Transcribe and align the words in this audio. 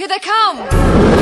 Here 0.00 0.08
they 0.08 0.18
come! 0.18 1.19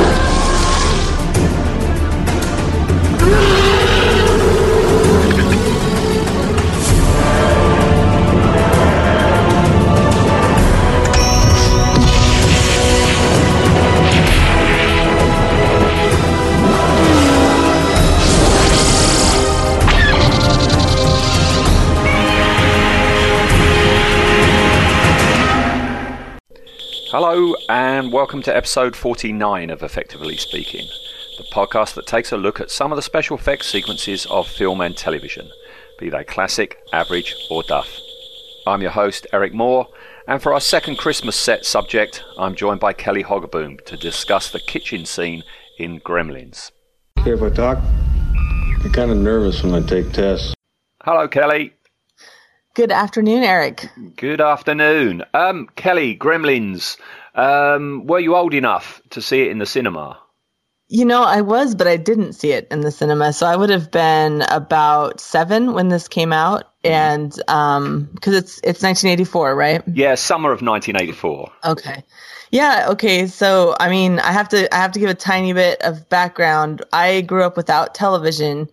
Hello, 27.11 27.55
and 27.69 28.13
welcome 28.13 28.43
to 28.43 28.55
episode 28.55 28.95
49 28.95 29.71
of 29.71 29.81
Effectively 29.81 30.37
Speaking, 30.37 30.87
the 31.39 31.43
podcast 31.45 31.95
that 31.95 32.05
takes 32.05 32.31
a 32.31 32.37
look 32.37 32.61
at 32.61 32.69
some 32.69 32.91
of 32.91 32.97
the 32.97 33.01
special 33.01 33.35
effects 33.35 33.65
sequences 33.65 34.27
of 34.27 34.47
film 34.47 34.79
and 34.79 34.95
television, 34.95 35.49
be 35.97 36.11
they 36.11 36.23
classic, 36.23 36.77
average, 36.93 37.35
or 37.49 37.63
duff. 37.63 37.89
I'm 38.67 38.83
your 38.83 38.91
host, 38.91 39.25
Eric 39.33 39.55
Moore, 39.55 39.87
and 40.27 40.39
for 40.39 40.53
our 40.53 40.61
second 40.61 40.99
Christmas 40.99 41.35
set 41.35 41.65
subject, 41.65 42.23
I'm 42.37 42.53
joined 42.53 42.79
by 42.79 42.93
Kelly 42.93 43.23
Hogaboom 43.23 43.83
to 43.85 43.97
discuss 43.97 44.51
the 44.51 44.59
kitchen 44.59 45.03
scene 45.07 45.41
in 45.79 46.01
Gremlins. 46.01 46.69
If 47.25 47.41
I 47.41 47.49
talk? 47.49 47.79
I'm 48.83 48.91
kind 48.91 49.09
of 49.09 49.17
nervous 49.17 49.63
when 49.63 49.73
I 49.73 49.83
take 49.83 50.11
tests. 50.11 50.53
Hello, 51.03 51.27
Kelly. 51.27 51.73
Good 52.75 52.91
afternoon, 52.91 53.43
Eric. 53.43 53.89
Good 54.15 54.41
afternoon. 54.41 55.23
Um, 55.33 55.67
Kelly, 55.75 56.15
Gremlins, 56.15 56.97
um, 57.35 58.05
were 58.05 58.19
you 58.19 58.35
old 58.35 58.53
enough 58.53 59.01
to 59.09 59.21
see 59.21 59.41
it 59.41 59.51
in 59.51 59.57
the 59.57 59.65
cinema? 59.65 60.19
You 60.87 61.05
know, 61.05 61.23
I 61.23 61.41
was, 61.41 61.75
but 61.75 61.87
I 61.87 61.97
didn't 61.97 62.33
see 62.33 62.51
it 62.51 62.67
in 62.71 62.81
the 62.81 62.91
cinema. 62.91 63.33
So 63.33 63.45
I 63.45 63.55
would 63.55 63.69
have 63.69 63.91
been 63.91 64.43
about 64.49 65.19
seven 65.19 65.73
when 65.73 65.89
this 65.89 66.07
came 66.07 66.33
out, 66.33 66.63
and 66.83 67.31
um, 67.47 68.09
because 68.13 68.33
it's 68.33 68.57
it's 68.63 68.81
1984, 68.81 69.55
right? 69.55 69.83
Yeah, 69.93 70.15
summer 70.15 70.51
of 70.51 70.61
1984. 70.61 71.51
Okay. 71.65 72.03
Yeah, 72.51 72.87
okay. 72.89 73.27
So, 73.27 73.75
I 73.79 73.89
mean, 73.89 74.19
I 74.19 74.31
have 74.31 74.49
to 74.49 74.73
I 74.73 74.77
have 74.77 74.91
to 74.93 74.99
give 74.99 75.09
a 75.09 75.15
tiny 75.15 75.53
bit 75.53 75.81
of 75.83 76.09
background. 76.09 76.83
I 76.91 77.21
grew 77.21 77.43
up 77.43 77.55
without 77.55 77.93
television 77.93 78.69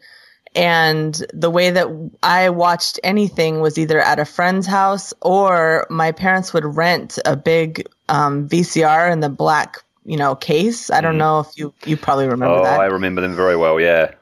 and 0.56 1.22
the 1.34 1.50
way 1.50 1.70
that 1.70 1.86
I 2.22 2.48
watched 2.48 2.98
anything 3.04 3.60
was 3.60 3.78
either 3.78 4.00
at 4.00 4.18
a 4.18 4.24
friend's 4.24 4.66
house 4.66 5.12
or 5.20 5.86
my 5.90 6.12
parents 6.12 6.54
would 6.54 6.64
rent 6.64 7.18
a 7.26 7.36
big 7.36 7.86
um, 8.08 8.48
VCR 8.48 9.12
in 9.12 9.20
the 9.20 9.28
black, 9.28 9.84
you 10.06 10.16
know, 10.16 10.34
case. 10.34 10.90
I 10.90 11.02
don't 11.02 11.18
know 11.18 11.40
if 11.40 11.58
you 11.58 11.74
you 11.84 11.98
probably 11.98 12.26
remember 12.26 12.56
that. 12.56 12.60
Oh, 12.60 12.64
that. 12.64 12.80
I 12.80 12.86
remember 12.86 13.20
them 13.20 13.36
very 13.36 13.54
well, 13.54 13.78
yeah. 13.78 14.12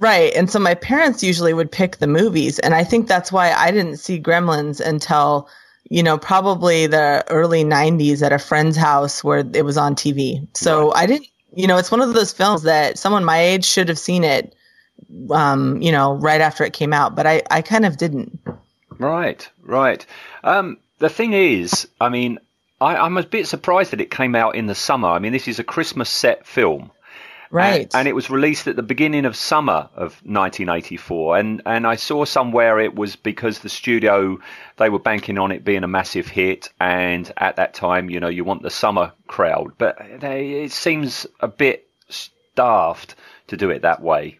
Right. 0.00 0.34
And 0.34 0.50
so 0.50 0.58
my 0.58 0.74
parents 0.74 1.22
usually 1.22 1.54
would 1.54 1.70
pick 1.70 1.98
the 1.98 2.08
movies. 2.08 2.58
And 2.58 2.74
I 2.74 2.82
think 2.82 3.06
that's 3.06 3.30
why 3.30 3.52
I 3.52 3.70
didn't 3.70 3.98
see 3.98 4.20
Gremlins 4.20 4.80
until, 4.80 5.48
you 5.88 6.02
know, 6.02 6.18
probably 6.18 6.88
the 6.88 7.24
early 7.28 7.62
90s 7.62 8.22
at 8.22 8.32
a 8.32 8.40
friend's 8.40 8.76
house 8.76 9.22
where 9.22 9.44
it 9.54 9.64
was 9.64 9.78
on 9.78 9.94
TV. 9.94 10.46
So 10.54 10.92
I 10.94 11.06
didn't, 11.06 11.28
you 11.54 11.68
know, 11.68 11.78
it's 11.78 11.92
one 11.92 12.02
of 12.02 12.12
those 12.12 12.32
films 12.32 12.64
that 12.64 12.98
someone 12.98 13.24
my 13.24 13.38
age 13.38 13.64
should 13.64 13.88
have 13.88 14.00
seen 14.00 14.24
it, 14.24 14.54
um, 15.30 15.80
you 15.80 15.92
know, 15.92 16.14
right 16.14 16.40
after 16.40 16.64
it 16.64 16.72
came 16.72 16.92
out. 16.92 17.14
But 17.14 17.26
I, 17.26 17.42
I 17.50 17.62
kind 17.62 17.86
of 17.86 17.96
didn't. 17.96 18.38
Right, 18.98 19.48
right. 19.62 20.04
Um, 20.42 20.78
the 20.98 21.08
thing 21.08 21.32
is, 21.32 21.88
I 22.00 22.08
mean, 22.08 22.38
I, 22.80 22.96
I'm 22.96 23.16
a 23.16 23.22
bit 23.22 23.46
surprised 23.46 23.92
that 23.92 24.00
it 24.00 24.10
came 24.10 24.34
out 24.34 24.54
in 24.54 24.66
the 24.66 24.74
summer. 24.74 25.08
I 25.08 25.18
mean, 25.18 25.32
this 25.32 25.48
is 25.48 25.58
a 25.58 25.64
Christmas 25.64 26.10
set 26.10 26.46
film. 26.46 26.90
Right. 27.50 27.82
And, 27.82 27.94
and 27.94 28.08
it 28.08 28.14
was 28.14 28.28
released 28.28 28.66
at 28.66 28.76
the 28.76 28.82
beginning 28.82 29.24
of 29.24 29.36
summer 29.36 29.88
of 29.94 30.14
1984. 30.24 31.38
And, 31.38 31.62
and 31.64 31.86
I 31.86 31.96
saw 31.96 32.24
somewhere 32.24 32.80
it 32.80 32.94
was 32.94 33.16
because 33.16 33.60
the 33.60 33.68
studio, 33.68 34.38
they 34.78 34.88
were 34.88 34.98
banking 34.98 35.38
on 35.38 35.52
it 35.52 35.64
being 35.64 35.84
a 35.84 35.88
massive 35.88 36.26
hit. 36.26 36.68
And 36.80 37.30
at 37.36 37.56
that 37.56 37.74
time, 37.74 38.10
you 38.10 38.20
know, 38.20 38.28
you 38.28 38.44
want 38.44 38.62
the 38.62 38.70
summer 38.70 39.12
crowd. 39.26 39.72
But 39.78 39.98
they, 40.20 40.64
it 40.64 40.72
seems 40.72 41.26
a 41.40 41.48
bit 41.48 41.88
daft 42.56 43.14
to 43.48 43.56
do 43.56 43.70
it 43.70 43.82
that 43.82 44.02
way. 44.02 44.38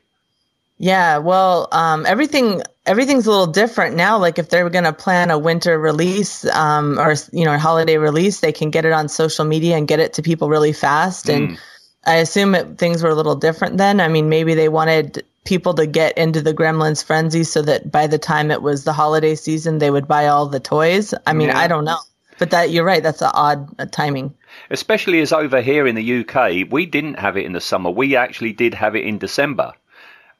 Yeah, 0.78 1.18
well, 1.18 1.68
um, 1.72 2.04
everything 2.04 2.62
everything's 2.84 3.26
a 3.26 3.30
little 3.30 3.46
different 3.46 3.96
now. 3.96 4.18
Like 4.18 4.38
if 4.38 4.48
they're 4.48 4.68
going 4.70 4.84
to 4.84 4.92
plan 4.92 5.30
a 5.30 5.38
winter 5.38 5.78
release 5.78 6.44
um, 6.46 6.98
or 6.98 7.14
you 7.32 7.44
know 7.44 7.54
a 7.54 7.58
holiday 7.58 7.96
release, 7.98 8.40
they 8.40 8.52
can 8.52 8.70
get 8.70 8.84
it 8.84 8.92
on 8.92 9.08
social 9.08 9.44
media 9.44 9.76
and 9.76 9.88
get 9.88 10.00
it 10.00 10.14
to 10.14 10.22
people 10.22 10.48
really 10.48 10.72
fast. 10.72 11.28
And 11.28 11.58
I 12.04 12.16
assume 12.16 12.54
it, 12.54 12.78
things 12.78 13.02
were 13.02 13.10
a 13.10 13.14
little 13.14 13.34
different 13.34 13.78
then. 13.78 14.00
I 14.00 14.08
mean, 14.08 14.28
maybe 14.28 14.54
they 14.54 14.68
wanted 14.68 15.24
people 15.44 15.74
to 15.74 15.86
get 15.86 16.16
into 16.18 16.42
the 16.42 16.52
Gremlins 16.52 17.04
frenzy 17.04 17.44
so 17.44 17.62
that 17.62 17.90
by 17.90 18.06
the 18.06 18.18
time 18.18 18.50
it 18.50 18.62
was 18.62 18.84
the 18.84 18.92
holiday 18.92 19.34
season, 19.34 19.78
they 19.78 19.90
would 19.90 20.06
buy 20.06 20.26
all 20.26 20.46
the 20.46 20.60
toys. 20.60 21.14
I 21.26 21.32
mean, 21.32 21.48
Yeah. 21.48 21.58
I 21.58 21.68
don't 21.68 21.84
know, 21.84 21.98
but 22.38 22.50
that 22.50 22.70
you're 22.70 22.84
right. 22.84 23.02
That's 23.02 23.22
an 23.22 23.30
odd 23.32 23.74
uh, 23.78 23.86
timing. 23.86 24.34
especially 24.70 25.20
as 25.20 25.32
over 25.32 25.60
here 25.60 25.86
in 25.86 25.94
the 25.94 26.20
UK, 26.20 26.70
we 26.70 26.86
didn't 26.86 27.18
have 27.18 27.36
it 27.36 27.44
in 27.44 27.52
the 27.52 27.60
summer. 27.60 27.90
We 27.90 28.16
actually 28.16 28.52
did 28.52 28.74
have 28.74 28.94
it 28.94 29.04
in 29.04 29.18
December. 29.18 29.72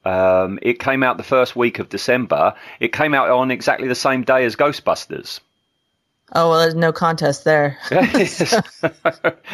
Um, 0.06 0.58
it 0.62 0.78
came 0.78 1.02
out 1.02 1.16
the 1.16 1.24
first 1.24 1.56
week 1.56 1.78
of 1.80 1.88
December. 1.88 2.54
It 2.78 2.92
came 2.92 3.12
out 3.12 3.28
on 3.28 3.50
exactly 3.50 3.88
the 3.88 3.94
same 3.96 4.22
day 4.22 4.44
as 4.44 4.54
Ghostbusters. 4.54 5.40
Oh 6.32 6.50
well, 6.50 6.60
there's 6.60 6.74
no 6.74 6.92
contest 6.92 7.44
there. 7.44 7.78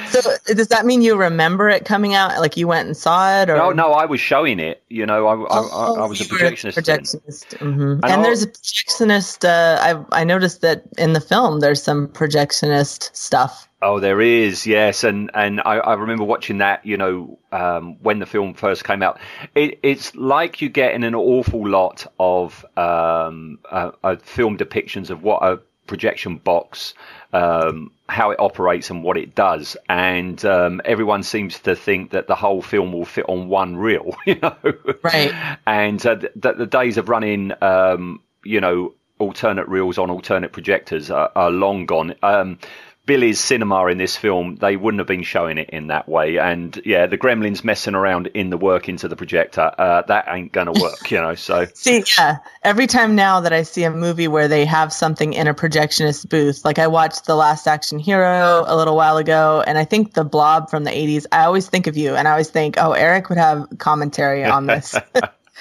So 0.07 0.21
does 0.47 0.69
that 0.69 0.85
mean 0.85 1.03
you 1.03 1.17
remember 1.17 1.69
it 1.69 1.85
coming 1.85 2.15
out? 2.15 2.39
Like 2.39 2.57
you 2.57 2.67
went 2.67 2.87
and 2.87 2.97
saw 2.97 3.43
it, 3.43 3.51
or 3.51 3.57
no, 3.57 3.71
no, 3.73 3.93
I 3.93 4.07
was 4.07 4.21
showing 4.21 4.59
it. 4.59 4.83
You 4.89 5.07
know, 5.07 5.27
I, 5.27 5.35
I, 5.35 5.61
I, 5.61 5.87
I 6.03 6.07
was 6.07 6.21
a 6.21 6.25
Oh, 6.25 6.27
projectionist. 6.37 6.75
projectionist. 6.75 7.59
hmm 7.59 7.93
And 7.93 8.05
And, 8.05 8.25
there's 8.25 8.43
a 8.43 8.47
projectionist. 8.49 9.45
Uh, 9.45 10.05
I 10.13 10.21
I 10.21 10.25
noticed 10.25 10.61
that 10.63 10.85
in 10.99 11.13
the 11.13 11.21
film 11.21 11.61
there's 11.61 11.83
some 11.83 12.09
projectionist 12.09 13.15
stuff. 13.15 13.69
Oh, 13.85 13.99
there 13.99 14.21
is, 14.21 14.65
yes, 14.65 15.03
and 15.03 15.31
and 15.35 15.61
I, 15.61 15.79
I 15.79 15.95
remember 15.95 16.23
watching 16.23 16.59
that. 16.59 16.87
You 16.87 16.97
know, 16.97 17.39
um, 17.51 17.97
when 18.01 18.21
the 18.21 18.27
film 18.27 18.55
first 18.55 18.85
came 18.85 19.03
out, 19.03 19.19
it, 19.57 19.81
it's 19.83 20.15
like 20.15 20.63
you 20.63 20.69
get 20.69 20.95
in 20.95 21.03
an 21.03 21.17
awful 21.17 21.69
lot 21.69 22.07
of 22.21 22.65
um, 22.77 23.59
uh, 23.69 23.91
uh, 24.05 24.17
film 24.23 24.57
depictions 24.57 25.11
of 25.11 25.25
what 25.25 25.43
a 25.43 25.61
projection 25.89 26.37
box, 26.37 26.95
um, 27.33 27.91
how 28.09 28.31
it 28.31 28.39
operates, 28.39 28.89
and 28.91 29.03
what 29.03 29.17
it 29.17 29.35
does, 29.35 29.77
and 29.89 30.45
um, 30.45 30.81
everyone 30.85 31.25
seems 31.25 31.59
to 31.59 31.75
think 31.75 32.13
that 32.13 32.29
the 32.29 32.37
whole 32.37 32.63
film 32.63 32.93
will 32.93 33.05
fit 33.05 33.25
on 33.29 33.49
one 33.49 33.77
reel. 33.77 34.17
You 34.27 34.39
know, 34.41 34.57
Right. 35.03 35.35
and 35.67 36.07
uh, 36.07 36.15
th- 36.17 36.33
that 36.37 36.57
the 36.57 36.67
days 36.67 36.99
of 36.99 37.09
running, 37.09 37.53
um, 37.61 38.21
you 38.45 38.61
know, 38.61 38.95
alternate 39.19 39.67
reels 39.69 39.99
on 39.99 40.09
alternate 40.09 40.53
projectors 40.53 41.11
are, 41.11 41.33
are 41.35 41.51
long 41.51 41.85
gone. 41.87 42.15
Um, 42.23 42.59
Billy's 43.05 43.41
cinema 43.41 43.87
in 43.87 43.99
this 43.99 44.17
film, 44.17 44.57
they 44.57 44.77
wouldn't 44.77 45.01
have 45.01 45.09
been 45.09 45.25
showing 45.25 45.59
it 45.59 45.69
in 45.71 45.89
that 45.89 46.09
way. 46.09 46.39
And 46.39 46.81
yeah, 46.85 47.07
the 47.07 47.19
gremlins 47.19 47.65
messing 47.65 47.95
around 47.95 48.29
in 48.29 48.51
the 48.51 48.57
work 48.57 48.89
into 48.89 49.09
the 49.09 49.17
projector, 49.17 49.73
uh, 49.77 50.03
that 50.03 50.27
ain't 50.29 50.53
going 50.53 50.73
to 50.73 50.81
work, 50.81 51.11
you 51.11 51.21
know. 51.21 51.35
So, 51.35 51.67
See, 51.75 52.05
yeah. 52.17 52.39
Every 52.63 52.87
time 52.87 53.17
now 53.17 53.41
that 53.41 53.53
I 53.53 53.65
see 53.65 53.83
a 53.83 53.91
movie 53.91 54.29
where 54.29 54.47
they 54.47 54.65
have 54.65 54.93
something 54.93 55.33
in 55.33 55.49
a 55.49 55.55
projectionist 55.55 56.29
booth, 56.29 56.65
like 56.65 56.79
I 56.79 56.87
watched 56.87 57.27
The 57.27 57.35
Last 57.35 57.67
Action 57.67 57.99
Hero 57.99 58.65
a 58.67 58.77
little 58.77 58.95
while 58.95 59.17
ago, 59.17 59.65
and 59.67 59.79
I 59.79 59.85
think 59.85 60.15
The 60.15 60.25
Blob 60.25 60.71
from 60.71 60.85
the 60.85 60.91
80s, 60.91 61.27
I 61.33 61.45
always 61.45 61.69
think 61.69 61.89
of 61.89 61.97
you 61.97 62.15
and 62.15 62.29
I 62.29 62.31
always 62.31 62.51
think, 62.51 62.77
oh, 62.79 62.93
Eric 62.93 63.29
would 63.29 63.39
have 63.39 63.67
commentary 63.79 64.45
on 64.45 64.67
this. 64.67 64.95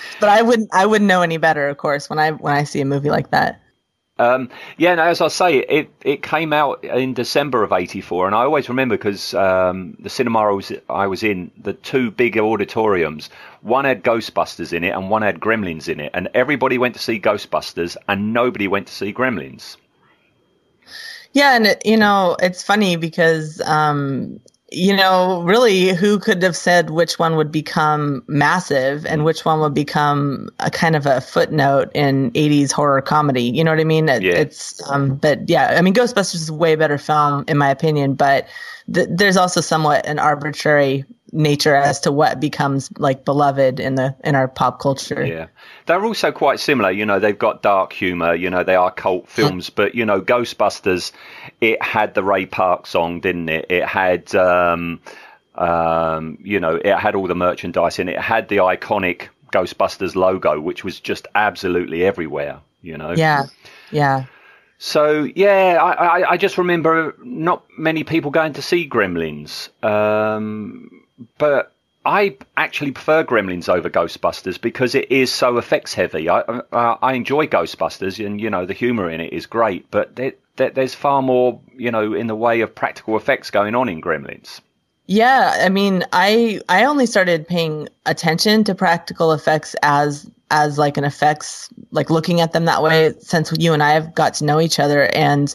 but 0.20 0.30
I 0.30 0.42
wouldn't 0.42 0.70
I 0.74 0.86
wouldn't 0.86 1.08
know 1.08 1.22
any 1.22 1.38
better, 1.38 1.68
of 1.68 1.78
course, 1.78 2.10
when 2.10 2.20
I 2.20 2.32
when 2.32 2.54
I 2.54 2.64
see 2.64 2.82
a 2.82 2.86
movie 2.86 3.10
like 3.10 3.32
that. 3.32 3.61
Um, 4.22 4.50
yeah, 4.78 4.94
no, 4.94 5.04
as 5.04 5.20
I 5.20 5.30
say, 5.30 5.58
it, 5.58 5.90
it 6.04 6.22
came 6.22 6.54
out 6.54 6.84
in 6.84 7.16
December 7.16 7.64
of 7.64 7.72
84. 7.72 8.28
And 8.28 8.36
I 8.36 8.44
always 8.44 8.70
remember 8.70 8.96
because 8.96 9.34
um, 9.34 9.98
the 10.00 10.10
cinema 10.10 10.40
I 10.40 10.52
was, 10.52 10.72
I 10.90 11.08
was 11.08 11.24
in, 11.24 11.50
the 11.58 11.74
two 11.74 12.12
big 12.12 12.38
auditoriums, 12.38 13.32
one 13.62 13.86
had 13.86 14.04
Ghostbusters 14.04 14.74
in 14.74 14.84
it 14.84 14.90
and 14.90 15.10
one 15.10 15.24
had 15.24 15.40
Gremlins 15.40 15.90
in 15.90 16.00
it. 16.00 16.12
And 16.14 16.30
everybody 16.36 16.78
went 16.78 16.94
to 16.94 17.02
see 17.02 17.20
Ghostbusters 17.20 17.98
and 18.08 18.32
nobody 18.32 18.68
went 18.68 18.86
to 18.88 18.94
see 18.94 19.12
Gremlins. 19.12 19.78
Yeah, 21.34 21.56
and 21.56 21.76
you 21.84 21.98
know, 21.98 22.36
it's 22.42 22.62
funny 22.62 22.98
because 22.98 23.62
um 23.62 24.40
you 24.72 24.96
know, 24.96 25.42
really 25.44 25.90
who 25.90 26.18
could 26.18 26.42
have 26.42 26.56
said 26.56 26.92
which 26.92 27.20
one 27.20 27.36
would 27.36 27.52
become 27.52 28.24
massive 28.28 29.06
and 29.06 29.26
which 29.26 29.44
one 29.44 29.60
would 29.60 29.74
become 29.74 30.48
a 30.60 30.72
kind 30.72 30.96
of 30.96 31.06
a 31.06 31.20
footnote 31.20 31.92
in 31.94 32.32
80s 32.32 32.72
horror 32.72 33.02
comedy. 33.02 33.44
You 33.44 33.66
know 33.66 33.72
what 33.72 33.82
I 33.82 33.84
mean? 33.84 34.08
It, 34.08 34.24
Yeah. 34.24 34.34
It's 34.34 34.82
um 34.90 35.16
but 35.16 35.50
yeah, 35.50 35.76
I 35.78 35.82
mean 35.82 35.94
Ghostbusters 35.94 36.36
is 36.36 36.50
a 36.50 36.54
way 36.54 36.76
better 36.76 36.98
film 36.98 37.44
in 37.50 37.58
my 37.58 37.70
opinion, 37.70 38.14
but 38.14 38.48
th- 38.94 39.10
there's 39.12 39.36
also 39.36 39.60
somewhat 39.60 40.06
an 40.06 40.20
arbitrary 40.20 41.04
nature 41.32 41.76
as 41.76 42.00
to 42.02 42.12
what 42.12 42.40
becomes 42.40 42.90
like 42.98 43.26
beloved 43.26 43.80
in 43.80 43.96
the 43.96 44.16
in 44.24 44.36
our 44.36 44.48
pop 44.48 44.80
culture. 44.80 45.26
Yeah. 45.26 45.48
They're 45.86 46.06
also 46.06 46.32
quite 46.32 46.60
similar. 46.60 46.92
You 46.92 47.06
know, 47.06 47.20
they've 47.20 47.38
got 47.38 47.62
dark 47.62 47.94
humor. 47.94 48.34
You 48.36 48.50
know, 48.50 48.64
they 48.64 48.76
are 48.76 48.92
cult 48.92 49.28
films. 49.28 49.70
But, 49.70 49.96
you 49.96 50.06
know, 50.06 50.22
Ghostbusters, 50.22 51.12
it 51.60 51.82
had 51.82 52.14
the 52.14 52.24
Ray 52.24 52.46
Parker 52.46 52.86
song, 52.86 53.20
didn't 53.20 53.50
it? 53.50 53.66
It 53.70 53.86
had, 53.86 54.34
um, 54.36 55.00
Um, 55.56 56.38
you 56.42 56.62
know, 56.62 56.76
it 56.76 56.96
had 56.96 57.14
all 57.14 57.28
the 57.28 57.36
merchandise 57.36 58.00
in 58.00 58.08
it. 58.08 58.16
It 58.16 58.22
had 58.22 58.48
the 58.48 58.58
iconic 58.58 59.28
Ghostbusters 59.52 60.16
logo, 60.16 60.62
which 60.62 60.86
was 60.86 61.00
just 61.02 61.28
absolutely 61.36 62.06
everywhere. 62.06 62.62
You 62.82 62.98
know. 62.98 63.12
Yeah. 63.12 63.44
Yeah. 63.92 64.26
So 64.78 65.28
yeah, 65.36 65.78
I, 65.82 65.92
I, 65.92 66.32
I 66.32 66.38
just 66.38 66.58
remember 66.58 67.16
not 67.22 67.64
many 67.78 68.04
people 68.04 68.32
going 68.32 68.54
to 68.54 68.62
see 68.62 68.88
Gremlins, 68.88 69.70
um, 69.84 70.90
but 71.38 71.72
I 72.06 72.38
actually 72.58 72.92
prefer 72.92 73.24
Gremlins 73.24 73.70
over 73.70 73.90
Ghostbusters 73.90 74.60
because 74.60 74.96
it 74.96 75.12
is 75.12 75.32
so 75.32 75.58
effects 75.58 75.94
heavy. 75.94 76.30
I 76.30 76.42
I, 76.72 76.98
I 77.02 77.14
enjoy 77.14 77.48
Ghostbusters, 77.48 78.24
and 78.26 78.42
you 78.42 78.50
know 78.50 78.66
the 78.66 78.74
humor 78.74 79.10
in 79.10 79.22
it 79.22 79.34
is 79.34 79.46
great, 79.46 79.90
but 79.92 80.16
there, 80.16 80.34
there, 80.56 80.72
there's 80.72 80.96
far 80.96 81.22
more 81.22 81.60
you 81.76 81.92
know 81.92 82.14
in 82.14 82.28
the 82.28 82.36
way 82.36 82.62
of 82.62 82.74
practical 82.74 83.18
effects 83.18 83.52
going 83.52 83.76
on 83.76 83.90
in 83.90 84.02
Gremlins. 84.02 84.62
Yeah, 85.08 85.58
I 85.64 85.70
mean, 85.70 86.06
I 86.14 86.62
I 86.70 86.86
only 86.86 87.06
started 87.06 87.48
paying 87.48 87.90
attention 88.06 88.64
to 88.64 88.76
practical 88.76 89.34
effects 89.34 89.76
as 89.84 90.30
as 90.52 90.78
like 90.78 90.98
an 90.98 91.04
effects 91.04 91.70
like 91.92 92.10
looking 92.10 92.42
at 92.42 92.52
them 92.52 92.66
that 92.66 92.84
way 92.84 93.14
since 93.20 93.54
you 93.58 93.74
and 93.74 93.82
I 93.82 93.92
have 93.92 94.14
got 94.14 94.36
to 94.36 94.46
know 94.46 94.60
each 94.60 94.80
other 94.80 95.04
and 95.16 95.54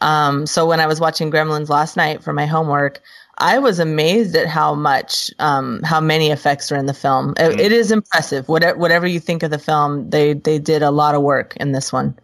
um 0.00 0.46
so 0.46 0.64
when 0.64 0.78
I 0.80 0.86
was 0.86 1.00
watching 1.00 1.30
Gremlins 1.30 1.68
last 1.68 1.96
night 1.96 2.22
for 2.22 2.32
my 2.32 2.46
homework 2.46 3.00
I 3.38 3.58
was 3.58 3.78
amazed 3.78 4.34
at 4.36 4.46
how 4.48 4.74
much 4.74 5.30
um 5.38 5.80
how 5.84 6.00
many 6.00 6.30
effects 6.30 6.70
are 6.72 6.76
in 6.76 6.86
the 6.86 6.94
film. 6.94 7.34
It, 7.36 7.56
Mm. 7.56 7.60
it 7.60 7.72
is 7.72 7.90
impressive. 7.92 8.48
Whatever 8.48 8.78
whatever 8.78 9.06
you 9.06 9.20
think 9.20 9.42
of 9.42 9.50
the 9.50 9.58
film, 9.58 10.10
they 10.10 10.34
they 10.34 10.58
did 10.58 10.82
a 10.82 10.90
lot 10.90 11.14
of 11.14 11.22
work 11.22 11.56
in 11.56 11.72
this 11.72 11.92
one. 11.92 12.14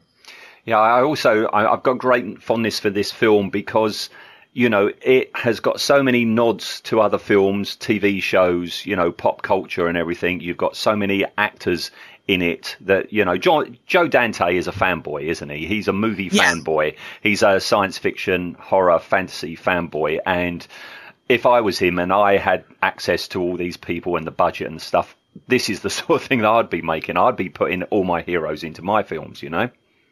Yeah, 0.65 0.79
I 0.79 1.03
also 1.03 1.47
I, 1.47 1.73
I've 1.73 1.83
got 1.83 1.99
great 1.99 2.43
fondness 2.43 2.79
for 2.81 2.91
this 2.91 3.13
film 3.13 3.51
because 3.51 4.09
you 4.55 4.69
know 4.69 4.91
it 5.03 5.31
has 5.37 5.61
got 5.61 5.81
so 5.81 6.03
many 6.03 6.25
nods 6.25 6.81
to 6.83 7.01
other 7.01 7.19
films, 7.19 7.77
TV 7.77 8.21
shows, 8.23 8.85
you 8.87 8.97
know, 8.97 9.13
pop 9.13 9.43
culture 9.43 9.87
and 9.89 9.99
everything. 9.99 10.41
You've 10.41 10.57
got 10.57 10.77
so 10.77 10.97
many 10.97 11.25
actors 11.39 11.91
in 12.27 12.41
it 12.41 12.75
that 12.81 13.13
you 13.13 13.25
know. 13.25 13.37
Joe, 13.37 13.67
Joe 13.87 14.09
Dante 14.09 14.57
is 14.57 14.67
a 14.67 14.73
fanboy, 14.73 15.25
isn't 15.25 15.51
he? 15.51 15.67
He's 15.67 15.89
a 15.89 15.93
movie 15.93 16.31
Yeah. 16.33 16.55
fanboy. 16.55 16.97
He's 17.23 17.43
a 17.43 17.61
science 17.61 17.99
fiction, 17.99 18.57
horror, 18.59 18.99
fantasy 18.99 19.57
fanboy, 19.57 20.19
and 20.25 20.67
if 21.29 21.47
I 21.47 21.61
was 21.61 21.79
him 21.79 21.99
and 21.99 22.13
I 22.13 22.37
had 22.37 22.65
access 22.83 23.29
to 23.29 23.41
all 23.41 23.57
these 23.57 23.77
people 23.77 24.17
and 24.17 24.27
the 24.27 24.31
budget 24.31 24.71
and 24.71 24.81
stuff, 24.81 25.17
this 25.49 25.69
is 25.69 25.81
the 25.81 25.91
sort 25.91 26.23
of 26.23 26.27
thing 26.27 26.41
that 26.41 26.51
I'd 26.51 26.71
be 26.71 26.83
making. 26.83 27.17
I'd 27.17 27.37
be 27.37 27.49
putting 27.49 27.83
all 27.85 28.05
my 28.05 28.23
heroes 28.23 28.63
into 28.63 28.83
my 28.83 29.03
films, 29.03 29.43
you 29.43 29.51
know. 29.51 29.71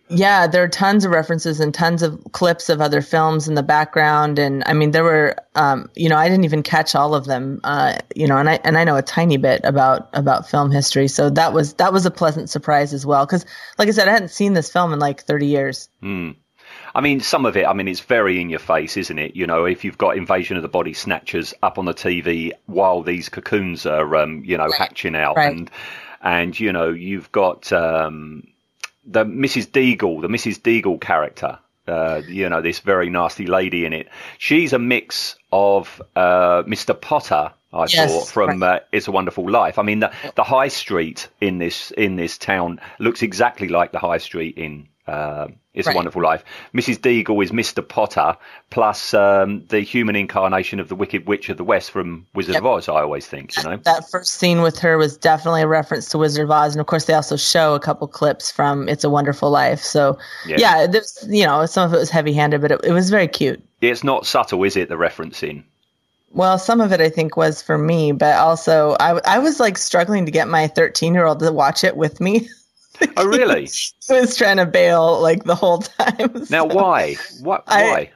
Yeah, 0.08 0.46
there 0.46 0.62
are 0.62 0.68
tons 0.68 1.06
of 1.06 1.12
references 1.12 1.58
and 1.58 1.72
tons 1.72 2.02
of 2.02 2.20
clips 2.32 2.68
of 2.68 2.82
other 2.82 3.00
films 3.00 3.48
in 3.48 3.54
the 3.54 3.62
background, 3.62 4.38
and 4.38 4.62
I 4.66 4.74
mean, 4.74 4.90
there 4.90 5.04
were, 5.04 5.36
um, 5.54 5.88
you 5.94 6.08
know, 6.08 6.16
I 6.16 6.28
didn't 6.28 6.44
even 6.44 6.62
catch 6.62 6.94
all 6.94 7.14
of 7.14 7.24
them, 7.24 7.60
uh, 7.64 7.96
you 8.14 8.26
know, 8.26 8.36
and 8.36 8.50
I 8.50 8.58
and 8.64 8.76
I 8.76 8.84
know 8.84 8.96
a 8.96 9.02
tiny 9.02 9.38
bit 9.38 9.62
about 9.64 10.10
about 10.12 10.50
film 10.50 10.70
history, 10.70 11.08
so 11.08 11.30
that 11.30 11.54
was 11.54 11.74
that 11.74 11.94
was 11.94 12.04
a 12.04 12.10
pleasant 12.10 12.50
surprise 12.50 12.92
as 12.92 13.06
well, 13.06 13.24
because 13.24 13.46
like 13.78 13.88
I 13.88 13.92
said, 13.92 14.08
I 14.08 14.12
hadn't 14.12 14.28
seen 14.28 14.52
this 14.52 14.70
film 14.70 14.92
in 14.92 14.98
like 14.98 15.22
thirty 15.22 15.46
years. 15.46 15.88
I 16.94 17.00
mean, 17.00 17.20
some 17.20 17.46
of 17.46 17.56
it, 17.56 17.66
I 17.66 17.72
mean, 17.72 17.88
it's 17.88 18.00
very 18.00 18.40
in 18.40 18.50
your 18.50 18.58
face, 18.58 18.96
isn't 18.96 19.18
it? 19.18 19.34
You 19.36 19.46
know, 19.46 19.64
if 19.64 19.84
you've 19.84 19.98
got 19.98 20.16
Invasion 20.16 20.56
of 20.56 20.62
the 20.62 20.68
Body 20.68 20.92
Snatchers 20.92 21.54
up 21.62 21.78
on 21.78 21.84
the 21.86 21.94
TV 21.94 22.52
while 22.66 23.02
these 23.02 23.28
cocoons 23.28 23.86
are, 23.86 24.16
um, 24.16 24.42
you 24.44 24.58
know, 24.58 24.70
hatching 24.70 25.16
out, 25.16 25.36
Right. 25.36 25.52
and 25.52 25.70
and 26.22 26.58
you 26.60 26.72
know, 26.72 26.90
you've 26.90 27.32
got 27.32 27.72
um, 27.72 28.46
the 29.04 29.24
Mrs. 29.24 29.66
Deagle, 29.70 30.20
the 30.20 30.28
Mrs. 30.28 30.60
Deagle 30.60 31.00
character. 31.00 31.58
Uh, 31.88 32.22
you 32.28 32.48
know, 32.48 32.62
this 32.62 32.78
very 32.78 33.10
nasty 33.10 33.44
lady 33.44 33.84
in 33.84 33.92
it. 33.92 34.08
She's 34.38 34.72
a 34.72 34.78
mix 34.78 35.34
of 35.50 36.00
uh, 36.14 36.62
Mr. 36.62 36.98
Potter, 36.98 37.52
I 37.72 37.86
Yes, 37.86 38.12
thought, 38.12 38.28
from 38.28 38.62
right. 38.62 38.76
uh, 38.76 38.84
It's 38.92 39.08
a 39.08 39.12
Wonderful 39.12 39.50
Life. 39.50 39.80
I 39.80 39.82
mean, 39.82 39.98
the, 39.98 40.12
the 40.36 40.44
high 40.44 40.68
street 40.68 41.28
in 41.40 41.58
this 41.58 41.90
in 41.90 42.14
this 42.14 42.38
town 42.38 42.80
looks 43.00 43.22
exactly 43.22 43.66
like 43.66 43.90
the 43.90 43.98
high 43.98 44.18
street 44.18 44.58
in 44.58 44.86
uh, 45.08 45.48
It's 45.74 45.88
a 45.88 45.92
Wonderful 45.92 46.22
Life. 46.22 46.44
Mrs. 46.74 46.98
Deagle 46.98 47.42
is 47.42 47.50
Mr. 47.50 47.86
Potter, 47.86 48.36
plus 48.68 49.14
um, 49.14 49.64
the 49.68 49.80
human 49.80 50.16
incarnation 50.16 50.80
of 50.80 50.88
the 50.88 50.94
Wicked 50.94 51.26
Witch 51.26 51.48
of 51.48 51.56
the 51.56 51.64
West 51.64 51.90
from 51.90 52.26
Wizard 52.34 52.56
of 52.56 52.66
Oz. 52.66 52.90
I 52.90 53.00
always 53.00 53.26
think, 53.26 53.56
you 53.56 53.62
know. 53.62 53.78
That 53.78 54.10
first 54.10 54.34
scene 54.34 54.60
with 54.60 54.78
her 54.80 54.98
was 54.98 55.16
definitely 55.16 55.62
a 55.62 55.66
reference 55.66 56.10
to 56.10 56.18
Wizard 56.18 56.44
of 56.44 56.50
Oz, 56.50 56.74
and 56.74 56.80
of 56.80 56.86
course, 56.86 57.06
they 57.06 57.14
also 57.14 57.36
show 57.36 57.74
a 57.74 57.80
couple 57.80 58.06
clips 58.06 58.50
from 58.50 58.86
It's 58.86 59.04
a 59.04 59.10
Wonderful 59.10 59.50
Life. 59.50 59.80
So 59.80 60.18
Yeah. 60.46 60.56
yeah, 60.58 60.86
there's 60.86 61.26
you 61.28 61.46
know, 61.46 61.64
some 61.64 61.88
of 61.88 61.94
it 61.94 61.98
was 61.98 62.10
heavy-handed, 62.10 62.60
but 62.60 62.70
it, 62.70 62.80
it 62.84 62.92
was 62.92 63.08
very 63.08 63.28
cute. 63.28 63.62
It's 63.80 64.04
not 64.04 64.26
subtle, 64.26 64.62
is 64.64 64.76
it? 64.76 64.90
The 64.90 64.96
referencing. 64.96 65.64
Well, 66.32 66.58
some 66.58 66.80
of 66.80 66.92
it 66.92 67.00
I 67.00 67.08
think 67.08 67.36
was 67.36 67.62
for 67.62 67.76
me, 67.78 68.12
but 68.12 68.36
also 68.36 68.96
I, 69.00 69.20
I 69.24 69.38
was 69.38 69.60
like 69.60 69.76
struggling 69.78 70.26
to 70.26 70.32
get 70.32 70.48
my 70.48 70.66
13 70.66 71.14
year 71.14 71.26
old 71.26 71.40
to 71.40 71.52
watch 71.52 71.84
it 71.84 71.96
with 71.96 72.20
me. 72.20 72.48
Oh, 73.16 73.26
really? 73.26 73.68
I 74.10 74.20
was 74.20 74.36
trying 74.36 74.56
to 74.58 74.66
bail 74.66 75.20
like 75.20 75.44
the 75.44 75.54
whole 75.54 75.78
time. 75.78 76.44
Now, 76.50 76.64
why? 76.66 77.16
What? 77.40 77.64
I- 77.66 77.82
Why? 77.90 78.10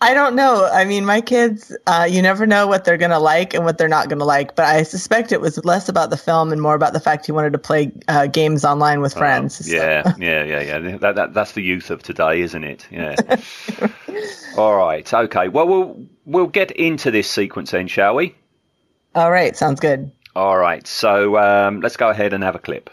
I 0.00 0.14
don't 0.14 0.36
know. 0.36 0.64
I 0.72 0.84
mean, 0.84 1.04
my 1.04 1.20
kids, 1.20 1.76
uh, 1.88 2.06
you 2.08 2.22
never 2.22 2.46
know 2.46 2.68
what 2.68 2.84
they're 2.84 2.96
going 2.96 3.10
to 3.10 3.18
like 3.18 3.52
and 3.52 3.64
what 3.64 3.78
they're 3.78 3.88
not 3.88 4.08
going 4.08 4.20
to 4.20 4.24
like, 4.24 4.54
but 4.54 4.64
I 4.64 4.84
suspect 4.84 5.32
it 5.32 5.40
was 5.40 5.64
less 5.64 5.88
about 5.88 6.10
the 6.10 6.16
film 6.16 6.52
and 6.52 6.62
more 6.62 6.76
about 6.76 6.92
the 6.92 7.00
fact 7.00 7.26
he 7.26 7.32
wanted 7.32 7.52
to 7.54 7.58
play 7.58 7.90
uh, 8.06 8.28
games 8.28 8.64
online 8.64 9.00
with 9.00 9.12
friends. 9.12 9.66
So- 9.66 9.74
Yeah, 9.74 10.14
yeah, 10.18 10.44
yeah, 10.44 10.60
yeah. 10.60 10.96
That, 10.98 11.16
that, 11.16 11.34
that's 11.34 11.50
the 11.52 11.62
youth 11.62 11.90
of 11.90 12.04
today, 12.04 12.42
isn't 12.42 12.62
it? 12.62 12.86
Yeah. 12.92 13.16
All 14.56 14.76
right. 14.76 15.12
Okay. 15.12 15.48
Well, 15.48 15.66
we'll 15.66 16.06
we'll 16.26 16.46
get 16.46 16.70
into 16.72 17.10
this 17.10 17.28
sequence 17.28 17.72
then, 17.72 17.88
shall 17.88 18.14
we? 18.14 18.36
All 19.16 19.32
right. 19.32 19.56
Sounds 19.56 19.80
good. 19.80 20.12
All 20.36 20.58
right. 20.58 20.86
So 20.86 21.36
um, 21.38 21.80
let's 21.80 21.96
go 21.96 22.08
ahead 22.08 22.32
and 22.32 22.44
have 22.44 22.54
a 22.54 22.60
clip. 22.60 22.90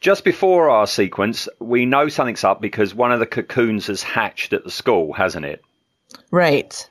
Just 0.00 0.22
before 0.22 0.70
our 0.70 0.86
sequence, 0.86 1.48
we 1.58 1.86
know 1.86 2.08
something's 2.08 2.44
up 2.44 2.60
because 2.60 2.94
one 2.94 3.10
of 3.10 3.18
the 3.18 3.26
cocoons 3.26 3.88
has 3.88 4.04
hatched 4.04 4.52
at 4.52 4.62
the 4.62 4.70
school, 4.70 5.12
hasn't 5.12 5.44
it? 5.44 5.64
Right. 6.30 6.88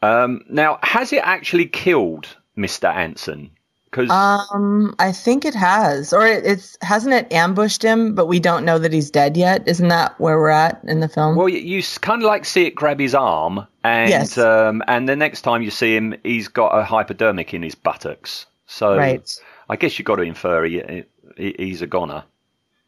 Um, 0.00 0.40
now, 0.48 0.78
has 0.82 1.12
it 1.12 1.22
actually 1.24 1.66
killed 1.66 2.28
Mr. 2.56 2.90
Anson? 2.90 3.50
Because 3.94 4.10
Um, 4.10 4.94
I 4.98 5.12
think 5.12 5.44
it 5.44 5.54
has, 5.54 6.12
or 6.12 6.26
it, 6.26 6.44
it's 6.44 6.76
hasn't 6.82 7.14
it 7.14 7.32
ambushed 7.32 7.80
him, 7.82 8.16
but 8.16 8.26
we 8.26 8.40
don't 8.40 8.64
know 8.64 8.78
that 8.78 8.92
he's 8.92 9.10
dead 9.10 9.36
yet. 9.36 9.68
Isn't 9.68 9.86
that 9.88 10.18
where 10.18 10.36
we're 10.36 10.48
at 10.48 10.80
in 10.84 10.98
the 10.98 11.08
film? 11.08 11.36
well, 11.36 11.48
you, 11.48 11.58
you 11.58 11.82
kind 12.00 12.20
of 12.20 12.26
like 12.26 12.44
see 12.44 12.66
it 12.66 12.74
grab 12.74 12.98
his 12.98 13.14
arm, 13.14 13.66
and 13.84 14.10
Yes. 14.10 14.36
um, 14.36 14.82
and 14.88 15.08
the 15.08 15.14
next 15.14 15.42
time 15.42 15.62
you 15.62 15.70
see 15.70 15.94
him, 15.94 16.14
he's 16.24 16.48
got 16.48 16.76
a 16.76 16.82
hypodermic 16.82 17.54
in 17.54 17.62
his 17.62 17.76
buttocks. 17.76 18.46
So 18.66 18.96
Right. 18.96 19.30
I 19.68 19.76
guess 19.76 19.96
you've 19.98 20.06
got 20.06 20.16
to 20.16 20.22
infer 20.22 20.64
he, 20.64 21.04
he, 21.36 21.54
he's 21.58 21.80
a 21.82 21.86
goner. 21.86 22.24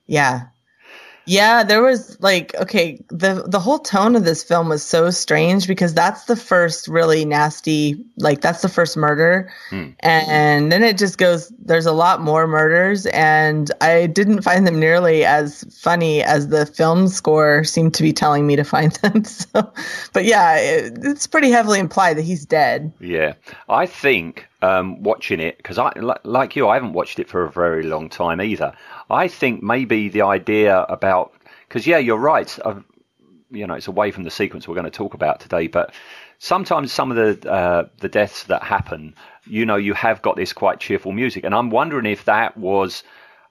Yeah. 0.06 0.46
Yeah, 1.26 1.64
there 1.64 1.82
was 1.82 2.20
like 2.20 2.54
okay, 2.54 3.04
the 3.08 3.44
the 3.46 3.58
whole 3.58 3.80
tone 3.80 4.14
of 4.16 4.24
this 4.24 4.42
film 4.42 4.68
was 4.68 4.82
so 4.82 5.10
strange 5.10 5.66
because 5.66 5.92
that's 5.92 6.24
the 6.24 6.36
first 6.36 6.86
really 6.88 7.24
nasty 7.24 8.04
like 8.18 8.40
that's 8.40 8.62
the 8.62 8.68
first 8.68 8.96
murder. 8.96 9.52
Hmm. 9.70 9.90
And 10.00 10.70
then 10.70 10.82
it 10.84 10.98
just 10.98 11.18
goes 11.18 11.52
there's 11.58 11.86
a 11.86 11.92
lot 11.92 12.20
more 12.20 12.46
murders 12.46 13.06
and 13.06 13.70
I 13.80 14.06
didn't 14.06 14.42
find 14.42 14.66
them 14.66 14.78
nearly 14.78 15.24
as 15.24 15.64
funny 15.80 16.22
as 16.22 16.48
the 16.48 16.64
film 16.64 17.08
score 17.08 17.64
seemed 17.64 17.94
to 17.94 18.02
be 18.02 18.12
telling 18.12 18.46
me 18.46 18.56
to 18.56 18.64
find 18.76 18.92
them. 18.92 19.24
So 19.24 19.72
but 20.12 20.24
yeah, 20.24 20.56
it, 20.58 20.98
it's 21.02 21.26
pretty 21.26 21.50
heavily 21.50 21.80
implied 21.80 22.18
that 22.18 22.22
he's 22.22 22.46
dead. 22.46 22.92
Yeah, 23.00 23.34
I 23.68 23.86
think 23.86 24.48
um, 24.62 25.02
watching 25.02 25.40
it 25.40 25.56
because 25.58 25.78
I 25.78 25.92
like 26.24 26.56
you, 26.56 26.68
I 26.68 26.74
haven't 26.74 26.92
watched 26.92 27.18
it 27.18 27.28
for 27.28 27.44
a 27.44 27.50
very 27.50 27.82
long 27.82 28.08
time 28.08 28.40
either. 28.40 28.72
I 29.10 29.28
think 29.28 29.62
maybe 29.62 30.08
the 30.08 30.22
idea 30.22 30.82
about 30.82 31.34
because 31.68 31.86
yeah, 31.86 31.98
you're 31.98 32.18
right. 32.18 32.58
i 32.64 32.76
you 33.50 33.66
know, 33.66 33.74
it's 33.74 33.86
away 33.86 34.10
from 34.10 34.24
the 34.24 34.30
sequence 34.30 34.66
we're 34.66 34.74
going 34.74 34.84
to 34.84 34.90
talk 34.90 35.14
about 35.14 35.40
today, 35.40 35.68
but 35.68 35.94
sometimes 36.38 36.92
some 36.92 37.10
of 37.10 37.16
the 37.16 37.50
uh, 37.50 37.88
the 38.00 38.08
deaths 38.08 38.44
that 38.44 38.62
happen, 38.62 39.14
you 39.46 39.64
know, 39.64 39.76
you 39.76 39.94
have 39.94 40.22
got 40.22 40.36
this 40.36 40.52
quite 40.52 40.80
cheerful 40.80 41.12
music, 41.12 41.44
and 41.44 41.54
I'm 41.54 41.70
wondering 41.70 42.06
if 42.06 42.24
that 42.24 42.56
was 42.56 43.02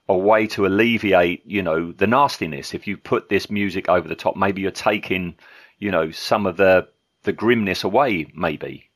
a 0.08 0.16
way 0.16 0.46
to 0.46 0.66
alleviate, 0.66 1.44
you 1.46 1.62
know, 1.62 1.92
the 1.92 2.06
nastiness. 2.06 2.74
If 2.74 2.86
you 2.86 2.96
put 2.96 3.28
this 3.28 3.50
music 3.50 3.88
over 3.88 4.06
the 4.06 4.14
top, 4.14 4.36
maybe 4.36 4.62
you're 4.62 4.70
taking, 4.70 5.34
you 5.78 5.90
know, 5.90 6.10
some 6.10 6.46
of 6.46 6.56
the 6.56 6.88
the 7.22 7.32
grimness 7.32 7.82
away. 7.84 8.30
Maybe. 8.34 8.90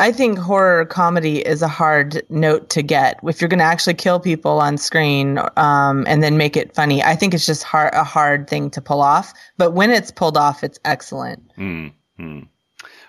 I 0.00 0.12
think 0.12 0.38
horror 0.38 0.86
comedy 0.86 1.46
is 1.46 1.60
a 1.60 1.68
hard 1.68 2.22
note 2.30 2.70
to 2.70 2.82
get. 2.82 3.20
If 3.22 3.40
you're 3.40 3.48
going 3.48 3.58
to 3.58 3.64
actually 3.64 3.94
kill 3.94 4.18
people 4.18 4.58
on 4.58 4.78
screen 4.78 5.38
um, 5.58 6.04
and 6.08 6.22
then 6.22 6.38
make 6.38 6.56
it 6.56 6.74
funny, 6.74 7.02
I 7.02 7.14
think 7.16 7.34
it's 7.34 7.44
just 7.44 7.62
hard, 7.62 7.92
a 7.92 8.02
hard 8.02 8.48
thing 8.48 8.70
to 8.70 8.80
pull 8.80 9.02
off. 9.02 9.34
But 9.58 9.72
when 9.72 9.90
it's 9.90 10.10
pulled 10.10 10.38
off, 10.38 10.64
it's 10.64 10.80
excellent. 10.86 11.54
Mm-hmm. 11.56 12.40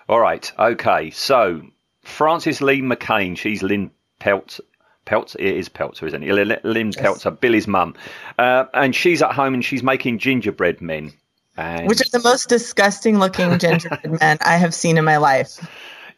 All 0.08 0.20
right. 0.20 0.52
Okay. 0.58 1.10
So 1.10 1.62
Frances 2.02 2.60
Lee 2.60 2.82
McCain, 2.82 3.38
she's 3.38 3.62
Lynn 3.62 3.90
Peltz. 4.20 4.60
Peltz, 5.06 5.34
it 5.36 5.56
is 5.56 5.70
Peltzer, 5.70 6.06
isn't 6.06 6.22
it? 6.22 6.64
Lynn 6.64 6.88
yes. 6.88 6.96
Peltzer, 6.96 7.30
Billy's 7.30 7.66
mum. 7.66 7.94
Uh, 8.38 8.66
and 8.74 8.94
she's 8.94 9.22
at 9.22 9.32
home 9.32 9.54
and 9.54 9.64
she's 9.64 9.82
making 9.82 10.18
gingerbread 10.18 10.82
men. 10.82 11.12
And... 11.56 11.88
Which 11.88 12.02
are 12.02 12.10
the 12.12 12.22
most 12.22 12.50
disgusting 12.50 13.18
looking 13.18 13.58
gingerbread 13.58 14.20
men 14.20 14.38
I 14.42 14.58
have 14.58 14.74
seen 14.74 14.98
in 14.98 15.06
my 15.06 15.16
life. 15.16 15.58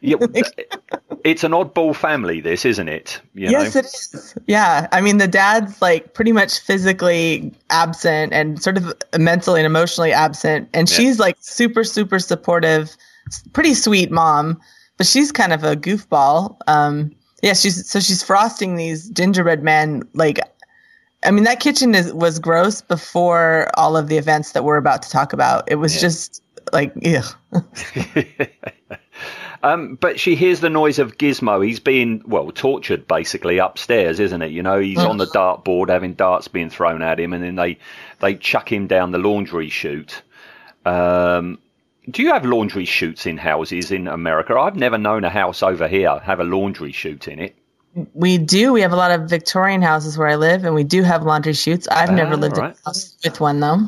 Yeah, 0.01 0.17
it's 1.23 1.43
an 1.43 1.51
oddball 1.51 1.95
family, 1.95 2.41
this, 2.41 2.65
isn't 2.65 2.87
it? 2.87 3.21
You 3.33 3.49
yes, 3.49 3.75
know? 3.75 3.79
it 3.79 3.85
is. 3.85 4.35
Yeah. 4.47 4.87
I 4.91 5.01
mean, 5.01 5.17
the 5.17 5.27
dad's 5.27 5.81
like 5.81 6.13
pretty 6.13 6.31
much 6.31 6.59
physically 6.59 7.53
absent 7.69 8.33
and 8.33 8.61
sort 8.61 8.77
of 8.77 8.93
mentally 9.17 9.61
and 9.61 9.65
emotionally 9.65 10.13
absent. 10.13 10.69
And 10.73 10.89
yeah. 10.89 10.95
she's 10.95 11.19
like 11.19 11.37
super, 11.39 11.83
super 11.83 12.19
supportive, 12.19 12.95
pretty 13.53 13.73
sweet 13.73 14.11
mom, 14.11 14.61
but 14.97 15.07
she's 15.07 15.31
kind 15.31 15.53
of 15.53 15.63
a 15.63 15.75
goofball. 15.75 16.57
Um, 16.67 17.15
yeah, 17.41 17.53
she's 17.53 17.87
so 17.89 17.99
she's 17.99 18.23
frosting 18.23 18.75
these 18.75 19.09
gingerbread 19.09 19.61
men 19.61 20.03
like 20.13 20.39
I 21.25 21.31
mean, 21.31 21.43
that 21.45 21.59
kitchen 21.59 21.95
is 21.95 22.13
was 22.13 22.39
gross 22.39 22.81
before 22.81 23.69
all 23.75 23.97
of 23.97 24.07
the 24.07 24.17
events 24.17 24.51
that 24.51 24.63
we're 24.63 24.77
about 24.77 25.01
to 25.03 25.09
talk 25.09 25.33
about. 25.33 25.69
It 25.69 25.75
was 25.75 25.95
yeah. 25.95 26.01
just 26.01 26.43
like, 26.71 26.93
ugh. 27.05 27.25
Um, 29.65 29.95
but 29.95 30.19
she 30.19 30.35
hears 30.35 30.59
the 30.59 30.69
noise 30.69 30.99
of 30.99 31.17
Gizmo. 31.17 31.65
He's 31.65 31.79
being, 31.79 32.21
well, 32.27 32.51
tortured 32.51 33.07
basically 33.07 33.57
upstairs, 33.57 34.19
isn't 34.19 34.43
it? 34.43 34.51
You 34.51 34.61
know, 34.61 34.79
he's 34.79 34.99
on 34.99 35.17
the 35.17 35.25
dartboard 35.25 35.89
having 35.89 36.13
darts 36.13 36.47
being 36.47 36.69
thrown 36.69 37.01
at 37.01 37.19
him, 37.19 37.33
and 37.33 37.43
then 37.43 37.55
they, 37.55 37.79
they 38.19 38.35
chuck 38.35 38.71
him 38.71 38.85
down 38.85 39.09
the 39.09 39.17
laundry 39.17 39.69
chute. 39.69 40.21
Um, 40.85 41.57
do 42.11 42.21
you 42.21 42.31
have 42.31 42.45
laundry 42.45 42.85
chutes 42.85 43.25
in 43.25 43.37
houses 43.37 43.89
in 43.89 44.07
America? 44.07 44.53
I've 44.53 44.75
never 44.75 44.99
known 44.99 45.23
a 45.23 45.31
house 45.31 45.63
over 45.63 45.87
here 45.87 46.19
have 46.19 46.39
a 46.39 46.43
laundry 46.43 46.91
chute 46.91 47.27
in 47.27 47.39
it. 47.39 47.55
We 48.13 48.37
do. 48.37 48.71
We 48.71 48.81
have 48.81 48.93
a 48.93 48.97
lot 48.97 49.09
of 49.09 49.27
Victorian 49.27 49.81
houses 49.81 50.15
where 50.15 50.27
I 50.27 50.35
live, 50.35 50.63
and 50.63 50.75
we 50.75 50.83
do 50.83 51.01
have 51.01 51.23
laundry 51.23 51.53
chutes. 51.53 51.87
I've 51.87 52.11
never 52.11 52.35
ah, 52.35 52.37
lived 52.37 52.57
right. 52.57 52.69
in 52.69 52.77
a 52.85 52.85
house 52.85 53.17
with 53.23 53.39
one, 53.39 53.61
though. 53.61 53.79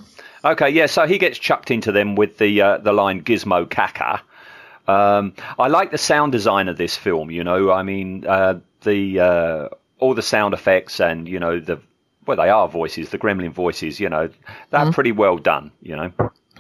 Okay, 0.43 0.69
yeah. 0.71 0.87
So 0.87 1.05
he 1.05 1.19
gets 1.19 1.37
chucked 1.37 1.69
into 1.69 1.91
them 1.91 2.15
with 2.15 2.39
the 2.39 2.61
uh, 2.61 2.77
the 2.79 2.93
line 2.93 3.21
"Gizmo 3.21 3.67
Caca," 3.67 4.21
Um, 4.87 5.33
I 5.59 5.67
like 5.67 5.91
the 5.91 5.97
sound 5.97 6.31
design 6.31 6.67
of 6.67 6.77
this 6.77 6.95
film. 6.95 7.29
You 7.31 7.43
know, 7.43 7.71
I 7.71 7.83
mean, 7.83 8.25
uh, 8.25 8.59
the 8.81 9.19
uh, 9.19 9.69
all 9.99 10.13
the 10.13 10.21
sound 10.21 10.53
effects 10.53 10.99
and 10.99 11.27
you 11.27 11.39
know 11.39 11.59
the 11.59 11.81
well, 12.25 12.37
they 12.37 12.49
are 12.49 12.67
voices, 12.67 13.09
the 13.09 13.17
Gremlin 13.17 13.51
voices. 13.51 13.99
You 13.99 14.09
know, 14.09 14.29
they're 14.69 14.81
mm-hmm. 14.81 14.91
pretty 14.91 15.11
well 15.11 15.37
done. 15.37 15.71
You 15.81 15.95
know. 15.95 16.11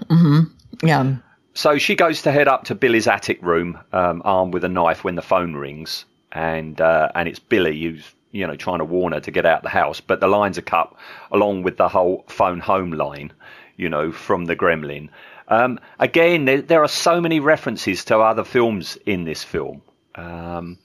hmm 0.09 0.39
Yeah. 0.83 1.17
So 1.53 1.77
she 1.79 1.95
goes 1.95 2.21
to 2.21 2.31
head 2.31 2.47
up 2.47 2.65
to 2.65 2.75
Billy's 2.75 3.07
attic 3.07 3.41
room, 3.41 3.79
um, 3.91 4.21
armed 4.23 4.53
with 4.53 4.63
a 4.63 4.69
knife, 4.69 5.03
when 5.03 5.15
the 5.15 5.23
phone 5.23 5.55
rings, 5.55 6.05
and 6.31 6.79
uh, 6.79 7.09
and 7.15 7.27
it's 7.27 7.39
Billy 7.39 7.81
who's 7.81 8.13
you 8.31 8.45
know 8.45 8.55
trying 8.55 8.79
to 8.79 8.85
warn 8.85 9.13
her 9.13 9.19
to 9.21 9.31
get 9.31 9.45
out 9.45 9.59
of 9.59 9.63
the 9.63 9.69
house, 9.69 9.99
but 9.99 10.19
the 10.19 10.27
lines 10.27 10.57
are 10.57 10.63
cut 10.63 10.93
along 11.31 11.63
with 11.63 11.77
the 11.77 11.89
whole 11.89 12.23
phone 12.27 12.59
home 12.59 12.91
line, 12.91 13.33
you 13.75 13.89
know, 13.89 14.11
from 14.11 14.45
the 14.45 14.55
Gremlin. 14.55 15.09
Um, 15.47 15.79
again, 15.99 16.45
there, 16.45 16.61
there, 16.61 16.83
are 16.83 16.89
so 16.89 17.21
many 17.21 17.39
references 17.39 18.03
to 18.05 18.17
other 18.17 18.43
films 18.43 18.97
in 19.05 19.23
this 19.23 19.43
film. 19.43 19.81
Um, 20.15 20.77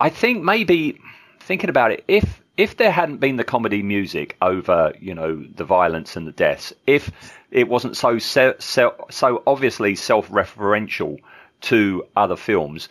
I 0.00 0.08
think 0.08 0.42
maybe 0.42 0.98
thinking 1.40 1.68
about 1.68 1.92
it, 1.92 2.04
if 2.08 2.40
if 2.56 2.76
there 2.76 2.90
hadn't 2.90 3.18
been 3.18 3.36
the 3.36 3.44
comedy 3.44 3.82
music 3.82 4.36
over, 4.42 4.92
you 5.00 5.14
know, 5.14 5.44
the 5.54 5.64
violence 5.64 6.16
and 6.16 6.26
the 6.26 6.32
deaths, 6.32 6.72
if 6.86 7.10
it 7.50 7.68
wasn't 7.68 7.96
so 7.96 8.18
so, 8.18 8.54
so 8.58 9.42
obviously 9.46 9.94
self-referential 9.94 11.18
to 11.62 12.04
other 12.16 12.36
films, 12.36 12.88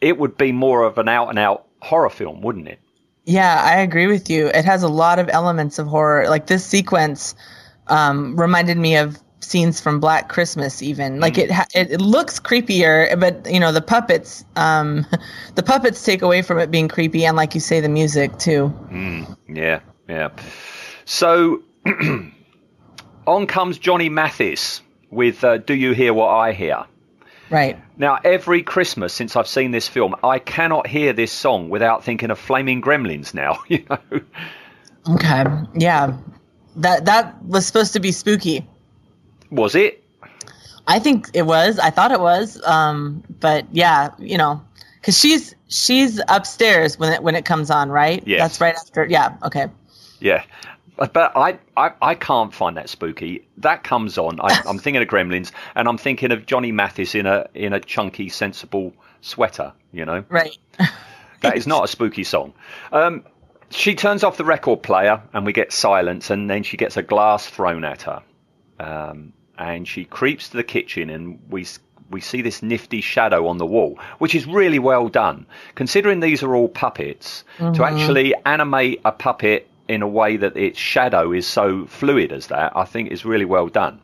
it 0.00 0.18
would 0.18 0.36
be 0.36 0.52
more 0.52 0.82
of 0.82 0.98
an 0.98 1.08
out 1.08 1.28
and 1.28 1.38
out 1.38 1.66
horror 1.80 2.10
film, 2.10 2.40
wouldn't 2.40 2.68
it? 2.68 2.80
Yeah, 3.24 3.62
I 3.64 3.78
agree 3.78 4.06
with 4.06 4.28
you. 4.28 4.48
It 4.48 4.64
has 4.64 4.82
a 4.82 4.88
lot 4.88 5.18
of 5.18 5.28
elements 5.28 5.78
of 5.78 5.86
horror. 5.86 6.28
Like 6.28 6.46
this 6.46 6.64
sequence 6.64 7.34
um, 7.86 8.38
reminded 8.38 8.76
me 8.76 8.96
of 8.96 9.18
scenes 9.44 9.80
from 9.80 10.00
Black 10.00 10.28
Christmas 10.28 10.82
even. 10.82 11.20
Like 11.20 11.38
it 11.38 11.50
ha- 11.50 11.66
it, 11.74 12.00
looks 12.00 12.40
creepier, 12.40 13.18
but 13.18 13.50
you 13.50 13.60
know, 13.60 13.72
the 13.72 13.82
puppets 13.82 14.44
um 14.56 15.06
the 15.54 15.62
puppets 15.62 16.02
take 16.04 16.22
away 16.22 16.42
from 16.42 16.58
it 16.58 16.70
being 16.70 16.88
creepy 16.88 17.24
and 17.24 17.36
like 17.36 17.54
you 17.54 17.60
say 17.60 17.80
the 17.80 17.88
music 17.88 18.38
too. 18.38 18.72
Mm, 18.90 19.36
yeah, 19.48 19.80
yeah. 20.08 20.30
So 21.04 21.62
on 23.26 23.46
comes 23.46 23.78
Johnny 23.78 24.08
Mathis 24.08 24.80
with 25.10 25.44
uh, 25.44 25.58
Do 25.58 25.74
You 25.74 25.92
Hear 25.92 26.12
What 26.12 26.28
I 26.28 26.52
Hear? 26.52 26.84
Right. 27.50 27.78
Now, 27.96 28.18
every 28.24 28.62
Christmas 28.62 29.12
since 29.12 29.36
I've 29.36 29.46
seen 29.46 29.70
this 29.70 29.86
film, 29.86 30.16
I 30.24 30.38
cannot 30.38 30.86
hear 30.86 31.12
this 31.12 31.30
song 31.30 31.68
without 31.68 32.02
thinking 32.02 32.30
of 32.30 32.38
Flaming 32.38 32.82
Gremlins 32.82 33.34
now, 33.34 33.62
you 33.68 33.84
know. 33.88 34.20
Okay. 35.14 35.44
Yeah. 35.74 36.16
That 36.76 37.04
that 37.04 37.40
was 37.44 37.66
supposed 37.66 37.92
to 37.92 38.00
be 38.00 38.10
spooky. 38.10 38.66
Was 39.54 39.74
it? 39.74 40.02
I 40.86 40.98
think 40.98 41.30
it 41.32 41.42
was. 41.42 41.78
I 41.78 41.90
thought 41.90 42.12
it 42.12 42.20
was. 42.20 42.60
Um, 42.66 43.22
but 43.40 43.66
yeah, 43.72 44.10
you 44.18 44.36
know, 44.36 44.62
because 45.00 45.18
she's 45.18 45.54
she's 45.68 46.20
upstairs 46.28 46.98
when 46.98 47.12
it 47.12 47.22
when 47.22 47.34
it 47.34 47.44
comes 47.44 47.70
on, 47.70 47.90
right? 47.90 48.22
Yeah. 48.26 48.38
That's 48.38 48.60
right 48.60 48.74
after. 48.74 49.06
Yeah. 49.06 49.36
Okay. 49.44 49.68
Yeah. 50.20 50.44
But 50.96 51.36
I, 51.36 51.58
I, 51.76 51.90
I 52.00 52.14
can't 52.14 52.54
find 52.54 52.76
that 52.76 52.88
spooky. 52.88 53.44
That 53.56 53.82
comes 53.82 54.16
on. 54.16 54.38
I, 54.40 54.62
am 54.68 54.78
thinking 54.78 55.02
of 55.02 55.08
Gremlins, 55.08 55.50
and 55.74 55.88
I'm 55.88 55.98
thinking 55.98 56.30
of 56.30 56.46
Johnny 56.46 56.70
Mathis 56.70 57.14
in 57.14 57.26
a 57.26 57.48
in 57.54 57.72
a 57.72 57.80
chunky, 57.80 58.28
sensible 58.28 58.92
sweater. 59.20 59.72
You 59.92 60.04
know, 60.04 60.24
right? 60.28 60.56
that 61.40 61.56
is 61.56 61.66
not 61.66 61.84
a 61.84 61.88
spooky 61.88 62.24
song. 62.24 62.52
Um, 62.92 63.24
she 63.70 63.94
turns 63.94 64.22
off 64.22 64.36
the 64.36 64.44
record 64.44 64.82
player, 64.82 65.20
and 65.32 65.44
we 65.44 65.52
get 65.52 65.72
silence, 65.72 66.30
and 66.30 66.48
then 66.48 66.62
she 66.62 66.76
gets 66.76 66.96
a 66.96 67.02
glass 67.02 67.46
thrown 67.46 67.84
at 67.84 68.02
her. 68.02 68.22
Um, 68.78 69.32
and 69.58 69.86
she 69.86 70.04
creeps 70.04 70.48
to 70.50 70.56
the 70.56 70.64
kitchen, 70.64 71.10
and 71.10 71.38
we 71.48 71.66
we 72.10 72.20
see 72.20 72.42
this 72.42 72.62
nifty 72.62 73.00
shadow 73.00 73.46
on 73.48 73.58
the 73.58 73.66
wall, 73.66 73.98
which 74.18 74.34
is 74.34 74.46
really 74.46 74.78
well 74.78 75.08
done. 75.08 75.46
Considering 75.74 76.20
these 76.20 76.42
are 76.42 76.54
all 76.54 76.68
puppets, 76.68 77.44
mm-hmm. 77.58 77.72
to 77.72 77.84
actually 77.84 78.34
animate 78.46 79.00
a 79.04 79.12
puppet 79.12 79.68
in 79.88 80.02
a 80.02 80.08
way 80.08 80.36
that 80.36 80.56
its 80.56 80.78
shadow 80.78 81.32
is 81.32 81.46
so 81.46 81.86
fluid 81.86 82.32
as 82.32 82.46
that, 82.48 82.72
I 82.76 82.84
think 82.84 83.10
is 83.10 83.24
really 83.24 83.44
well 83.44 83.68
done. 83.68 84.00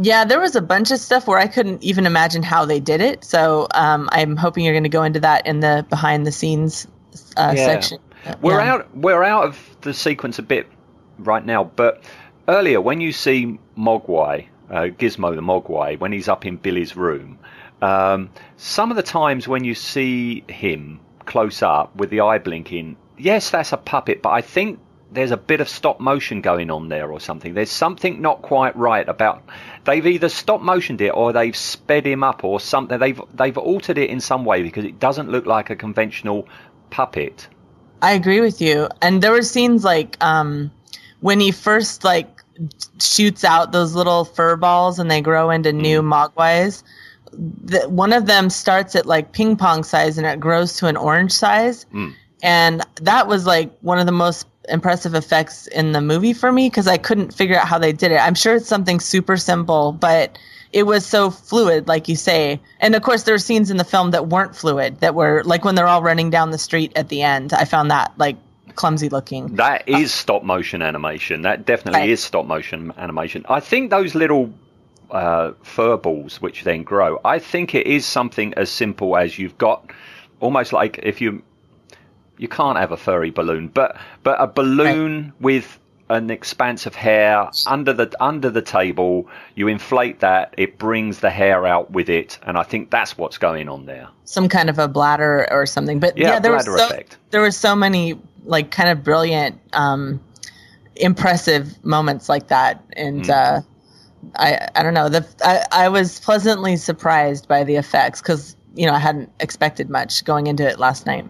Yeah, 0.00 0.24
there 0.24 0.40
was 0.40 0.56
a 0.56 0.62
bunch 0.62 0.90
of 0.90 0.98
stuff 0.98 1.26
where 1.26 1.38
I 1.38 1.46
couldn't 1.46 1.82
even 1.82 2.06
imagine 2.06 2.42
how 2.42 2.64
they 2.64 2.80
did 2.80 3.00
it. 3.00 3.24
So 3.24 3.68
um, 3.74 4.08
I'm 4.12 4.36
hoping 4.36 4.64
you're 4.64 4.72
going 4.72 4.82
to 4.84 4.88
go 4.88 5.02
into 5.02 5.20
that 5.20 5.46
in 5.46 5.60
the 5.60 5.86
behind 5.90 6.26
the 6.26 6.32
scenes 6.32 6.86
uh, 7.36 7.52
yeah. 7.54 7.64
section. 7.66 7.98
We're 8.40 8.60
yeah. 8.60 8.74
out. 8.74 8.96
We're 8.96 9.22
out 9.22 9.44
of 9.44 9.76
the 9.82 9.92
sequence 9.92 10.38
a 10.38 10.42
bit 10.42 10.66
right 11.18 11.44
now, 11.44 11.64
but 11.64 12.02
earlier 12.48 12.80
when 12.80 13.00
you 13.00 13.12
see 13.12 13.58
Mogwai, 13.76 14.46
uh, 14.72 14.86
Gizmo 14.86 15.34
the 15.34 15.42
Mogwai, 15.42 15.98
when 15.98 16.12
he's 16.12 16.28
up 16.28 16.44
in 16.46 16.56
Billy's 16.56 16.96
room, 16.96 17.38
um, 17.80 18.30
some 18.56 18.90
of 18.90 18.96
the 18.96 19.02
times 19.02 19.46
when 19.46 19.64
you 19.64 19.74
see 19.74 20.44
him 20.48 21.00
close 21.26 21.62
up 21.62 21.94
with 21.94 22.10
the 22.10 22.20
eye 22.20 22.38
blinking, 22.38 22.96
yes, 23.18 23.50
that's 23.50 23.72
a 23.72 23.76
puppet, 23.76 24.22
but 24.22 24.30
I 24.30 24.40
think 24.40 24.80
there's 25.12 25.30
a 25.30 25.36
bit 25.36 25.60
of 25.60 25.68
stop 25.68 26.00
motion 26.00 26.40
going 26.40 26.70
on 26.70 26.88
there 26.88 27.12
or 27.12 27.20
something. 27.20 27.54
There's 27.54 27.70
something 27.70 28.22
not 28.22 28.40
quite 28.42 28.74
right 28.76 29.06
about 29.06 29.42
they've 29.84 30.06
either 30.06 30.28
stop 30.28 30.60
motioned 30.60 31.00
it 31.00 31.10
or 31.10 31.32
they've 31.32 31.56
sped 31.56 32.06
him 32.06 32.22
up 32.22 32.44
or 32.44 32.60
something. 32.60 32.98
They've 32.98 33.20
they've 33.34 33.58
altered 33.58 33.98
it 33.98 34.10
in 34.10 34.20
some 34.20 34.44
way 34.44 34.62
because 34.62 34.84
it 34.84 34.98
doesn't 34.98 35.30
look 35.30 35.46
like 35.46 35.70
a 35.70 35.76
conventional 35.76 36.48
puppet. 36.90 37.48
I 38.00 38.12
agree 38.12 38.40
with 38.40 38.60
you. 38.60 38.88
And 39.00 39.22
there 39.22 39.32
were 39.32 39.42
scenes 39.42 39.84
like 39.84 40.16
um, 40.22 40.70
when 41.20 41.40
he 41.40 41.52
first 41.52 42.04
like 42.04 42.41
shoots 43.00 43.44
out 43.44 43.72
those 43.72 43.94
little 43.94 44.24
fur 44.24 44.56
balls 44.56 44.98
and 44.98 45.10
they 45.10 45.20
grow 45.20 45.50
into 45.50 45.72
new 45.72 46.02
mm. 46.02 46.12
mogwais. 46.12 46.82
The, 47.32 47.88
one 47.88 48.12
of 48.12 48.26
them 48.26 48.50
starts 48.50 48.94
at 48.94 49.06
like 49.06 49.32
ping 49.32 49.56
pong 49.56 49.84
size 49.84 50.18
and 50.18 50.26
it 50.26 50.40
grows 50.40 50.76
to 50.78 50.86
an 50.86 50.96
orange 50.96 51.32
size. 51.32 51.86
Mm. 51.92 52.14
And 52.42 52.86
that 53.00 53.26
was 53.28 53.46
like 53.46 53.76
one 53.80 53.98
of 53.98 54.06
the 54.06 54.12
most 54.12 54.46
impressive 54.68 55.14
effects 55.14 55.66
in 55.66 55.92
the 55.92 56.00
movie 56.00 56.32
for 56.32 56.50
me 56.50 56.68
because 56.68 56.86
I 56.86 56.98
couldn't 56.98 57.34
figure 57.34 57.58
out 57.58 57.66
how 57.66 57.78
they 57.78 57.92
did 57.92 58.12
it. 58.12 58.18
I'm 58.18 58.34
sure 58.34 58.56
it's 58.56 58.68
something 58.68 59.00
super 59.00 59.36
simple, 59.36 59.92
but 59.92 60.38
it 60.72 60.84
was 60.84 61.04
so 61.04 61.30
fluid, 61.30 61.88
like 61.88 62.08
you 62.08 62.16
say. 62.16 62.60
And 62.80 62.94
of 62.94 63.02
course, 63.02 63.24
there 63.24 63.34
were 63.34 63.38
scenes 63.38 63.70
in 63.70 63.76
the 63.76 63.84
film 63.84 64.12
that 64.12 64.28
weren't 64.28 64.56
fluid, 64.56 65.00
that 65.00 65.14
were 65.14 65.42
like 65.44 65.64
when 65.64 65.74
they're 65.74 65.86
all 65.86 66.02
running 66.02 66.30
down 66.30 66.50
the 66.50 66.58
street 66.58 66.92
at 66.96 67.08
the 67.08 67.22
end. 67.22 67.52
I 67.52 67.64
found 67.64 67.90
that 67.90 68.12
like 68.18 68.36
clumsy 68.72 69.08
looking. 69.08 69.56
That 69.56 69.88
is 69.88 70.12
stop 70.12 70.42
motion 70.42 70.82
animation. 70.82 71.42
That 71.42 71.64
definitely 71.66 72.00
Right. 72.00 72.10
is 72.10 72.22
stop 72.22 72.46
motion 72.46 72.92
animation. 72.96 73.44
I 73.48 73.60
think 73.60 73.90
those 73.90 74.14
little 74.14 74.52
uh, 75.10 75.52
fur 75.62 75.96
balls, 75.96 76.40
which 76.40 76.64
then 76.64 76.82
grow, 76.82 77.20
I 77.24 77.38
think 77.38 77.74
it 77.74 77.86
is 77.86 78.06
something 78.06 78.54
as 78.54 78.70
simple 78.70 79.16
as 79.16 79.38
you've 79.38 79.58
got 79.58 79.90
almost 80.40 80.72
like 80.72 80.98
if 81.02 81.20
you 81.20 81.42
you 82.38 82.48
can't 82.48 82.78
have 82.78 82.90
a 82.92 82.96
furry 82.96 83.30
balloon, 83.30 83.68
but 83.68 83.96
but 84.22 84.40
a 84.40 84.46
balloon 84.46 85.32
with 85.38 85.78
an 86.08 86.30
expanse 86.30 86.84
of 86.86 86.94
hair 86.94 87.48
under 87.66 87.92
the 87.92 88.10
under 88.20 88.50
the 88.50 88.62
table. 88.62 89.28
You 89.54 89.68
inflate 89.68 90.20
that, 90.20 90.54
it 90.56 90.76
brings 90.78 91.20
the 91.20 91.30
hair 91.30 91.66
out 91.66 91.90
with 91.92 92.08
it, 92.08 92.38
and 92.42 92.56
I 92.58 92.62
think 92.64 92.90
that's 92.90 93.16
what's 93.16 93.38
going 93.38 93.68
on 93.68 93.86
there. 93.86 94.08
some 94.24 94.48
kind 94.48 94.70
of 94.70 94.78
a 94.78 94.88
bladder 94.88 95.46
or 95.52 95.66
something. 95.66 96.00
But 96.00 96.16
Yeah, 96.16 96.32
yeah, 96.32 96.38
there 96.40 96.52
was 96.52 96.64
so, 96.64 96.74
effect. 96.86 97.18
there 97.30 97.42
were 97.42 97.50
so 97.50 97.76
many 97.76 98.18
like 98.44 98.70
kind 98.70 98.88
of 98.88 99.04
brilliant, 99.04 99.60
um, 99.72 100.20
impressive 100.96 101.84
moments 101.84 102.28
like 102.28 102.48
that, 102.48 102.82
and 102.94 103.24
Hmm. 103.26 103.30
uh, 103.30 103.60
I 104.36 104.68
I 104.74 104.82
don't 104.82 104.94
know 104.94 105.08
the 105.08 105.26
I, 105.44 105.84
I 105.84 105.88
was 105.88 106.20
pleasantly 106.20 106.76
surprised 106.76 107.48
by 107.48 107.64
the 107.64 107.76
effects 107.76 108.20
because 108.20 108.56
you 108.74 108.86
know 108.86 108.94
I 108.94 108.98
hadn't 108.98 109.30
expected 109.40 109.90
much 109.90 110.24
going 110.24 110.46
into 110.46 110.68
it 110.68 110.78
last 110.78 111.06
night. 111.06 111.26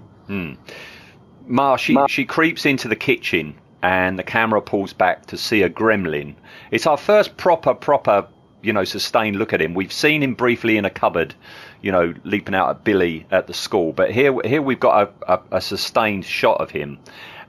Ma, 1.47 1.76
she, 1.76 1.97
she 2.09 2.25
creeps 2.25 2.64
into 2.64 2.88
the 2.88 2.97
kitchen 2.97 3.54
and 3.83 4.19
the 4.19 4.23
camera 4.23 4.62
pulls 4.62 4.92
back 4.92 5.26
to 5.26 5.37
see 5.37 5.62
a 5.62 5.69
gremlin. 5.69 6.35
It's 6.71 6.87
our 6.87 6.97
first 6.97 7.37
proper, 7.37 7.75
proper, 7.75 8.26
you 8.62 8.73
know, 8.73 8.85
sustained 8.85 9.37
look 9.37 9.52
at 9.52 9.61
him. 9.61 9.75
We've 9.75 9.92
seen 9.92 10.23
him 10.23 10.35
briefly 10.35 10.76
in 10.76 10.85
a 10.85 10.90
cupboard, 10.90 11.35
you 11.82 11.92
know, 11.92 12.14
leaping 12.24 12.54
out 12.54 12.70
at 12.70 12.84
Billy 12.84 13.26
at 13.30 13.46
the 13.46 13.54
school. 13.54 13.92
But 13.92 14.10
here, 14.12 14.34
here 14.44 14.62
we've 14.62 14.80
got 14.80 15.08
a, 15.26 15.34
a, 15.34 15.40
a 15.56 15.60
sustained 15.60 16.24
shot 16.24 16.60
of 16.60 16.70
him. 16.70 16.98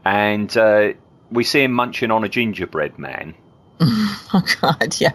And 0.05 0.55
uh, 0.57 0.93
we 1.31 1.43
see 1.43 1.63
him 1.63 1.71
munching 1.71 2.11
on 2.11 2.23
a 2.23 2.29
gingerbread 2.29 2.97
man. 2.99 3.33
Oh 4.35 4.43
God, 4.61 4.99
yeah. 4.99 5.11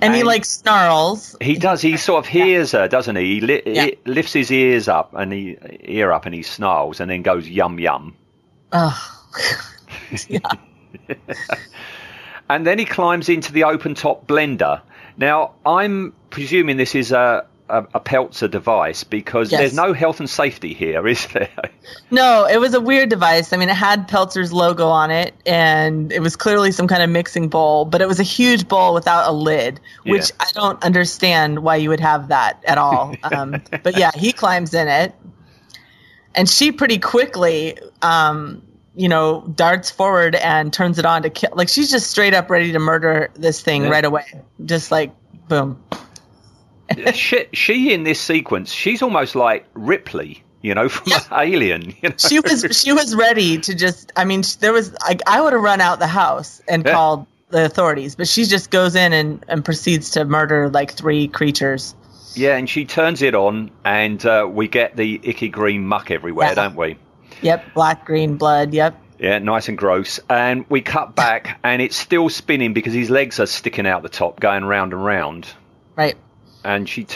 And, 0.00 0.14
he 0.14 0.22
like 0.22 0.44
snarls. 0.44 1.34
He 1.40 1.56
does. 1.56 1.82
He 1.82 1.96
sort 1.96 2.24
of 2.24 2.26
hears 2.30 2.70
her, 2.72 2.86
doesn't 2.86 3.16
he? 3.16 3.34
He, 3.34 3.40
li- 3.40 3.62
Yeah. 3.66 3.86
he 3.86 3.98
lifts 4.06 4.32
his 4.32 4.52
ears 4.52 4.86
up 4.86 5.12
and 5.14 5.32
he 5.32 5.58
ear 5.80 6.12
up 6.12 6.24
and 6.26 6.34
he 6.34 6.42
snarls 6.42 7.00
and 7.00 7.10
then 7.10 7.22
goes 7.22 7.48
yum 7.48 7.80
yum. 7.80 8.14
Oh, 8.72 9.24
yeah. 10.28 10.38
And 12.48 12.66
then 12.66 12.78
he 12.78 12.84
climbs 12.84 13.28
into 13.28 13.52
the 13.52 13.64
open 13.64 13.94
top 13.94 14.26
blender. 14.26 14.80
Now, 15.16 15.54
I'm 15.64 16.12
presuming 16.30 16.76
this 16.76 16.94
is 16.94 17.10
a, 17.12 17.46
a, 17.78 17.86
a 17.94 18.00
Peltzer 18.00 18.48
device 18.48 19.04
because 19.04 19.50
Yes. 19.50 19.60
there's 19.60 19.74
no 19.74 19.92
health 19.92 20.20
and 20.20 20.28
safety 20.30 20.72
here, 20.74 21.06
is 21.06 21.26
there? 21.28 21.50
No, 22.10 22.46
it 22.46 22.58
was 22.58 22.72
a 22.74 22.80
weird 22.80 23.10
device. 23.10 23.52
I 23.52 23.56
mean, 23.58 23.68
it 23.68 23.74
had 23.74 24.08
Peltzer's 24.08 24.52
logo 24.52 24.88
on 24.88 25.10
it, 25.10 25.34
and 25.44 26.10
it 26.12 26.20
was 26.20 26.34
clearly 26.36 26.72
some 26.72 26.86
kind 26.88 27.02
of 27.02 27.10
mixing 27.10 27.48
bowl, 27.48 27.84
but 27.84 28.00
it 28.00 28.08
was 28.08 28.18
a 28.18 28.22
huge 28.24 28.68
bowl 28.68 28.94
without 28.94 29.28
a 29.28 29.32
lid, 29.32 29.80
which 30.04 30.30
Yeah. 30.30 30.36
I 30.46 30.50
don't 30.52 30.82
understand 30.82 31.58
why 31.58 31.76
you 31.76 31.88
would 31.90 32.00
have 32.00 32.28
that 32.28 32.62
at 32.66 32.78
all. 32.78 33.14
Um, 33.24 33.60
but 33.82 33.96
yeah, 33.98 34.12
he 34.14 34.32
climbs 34.32 34.72
in 34.74 34.88
it, 34.88 35.14
and 36.34 36.48
she 36.48 36.72
pretty 36.72 36.98
quickly, 36.98 37.76
um, 38.02 38.62
you 38.96 39.08
know, 39.08 39.42
darts 39.54 39.90
forward 39.90 40.36
and 40.36 40.72
turns 40.72 40.98
it 40.98 41.04
on 41.04 41.22
to 41.22 41.30
kill. 41.30 41.50
Like 41.54 41.68
she's 41.68 41.90
just 41.90 42.10
straight 42.10 42.32
up 42.34 42.48
ready 42.48 42.72
to 42.72 42.78
murder 42.78 43.28
this 43.34 43.60
thing 43.60 43.82
Yeah. 43.84 43.90
right 43.90 44.04
away, 44.04 44.24
just 44.64 44.90
like 44.90 45.12
boom. 45.48 45.82
she, 47.14 47.46
she, 47.52 47.92
in 47.92 48.04
this 48.04 48.20
sequence, 48.20 48.70
she's 48.72 49.02
almost 49.02 49.34
like 49.34 49.66
Ripley, 49.74 50.42
you 50.62 50.74
know, 50.74 50.88
from 50.88 51.12
Alien. 51.32 51.94
You 52.02 52.10
know? 52.10 52.14
she 52.18 52.40
was 52.40 52.66
she 52.72 52.92
was 52.92 53.14
ready 53.14 53.58
to 53.58 53.74
just 53.74 54.12
i 54.16 54.24
mean 54.24 54.42
there 54.60 54.72
was 54.72 54.92
like 55.06 55.20
i 55.26 55.40
would 55.40 55.52
have 55.52 55.62
run 55.62 55.80
out 55.80 55.98
the 55.98 56.06
house 56.06 56.60
and 56.68 56.84
Yeah. 56.84 56.92
called 56.92 57.26
the 57.50 57.64
authorities 57.66 58.16
but 58.16 58.26
she 58.26 58.44
just 58.46 58.70
goes 58.70 58.94
in 58.96 59.12
and, 59.12 59.44
and 59.48 59.64
proceeds 59.64 60.10
to 60.10 60.24
murder 60.24 60.68
like 60.70 60.92
three 60.92 61.28
creatures 61.28 61.94
Yeah, 62.34 62.56
and 62.56 62.68
she 62.68 62.84
turns 62.84 63.22
it 63.22 63.34
on, 63.34 63.70
and 63.84 64.24
uh, 64.26 64.48
we 64.50 64.66
get 64.68 64.96
the 64.96 65.20
icky 65.22 65.48
green 65.48 65.86
muck 65.86 66.10
everywhere, 66.10 66.48
Yeah. 66.48 66.54
don't 66.54 66.76
we? 66.76 66.96
yep 67.42 67.64
black 67.74 68.04
green 68.04 68.36
blood 68.36 68.72
yep 68.74 68.94
Yeah, 69.18 69.38
nice 69.38 69.68
and 69.68 69.78
gross. 69.78 70.18
And 70.28 70.64
we 70.68 70.80
cut 70.80 71.14
back, 71.14 71.58
and 71.62 71.80
it's 71.80 71.96
still 71.96 72.28
spinning 72.28 72.72
because 72.74 72.92
his 72.92 73.08
legs 73.10 73.38
are 73.38 73.46
sticking 73.46 73.86
out 73.86 74.02
the 74.02 74.08
top, 74.08 74.40
going 74.40 74.64
round 74.64 74.92
and 74.92 75.04
round. 75.04 75.46
right 75.96 76.16
and 76.64 76.88
she 76.88 77.06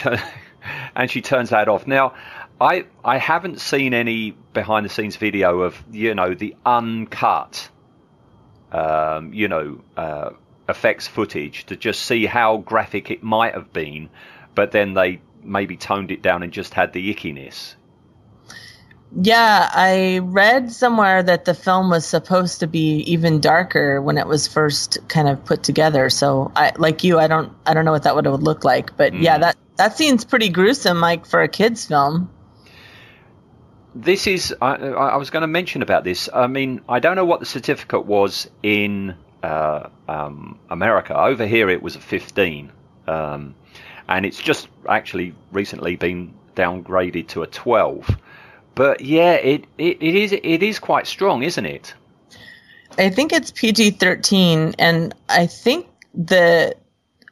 and 0.95 1.09
she 1.09 1.21
turns 1.21 1.49
that 1.49 1.67
off. 1.67 1.87
Now, 1.87 2.13
I 2.61 2.85
I 3.03 3.17
haven't 3.17 3.59
seen 3.59 3.93
any 3.93 4.31
behind 4.53 4.85
the 4.85 4.89
scenes 4.89 5.15
video 5.15 5.61
of 5.61 5.81
you 5.91 6.13
know 6.15 6.33
the 6.33 6.55
uncut, 6.65 7.69
um, 8.71 9.33
you 9.33 9.47
know, 9.47 9.81
uh, 9.97 10.31
effects 10.67 11.07
footage 11.07 11.65
to 11.65 11.75
just 11.75 12.03
see 12.03 12.25
how 12.25 12.57
graphic 12.57 13.11
it 13.11 13.23
might 13.23 13.53
have 13.53 13.73
been, 13.73 14.09
but 14.55 14.71
then 14.71 14.93
they 14.93 15.21
maybe 15.43 15.77
toned 15.77 16.11
it 16.11 16.21
down 16.21 16.43
and 16.43 16.51
just 16.51 16.73
had 16.73 16.93
the 16.93 17.13
ickiness. 17.13 17.75
Yeah 19.15 19.69
i 19.73 20.19
read 20.23 20.71
somewhere 20.71 21.23
that 21.23 21.45
the 21.45 21.53
film 21.53 21.89
was 21.89 22.05
supposed 22.05 22.59
to 22.59 22.67
be 22.67 22.97
even 23.11 23.39
darker 23.39 24.01
when 24.01 24.17
it 24.17 24.27
was 24.27 24.47
first 24.47 24.97
kind 25.07 25.27
of 25.27 25.43
put 25.45 25.63
together 25.63 26.09
so 26.09 26.51
i 26.55 26.71
like 26.77 27.03
you 27.03 27.17
i 27.19 27.27
don't 27.27 27.51
i 27.65 27.73
don't 27.73 27.85
know 27.85 27.91
what 27.91 28.03
that 28.03 28.15
would 28.15 28.25
have 28.25 28.41
looked 28.43 28.63
like 28.63 28.95
but 28.97 29.19
yeah 29.19 29.37
Mm. 29.37 29.41
that 29.41 29.57
that 29.77 29.97
scene's 29.97 30.25
pretty 30.25 30.49
gruesome 30.49 30.99
like 31.01 31.25
for 31.25 31.41
a 31.41 31.47
kids 31.47 31.85
film 31.87 32.29
This 33.95 34.27
is 34.27 34.53
I, 34.61 34.75
I 34.75 34.89
I 35.13 35.17
was 35.17 35.29
going 35.31 35.41
to 35.41 35.47
mention 35.47 35.81
about 35.81 36.03
this. 36.03 36.29
I 36.33 36.47
mean, 36.47 36.81
I 36.87 36.99
don't 36.99 37.15
know 37.15 37.25
what 37.25 37.39
the 37.39 37.45
certificate 37.45 38.05
was 38.05 38.49
in 38.61 39.15
uh, 39.41 39.89
um, 40.07 40.59
America. 40.69 41.17
Over 41.17 41.47
here, 41.47 41.69
it 41.69 41.81
was 41.81 41.95
a 41.95 41.99
15, 41.99 42.71
um, 43.07 43.55
and 44.07 44.25
it's 44.25 44.39
just 44.39 44.67
actually 44.87 45.33
recently 45.51 45.95
been 45.95 46.33
downgraded 46.55 47.27
to 47.29 47.41
a 47.41 47.47
12. 47.47 48.15
But 48.79 49.01
yeah, 49.01 49.33
it, 49.33 49.65
it, 49.77 49.97
it 50.01 50.15
is 50.15 50.31
it 50.31 50.63
is 50.63 50.79
quite 50.79 51.05
strong, 51.05 51.43
isn't 51.43 51.65
it? 51.65 51.93
I 52.97 53.09
think 53.09 53.33
it's 53.33 53.51
PG 53.51 53.91
13, 53.91 54.75
and 54.79 55.13
I 55.27 55.47
think 55.47 55.87
the 56.13 56.73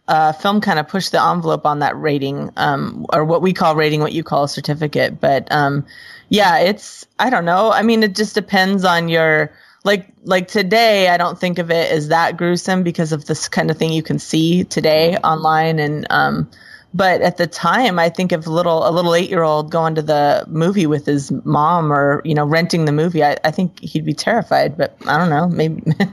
uh, 0.10 0.34
film 0.34 0.60
kind 0.60 0.78
of 0.78 0.90
pushed 0.90 1.14
the 1.14 1.24
envelope 1.24 1.66
on 1.66 1.80
that 1.80 1.98
rating, 1.98 2.52
um, 2.58 3.06
or 3.14 3.24
what 3.24 3.42
we 3.42 3.54
call 3.54 3.78
rating, 3.78 4.02
what 4.02 4.12
you 4.12 4.26
call 4.26 4.44
a 4.44 4.50
certificate. 4.50 5.22
But 5.22 5.50
um, 5.50 5.86
yeah, 6.28 6.58
it's, 6.58 7.08
I 7.18 7.30
don't 7.30 7.46
know. 7.46 7.72
I 7.72 7.82
mean, 7.82 8.04
it 8.04 8.14
just 8.14 8.36
depends 8.36 8.84
on 8.84 9.08
your. 9.08 9.54
Like 9.86 10.06
like 10.24 10.50
today, 10.50 11.08
I 11.08 11.16
don't 11.16 11.40
think 11.40 11.60
of 11.60 11.72
it 11.72 11.90
as 11.94 12.10
that 12.10 12.36
gruesome 12.36 12.84
because 12.84 13.14
of 13.14 13.24
this 13.28 13.48
kind 13.48 13.72
of 13.72 13.78
thing 13.78 13.94
you 13.94 14.04
can 14.04 14.20
see 14.20 14.66
today 14.66 15.16
online, 15.20 15.80
and 15.80 16.06
um, 16.10 16.50
but 16.94 17.22
at 17.22 17.38
the 17.38 17.48
time, 17.48 18.00
I 18.00 18.10
think 18.10 18.32
of 18.32 18.48
little 18.48 18.88
a 18.88 18.92
little 18.92 19.14
eight 19.14 19.30
year 19.30 19.44
old 19.44 19.72
going 19.72 19.96
to 19.96 20.02
the 20.02 20.46
movie 20.48 20.86
with 20.86 21.06
his 21.06 21.32
mom 21.44 21.92
or 21.92 22.22
you 22.26 22.34
know 22.34 22.46
renting 22.46 22.86
the 22.86 22.92
movie. 22.92 23.24
I, 23.24 23.38
I 23.44 23.52
think 23.52 23.80
he'd 23.80 24.06
be 24.06 24.14
terrified, 24.14 24.78
but 24.78 24.98
I 25.06 25.18
don't 25.18 25.30
know, 25.30 25.48
maybe. 25.48 25.84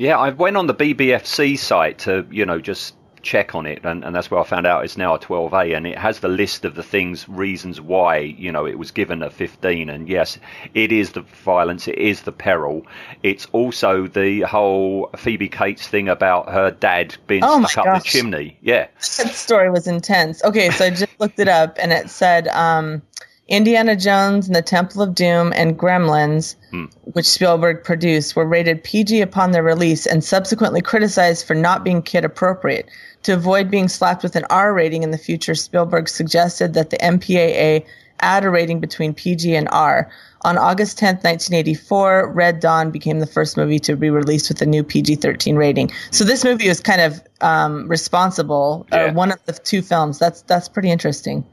Yeah, 0.00 0.18
I 0.18 0.30
went 0.30 0.56
on 0.56 0.66
the 0.66 0.74
BBFC 0.74 1.58
site 1.58 1.98
to, 1.98 2.26
you 2.30 2.46
know, 2.46 2.58
just 2.58 2.94
check 3.22 3.54
on 3.54 3.66
it, 3.66 3.84
and, 3.84 4.04
and 4.04 4.14
that's 4.14 4.30
where 4.30 4.40
I 4.40 4.44
found 4.44 4.66
out 4.66 4.84
it's 4.84 4.96
now 4.96 5.14
a 5.14 5.18
12A, 5.18 5.76
and 5.76 5.86
it 5.86 5.98
has 5.98 6.20
the 6.20 6.28
list 6.28 6.64
of 6.64 6.74
the 6.74 6.82
things, 6.82 7.28
reasons 7.28 7.80
why, 7.80 8.18
you 8.18 8.52
know, 8.52 8.66
it 8.66 8.78
was 8.78 8.90
given 8.90 9.22
a 9.22 9.30
15. 9.30 9.88
And 9.90 10.08
yes, 10.08 10.38
it 10.74 10.92
is 10.92 11.12
the 11.12 11.20
violence, 11.20 11.88
it 11.88 11.98
is 11.98 12.22
the 12.22 12.32
peril. 12.32 12.86
It's 13.22 13.46
also 13.52 14.06
the 14.06 14.42
whole 14.42 15.10
Phoebe 15.16 15.48
Cates 15.48 15.86
thing 15.86 16.08
about 16.08 16.48
her 16.50 16.70
dad 16.70 17.16
being 17.26 17.44
Oh 17.44 17.64
stuck 17.64 17.86
up 17.86 18.02
the 18.02 18.08
chimney. 18.08 18.58
Yeah. 18.60 18.88
that 19.18 19.34
story 19.34 19.70
was 19.70 19.86
intense. 19.86 20.42
Okay, 20.44 20.70
so 20.70 20.86
I 20.86 20.90
just 20.90 21.18
looked 21.20 21.38
it 21.38 21.48
up 21.48 21.78
and 21.80 21.92
it 21.92 22.10
said 22.10 22.48
um, 22.48 23.02
Indiana 23.50 23.96
Jones 23.96 24.46
and 24.46 24.54
the 24.54 24.62
Temple 24.62 25.02
of 25.02 25.14
Doom 25.14 25.52
and 25.56 25.76
Gremlins, 25.78 26.54
which 27.02 27.26
Spielberg 27.26 27.82
produced, 27.82 28.36
were 28.36 28.46
rated 28.46 28.82
PG 28.84 29.20
upon 29.20 29.50
their 29.50 29.64
release 29.64 30.06
and 30.06 30.22
subsequently 30.22 30.80
criticized 30.80 31.46
for 31.46 31.54
not 31.54 31.84
being 31.84 32.00
kid 32.00 32.24
appropriate. 32.24 32.88
To 33.24 33.32
avoid 33.34 33.70
being 33.70 33.88
slapped 33.88 34.22
with 34.22 34.36
an 34.36 34.44
R 34.50 34.72
rating 34.72 35.02
in 35.02 35.10
the 35.10 35.18
future, 35.18 35.54
Spielberg 35.56 36.08
suggested 36.08 36.74
that 36.74 36.90
the 36.90 36.96
MPAA 36.98 37.84
add 38.20 38.44
a 38.44 38.50
rating 38.50 38.80
between 38.80 39.14
PG 39.14 39.54
and 39.54 39.68
R. 39.72 40.08
On 40.42 40.56
August 40.56 40.98
10th, 40.98 41.24
1984, 41.24 42.32
Red 42.32 42.60
Dawn 42.60 42.90
became 42.90 43.18
the 43.20 43.26
first 43.26 43.56
movie 43.56 43.78
to 43.80 43.96
be 43.96 44.10
released 44.10 44.48
with 44.48 44.62
a 44.62 44.66
new 44.66 44.82
PG 44.84 45.16
13 45.16 45.56
rating. 45.56 45.90
So 46.12 46.24
this 46.24 46.44
movie 46.44 46.68
was 46.68 46.80
kind 46.80 47.00
of 47.00 47.20
um, 47.40 47.88
responsible, 47.88 48.86
Yeah. 48.92 49.12
one 49.12 49.32
of 49.32 49.44
the 49.46 49.52
two 49.52 49.82
films. 49.82 50.18
That's 50.18 50.42
that's 50.42 50.68
pretty 50.68 50.90
interesting. 50.90 51.44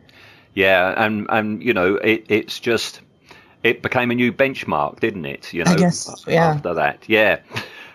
Yeah, 0.57 0.95
and, 0.97 1.27
and 1.29 1.61
you 1.61 1.71
know, 1.71 1.97
it, 1.97 2.25
it's 2.29 2.59
just, 2.59 3.01
it 3.61 3.83
became 3.83 4.09
a 4.09 4.15
new 4.15 4.33
benchmark, 4.33 4.99
didn't 4.99 5.25
it? 5.25 5.53
You 5.53 5.63
know, 5.63 5.73
I 5.73 5.75
guess, 5.75 6.25
yeah. 6.27 6.47
after 6.47 6.73
that. 6.73 7.03
Yeah. 7.07 7.41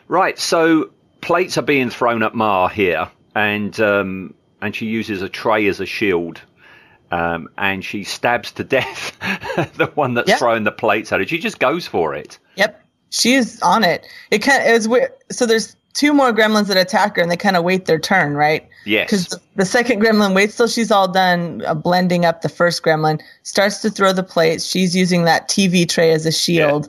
Right, 0.07 0.39
so 0.39 0.91
plates 1.23 1.59
are 1.59 1.63
being 1.63 1.91
thrown 1.91 2.23
at 2.23 2.37
Mar 2.37 2.69
here, 2.69 3.11
and 3.35 3.79
um, 3.81 4.35
and 4.61 4.77
she 4.77 4.87
uses 4.87 5.23
a 5.23 5.29
tray 5.29 5.67
as 5.67 5.81
a 5.81 5.87
shield. 5.87 6.41
Um, 7.11 7.49
and 7.59 7.85
she 7.85 8.05
stabs 8.05 8.53
to 8.53 8.65
death 8.79 9.19
the 9.77 9.91
one 9.97 10.15
that's 10.15 10.29
Yeah. 10.29 10.37
throwing 10.37 10.63
the 10.63 10.71
plates 10.73 11.13
at 11.13 11.19
her. 11.19 11.27
She 11.27 11.39
just 11.39 11.59
goes 11.59 11.87
for 11.89 12.15
it. 12.15 12.39
Yep, 12.55 12.81
she 13.11 13.35
is 13.35 13.61
on 13.63 13.83
it. 13.83 14.07
It 14.31 14.39
kind 14.39 14.63
of 14.63 14.69
is 14.69 14.87
weird. 14.87 15.11
So 15.33 15.47
there's 15.47 15.75
two 15.95 16.13
more 16.13 16.33
gremlins 16.33 16.69
that 16.69 16.77
attack 16.77 17.17
her, 17.17 17.23
and 17.23 17.31
they 17.31 17.37
kind 17.37 17.57
of 17.57 17.65
wait 17.65 17.87
their 17.87 17.99
turn, 17.99 18.35
right? 18.35 18.69
Yes. 18.85 19.11
Because 19.11 19.41
the, 19.57 19.65
second 19.65 20.01
gremlin 20.01 20.35
waits 20.35 20.57
till 20.57 20.69
she's 20.69 20.91
all 20.91 21.09
done 21.09 21.63
uh, 21.67 21.75
blending 21.75 22.25
up 22.25 22.43
the 22.43 22.49
first 22.49 22.83
gremlin, 22.83 23.21
starts 23.43 23.81
to 23.83 23.91
throw 23.91 24.13
the 24.13 24.23
plates. 24.23 24.65
She's 24.65 24.97
using 24.97 25.25
that 25.25 25.49
TV 25.49 25.89
tray 25.89 26.13
as 26.13 26.27
a 26.27 26.33
shield, 26.33 26.89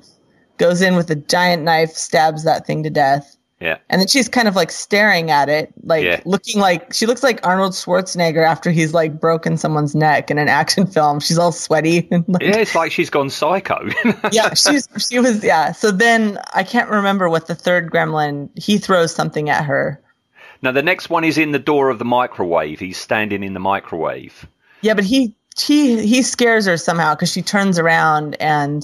goes 0.57 0.81
in 0.81 0.95
with 0.95 1.09
a 1.09 1.15
giant 1.15 1.63
knife, 1.63 1.91
stabs 1.91 2.43
that 2.43 2.65
thing 2.65 2.83
to 2.83 2.89
death. 2.89 3.37
Yeah. 3.63 3.77
And 3.89 4.01
then 4.01 4.07
she's 4.07 4.27
kind 4.27 4.47
of 4.49 4.55
like 4.55 4.71
staring 4.71 5.31
at 5.31 5.47
it, 5.47 5.73
like 5.83 6.03
Yeah. 6.03 6.19
looking 6.25 6.59
like 6.59 6.93
she 6.93 7.05
looks 7.05 7.23
like 7.23 7.39
Arnold 7.47 7.71
Schwarzenegger 7.71 8.45
after 8.45 8.69
he's 8.71 8.93
like 8.93 9.19
broken 9.19 9.55
someone's 9.57 9.95
neck 9.95 10.29
in 10.29 10.37
an 10.37 10.49
action 10.49 10.85
film. 10.85 11.21
She's 11.21 11.37
all 11.37 11.53
sweaty 11.53 12.07
and 12.11 12.25
like, 12.27 12.41
Yeah, 12.43 12.57
it's 12.57 12.75
like 12.75 12.91
she's 12.91 13.09
gone 13.09 13.29
psycho. 13.29 13.87
yeah, 14.33 14.53
she's 14.53 14.89
she 14.99 15.19
was 15.19 15.43
yeah. 15.43 15.71
So 15.71 15.91
then 15.91 16.37
I 16.53 16.63
can't 16.63 16.89
remember 16.89 17.29
what 17.29 17.47
the 17.47 17.55
third 17.55 17.89
gremlin 17.89 18.49
he 18.59 18.77
throws 18.77 19.15
something 19.15 19.49
at 19.49 19.63
her. 19.63 20.01
now, 20.61 20.71
the 20.73 20.83
next 20.83 21.09
one 21.09 21.23
is 21.23 21.37
in 21.37 21.51
the 21.53 21.59
door 21.59 21.89
of 21.89 21.99
the 21.99 22.05
microwave. 22.05 22.79
He's 22.79 22.97
standing 22.97 23.43
in 23.43 23.53
the 23.53 23.59
microwave. 23.61 24.45
Yeah, 24.81 24.93
but 24.93 25.05
he 25.05 25.35
he 25.57 26.05
he 26.05 26.21
scares 26.23 26.65
her 26.65 26.75
somehow 26.75 27.15
because 27.15 27.31
she 27.31 27.41
turns 27.41 27.79
around 27.79 28.35
and 28.41 28.83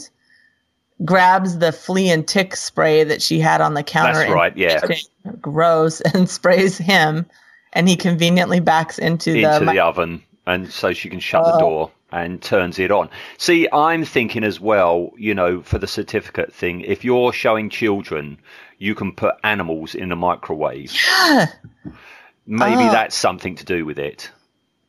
grabs 1.06 1.58
the 1.60 1.72
flea 1.72 2.10
and 2.10 2.28
tick 2.28 2.56
spray 2.56 3.04
that 3.04 3.22
she 3.22 3.40
had 3.40 3.62
on 3.62 3.74
the 3.74 3.84
counter. 3.84 4.20
That's 4.20 4.32
right, 4.32 4.56
yeah. 4.58 4.80
the 5.26 5.32
Gross 5.42 6.02
and 6.02 6.30
sprays 6.30 6.78
him, 6.78 7.26
and 7.74 7.88
he 7.88 7.96
conveniently 7.96 8.60
backs 8.60 9.00
into, 9.00 9.34
into 9.34 9.66
the. 9.66 9.72
the, 9.72 9.80
oven 9.80 10.24
and 10.46 10.72
so 10.72 10.94
she 10.94 11.10
can 11.10 11.20
shut 11.20 11.46
the 11.46 11.54
Oh. 11.54 11.60
door 11.60 11.92
and 12.12 12.42
turns 12.42 12.80
it 12.80 12.90
on. 12.90 13.10
See, 13.38 13.68
I'm 13.72 14.04
thinking 14.04 14.44
as 14.44 14.60
well, 14.60 15.12
you 15.16 15.36
know, 15.36 15.62
for 15.62 15.78
the 15.78 15.86
certificate 15.86 16.52
thing, 16.52 16.82
if 16.82 17.04
you're 17.04 17.32
showing 17.32 17.70
children 17.70 18.40
you 18.80 18.96
can 18.96 19.12
put 19.12 19.36
animals 19.44 19.94
in 19.94 20.12
a 20.12 20.16
microwave. 20.16 20.92
Yeah. 20.96 21.48
Maybe 22.48 22.84
Oh. 22.84 22.92
that's 22.92 23.16
something 23.16 23.56
to 23.56 23.66
do 23.66 23.86
with 23.86 24.00
it. 24.00 24.32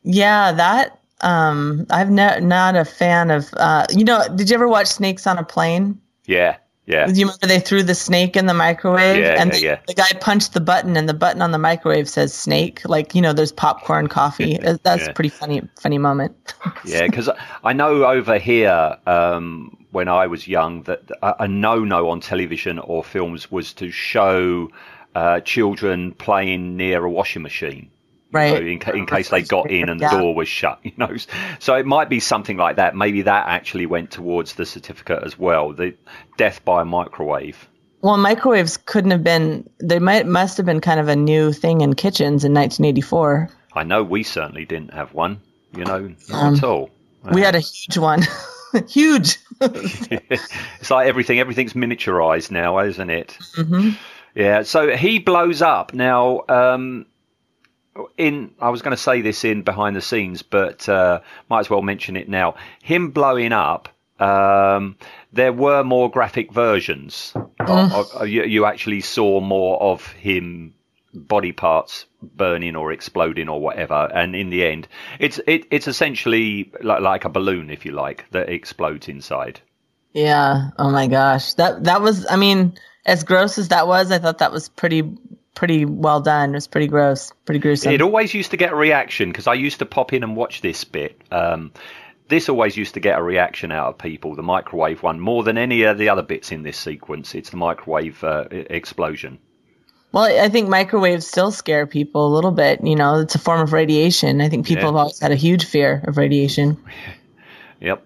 Yeah, 0.03 0.53
that 0.53 1.00
um 1.21 1.85
I've 1.89 2.09
ne- 2.09 2.39
not 2.39 2.75
a 2.75 2.85
fan 2.85 3.31
of 3.31 3.53
uh 3.57 3.85
you 3.91 4.03
know, 4.03 4.23
did 4.35 4.49
you 4.49 4.55
ever 4.55 4.67
watch 4.67 4.87
Snakes 4.87 5.27
on 5.27 5.37
a 5.37 5.43
Plane? 5.43 5.99
Yeah. 6.25 6.57
Yeah. 6.87 7.07
You 7.07 7.25
remember 7.25 7.47
they 7.47 7.59
threw 7.59 7.83
the 7.83 7.95
snake 7.95 8.35
in 8.35 8.47
the 8.47 8.53
microwave 8.55 9.23
Yeah, 9.23 9.39
and 9.39 9.51
yeah, 9.53 9.57
the, 9.57 9.63
yeah. 9.63 9.79
the 9.87 9.93
guy 9.93 10.09
punched 10.19 10.53
the 10.53 10.59
button 10.59 10.97
and 10.97 11.07
the 11.07 11.13
button 11.13 11.41
on 11.41 11.51
the 11.51 11.59
microwave 11.59 12.09
says 12.09 12.33
snake 12.33 12.81
like 12.85 13.13
you 13.15 13.21
know 13.21 13.33
there's 13.33 13.51
popcorn 13.51 14.07
coffee 14.07 14.57
that's 14.83 15.07
a 15.07 15.13
pretty 15.13 15.29
funny 15.29 15.61
funny 15.79 15.99
moment 15.99 16.53
Yeah, 16.83 17.05
because 17.05 17.29
I 17.63 17.73
know 17.73 18.03
over 18.05 18.37
here 18.39 18.97
um, 19.05 19.77
when 19.91 20.07
I 20.07 20.25
was 20.27 20.47
young 20.47 20.83
that 20.83 21.03
a, 21.21 21.43
a 21.43 21.47
no-no 21.47 22.09
on 22.09 22.19
television 22.19 22.79
or 22.79 23.03
films 23.03 23.51
was 23.51 23.73
to 23.73 23.91
show 23.91 24.69
uh, 25.15 25.39
children 25.41 26.13
playing 26.13 26.75
near 26.77 27.05
a 27.05 27.09
washing 27.09 27.41
machine. 27.43 27.89
You 28.31 28.37
Right. 28.39 28.61
know, 28.63 28.91
in, 28.91 28.97
in 28.97 29.05
case 29.05 29.29
they 29.29 29.41
got 29.41 29.69
in 29.71 29.89
and 29.89 29.99
the 29.99 30.05
Yeah. 30.05 30.19
door 30.19 30.33
was 30.35 30.47
shut, 30.47 30.79
you 30.83 30.91
know. 30.97 31.15
So 31.59 31.75
it 31.75 31.85
might 31.85 32.09
be 32.09 32.19
something 32.19 32.57
like 32.57 32.77
that. 32.77 32.95
Maybe 32.95 33.21
that 33.23 33.47
actually 33.47 33.85
went 33.85 34.11
towards 34.11 34.53
the 34.55 34.65
certificate 34.65 35.23
as 35.23 35.37
well. 35.37 35.73
The 35.73 35.95
death 36.37 36.63
by 36.65 36.83
microwave. 36.83 37.67
well 38.01 38.17
microwaves 38.17 38.77
couldn't 38.77 39.11
have 39.11 39.23
been 39.23 39.69
they 39.79 39.99
might 39.99 40.25
must 40.25 40.57
have 40.57 40.65
been 40.65 40.81
kind 40.81 40.99
of 40.99 41.07
a 41.07 41.15
new 41.15 41.51
thing 41.53 41.81
in 41.81 41.93
kitchens 41.93 42.43
in 42.43 42.53
1984 42.53 43.49
I 43.73 43.83
know 43.83 44.03
we 44.03 44.23
certainly 44.23 44.65
didn't 44.65 44.93
have 44.93 45.13
one. 45.13 45.39
You 45.77 45.85
know, 45.85 46.13
not 46.29 46.43
Um, 46.47 46.53
at 46.55 46.63
all. 46.63 46.89
we 47.31 47.41
had 47.41 47.55
a 47.55 47.59
huge 47.59 47.97
one 47.97 48.21
huge 48.89 49.37
it's 49.61 50.89
like 50.89 51.07
everything. 51.07 51.39
Everything's 51.39 51.73
miniaturized 51.73 52.51
now, 52.51 52.79
isn't 52.79 53.09
it? 53.09 53.37
hmm 53.55 53.91
Yeah. 54.35 54.63
So 54.63 54.95
he 54.95 55.19
blows 55.19 55.61
up 55.61 55.93
now. 55.93 56.41
Um, 56.49 57.05
in 58.17 58.53
I 58.59 58.69
was 58.69 58.81
going 58.81 58.95
to 58.95 59.01
say 59.01 59.21
this 59.21 59.43
in 59.43 59.63
behind 59.63 59.95
the 59.95 60.01
scenes, 60.01 60.41
but 60.43 60.87
uh, 60.89 61.21
might 61.49 61.59
as 61.61 61.69
well 61.69 61.81
mention 61.81 62.17
it 62.17 62.29
now. 62.29 62.55
Him 62.83 63.11
blowing 63.11 63.53
up. 63.53 63.89
Um, 64.19 64.97
there 65.33 65.53
were 65.53 65.83
more 65.83 66.09
graphic 66.11 66.51
versions. 66.53 67.35
Of, 67.65 67.91
of- 68.15 68.27
you, 68.27 68.43
you 68.43 68.65
actually 68.65 69.01
saw 69.01 69.39
more 69.41 69.81
of 69.81 70.07
him 70.13 70.75
body 71.13 71.51
parts 71.51 72.05
burning 72.21 72.75
or 72.75 72.91
exploding 72.91 73.49
or 73.49 73.59
whatever. 73.61 74.09
And 74.13 74.35
in 74.35 74.49
the 74.49 74.65
end, 74.65 74.87
it's 75.19 75.39
it, 75.47 75.65
it's 75.71 75.87
essentially 75.87 76.71
like, 76.81 77.01
like 77.01 77.25
a 77.25 77.29
balloon, 77.29 77.69
if 77.69 77.85
you 77.85 77.91
like, 77.93 78.25
that 78.31 78.49
explodes 78.49 79.07
inside. 79.07 79.61
yeah 80.13 80.69
oh 80.77 80.89
my 80.91 81.07
gosh 81.07 81.53
that 81.55 81.83
that 81.85 82.01
was 82.01 82.25
i 82.29 82.35
mean 82.35 82.73
as 83.05 83.23
gross 83.23 83.57
as 83.57 83.69
that 83.69 83.87
was 83.87 84.11
i 84.11 84.19
thought 84.19 84.39
that 84.39 84.51
was 84.51 84.69
pretty 84.69 85.03
pretty 85.55 85.85
well 85.85 86.21
done 86.21 86.51
it 86.51 86.53
was 86.53 86.67
pretty 86.67 86.87
gross 86.87 87.31
pretty 87.45 87.59
gruesome 87.59 87.91
It 87.93 88.01
always 88.01 88.33
used 88.33 88.51
to 88.51 88.57
get 88.57 88.71
a 88.71 88.75
reaction 88.75 89.29
because 89.29 89.47
I 89.47 89.53
used 89.53 89.79
to 89.79 89.85
pop 89.85 90.13
in 90.13 90.23
and 90.23 90.35
watch 90.35 90.61
this 90.61 90.83
bit. 90.83 91.21
Um, 91.31 91.71
this 92.29 92.47
always 92.47 92.77
used 92.77 92.93
to 92.93 93.01
get 93.01 93.19
a 93.19 93.21
reaction 93.21 93.73
out 93.73 93.89
of 93.89 93.97
people, 93.97 94.35
the 94.35 94.43
microwave 94.43 95.03
one, 95.03 95.19
more 95.19 95.43
than 95.43 95.57
any 95.57 95.83
of 95.83 95.97
the 95.97 96.07
other 96.07 96.21
bits 96.21 96.53
in 96.53 96.63
this 96.63 96.77
sequence. 96.77 97.35
It's 97.35 97.49
the 97.49 97.57
microwave 97.57 98.23
uh, 98.23 98.45
explosion. 98.51 99.37
Well, 100.13 100.23
I 100.23 100.47
think 100.47 100.69
microwaves 100.69 101.27
still 101.27 101.51
scare 101.51 101.85
people 101.85 102.25
a 102.27 102.33
little 102.33 102.51
bit. 102.51 102.81
You 102.85 102.95
know, 102.95 103.19
it's 103.19 103.35
a 103.35 103.39
form 103.39 103.59
of 103.59 103.73
radiation. 103.73 104.39
I 104.39 104.47
think 104.47 104.65
people 104.65 104.83
Yeah. 104.83 104.87
have 104.87 104.95
always 104.95 105.19
had 105.19 105.31
a 105.33 105.35
huge 105.35 105.65
fear 105.65 106.03
of 106.07 106.17
radiation. 106.17 106.77
Yep. 107.81 108.05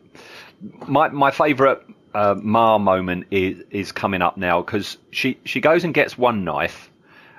My 0.87 1.09
my 1.09 1.31
favourite 1.31 1.79
uh, 2.13 2.35
Ma 2.41 2.77
moment 2.77 3.27
is 3.29 3.61
is 3.71 3.91
coming 3.91 4.21
up 4.21 4.37
now 4.37 4.61
because 4.61 4.97
she 5.11 5.37
she 5.43 5.59
goes 5.59 5.83
and 5.83 5.93
gets 5.93 6.17
one 6.17 6.45
knife, 6.45 6.89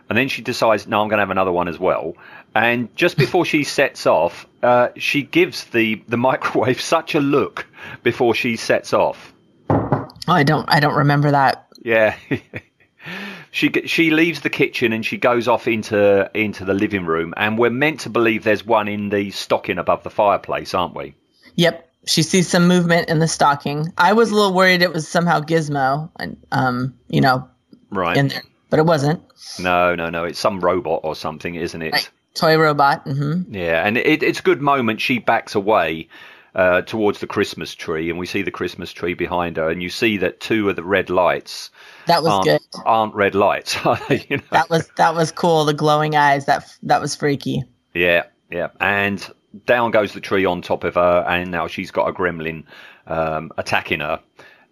and 0.08 0.16
then 0.16 0.28
she 0.28 0.42
decides, 0.42 0.86
no, 0.86 1.02
I'm 1.02 1.08
going 1.08 1.18
to 1.18 1.22
have 1.22 1.30
another 1.30 1.52
one 1.52 1.68
as 1.68 1.78
well. 1.78 2.14
And 2.54 2.94
just 2.96 3.16
before 3.18 3.44
she 3.44 3.64
sets 3.64 4.06
off, 4.06 4.46
uh, 4.62 4.88
she 4.96 5.22
gives 5.22 5.64
the 5.64 6.02
the 6.08 6.16
microwave 6.28 6.80
such 6.80 7.14
a 7.14 7.20
look 7.20 7.66
before 8.02 8.34
she 8.34 8.56
sets 8.56 8.92
off. 8.92 9.32
Oh, 9.68 10.08
I 10.28 10.42
don't, 10.42 10.64
I 10.68 10.80
don't 10.80 10.94
remember 10.96 11.30
that. 11.30 11.66
Yeah. 11.82 12.16
she 13.50 13.70
she 13.86 14.10
leaves 14.10 14.40
the 14.40 14.50
kitchen 14.50 14.92
and 14.92 15.04
she 15.04 15.16
goes 15.18 15.48
off 15.48 15.68
into 15.68 16.30
into 16.34 16.64
the 16.64 16.74
living 16.74 17.04
room 17.06 17.32
and 17.36 17.58
we're 17.58 17.70
meant 17.70 18.00
to 18.00 18.10
believe 18.10 18.44
there's 18.44 18.66
one 18.66 18.88
in 18.88 19.08
the 19.10 19.30
stocking 19.30 19.78
above 19.78 20.02
the 20.02 20.10
fireplace, 20.10 20.74
aren't 20.74 20.94
we? 20.94 21.14
Yep, 21.56 21.88
she 22.06 22.22
sees 22.22 22.48
some 22.48 22.68
movement 22.68 23.08
in 23.08 23.18
the 23.18 23.28
stocking. 23.28 23.92
I 23.98 24.12
was 24.12 24.30
a 24.30 24.34
little 24.34 24.52
worried 24.52 24.82
it 24.82 24.92
was 24.92 25.06
somehow 25.08 25.40
Gizmo, 25.40 26.10
and 26.18 26.36
um, 26.52 26.94
you 27.08 27.20
know, 27.20 27.48
Right. 27.90 28.16
in 28.16 28.28
there, 28.28 28.42
but 28.70 28.78
it 28.78 28.86
wasn't. 28.86 29.22
no, 29.58 29.94
no, 29.94 30.10
no. 30.10 30.24
It's 30.24 30.38
some 30.38 30.60
robot 30.60 31.00
or 31.04 31.14
something, 31.14 31.54
isn't 31.54 31.80
it? 31.82 31.92
Right. 31.92 32.10
Toy 32.34 32.58
robot. 32.58 33.02
hmm 33.04 33.42
Yeah, 33.50 33.86
and 33.86 33.96
it, 33.96 34.22
it's 34.22 34.40
a 34.40 34.42
good 34.42 34.60
moment. 34.60 35.00
She 35.00 35.18
backs 35.18 35.54
away 35.54 36.08
uh, 36.54 36.82
towards 36.82 37.20
the 37.20 37.26
Christmas 37.26 37.74
tree, 37.74 38.10
and 38.10 38.18
we 38.18 38.26
see 38.26 38.42
the 38.42 38.50
Christmas 38.50 38.92
tree 38.92 39.14
behind 39.14 39.56
her, 39.56 39.68
and 39.70 39.82
you 39.82 39.88
see 39.90 40.16
that 40.18 40.40
two 40.40 40.68
of 40.68 40.76
the 40.76 40.82
red 40.84 41.08
lights 41.10 41.70
That 42.06 42.22
was 42.22 42.32
aren't, 42.32 42.44
good. 42.44 42.60
aren't 42.84 43.14
red 43.14 43.34
lights. 43.34 43.74
you 44.10 44.36
know? 44.36 44.42
That 44.50 44.68
was 44.70 44.88
that 44.96 45.14
was 45.14 45.32
cool. 45.32 45.64
The 45.64 45.74
glowing 45.74 46.14
eyes. 46.16 46.44
That 46.46 46.64
that 46.82 47.00
was 47.00 47.14
freaky. 47.14 47.64
Yeah, 47.94 48.24
yeah. 48.50 48.68
And 48.80 49.26
down 49.64 49.90
goes 49.90 50.12
the 50.12 50.20
tree 50.20 50.44
on 50.44 50.60
top 50.60 50.84
of 50.84 50.94
her, 50.96 51.24
and 51.26 51.50
now 51.50 51.66
she's 51.68 51.90
got 51.90 52.06
a 52.08 52.12
gremlin 52.12 52.64
um, 53.06 53.50
attacking 53.56 54.00
her 54.00 54.20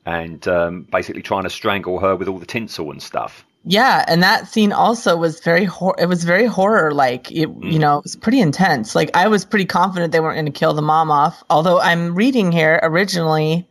and 0.04 0.46
um, 0.48 0.82
basically 0.92 1.22
trying 1.22 1.44
to 1.44 1.50
strangle 1.50 1.98
her 2.00 2.14
with 2.14 2.28
all 2.28 2.38
the 2.38 2.44
tinsel 2.46 2.90
and 2.90 3.02
stuff. 3.02 3.46
Yeah, 3.66 4.04
and 4.06 4.22
that 4.22 4.46
scene 4.46 4.72
also 4.72 5.16
was 5.16 5.40
very 5.40 5.64
hor- 5.64 5.96
it 5.98 6.06
was 6.06 6.24
very 6.24 6.46
horror 6.46 6.92
like. 6.92 7.30
It 7.30 7.48
you 7.62 7.78
know, 7.78 7.98
it 7.98 8.04
was 8.04 8.16
pretty 8.16 8.40
intense. 8.40 8.94
Like 8.94 9.10
I 9.14 9.28
was 9.28 9.44
pretty 9.44 9.64
confident 9.64 10.12
they 10.12 10.20
weren't 10.20 10.36
going 10.36 10.46
to 10.46 10.52
kill 10.52 10.74
the 10.74 10.82
mom 10.82 11.10
off. 11.10 11.42
Although 11.48 11.80
I'm 11.80 12.14
reading 12.14 12.52
here 12.52 12.78
originally 12.82 13.68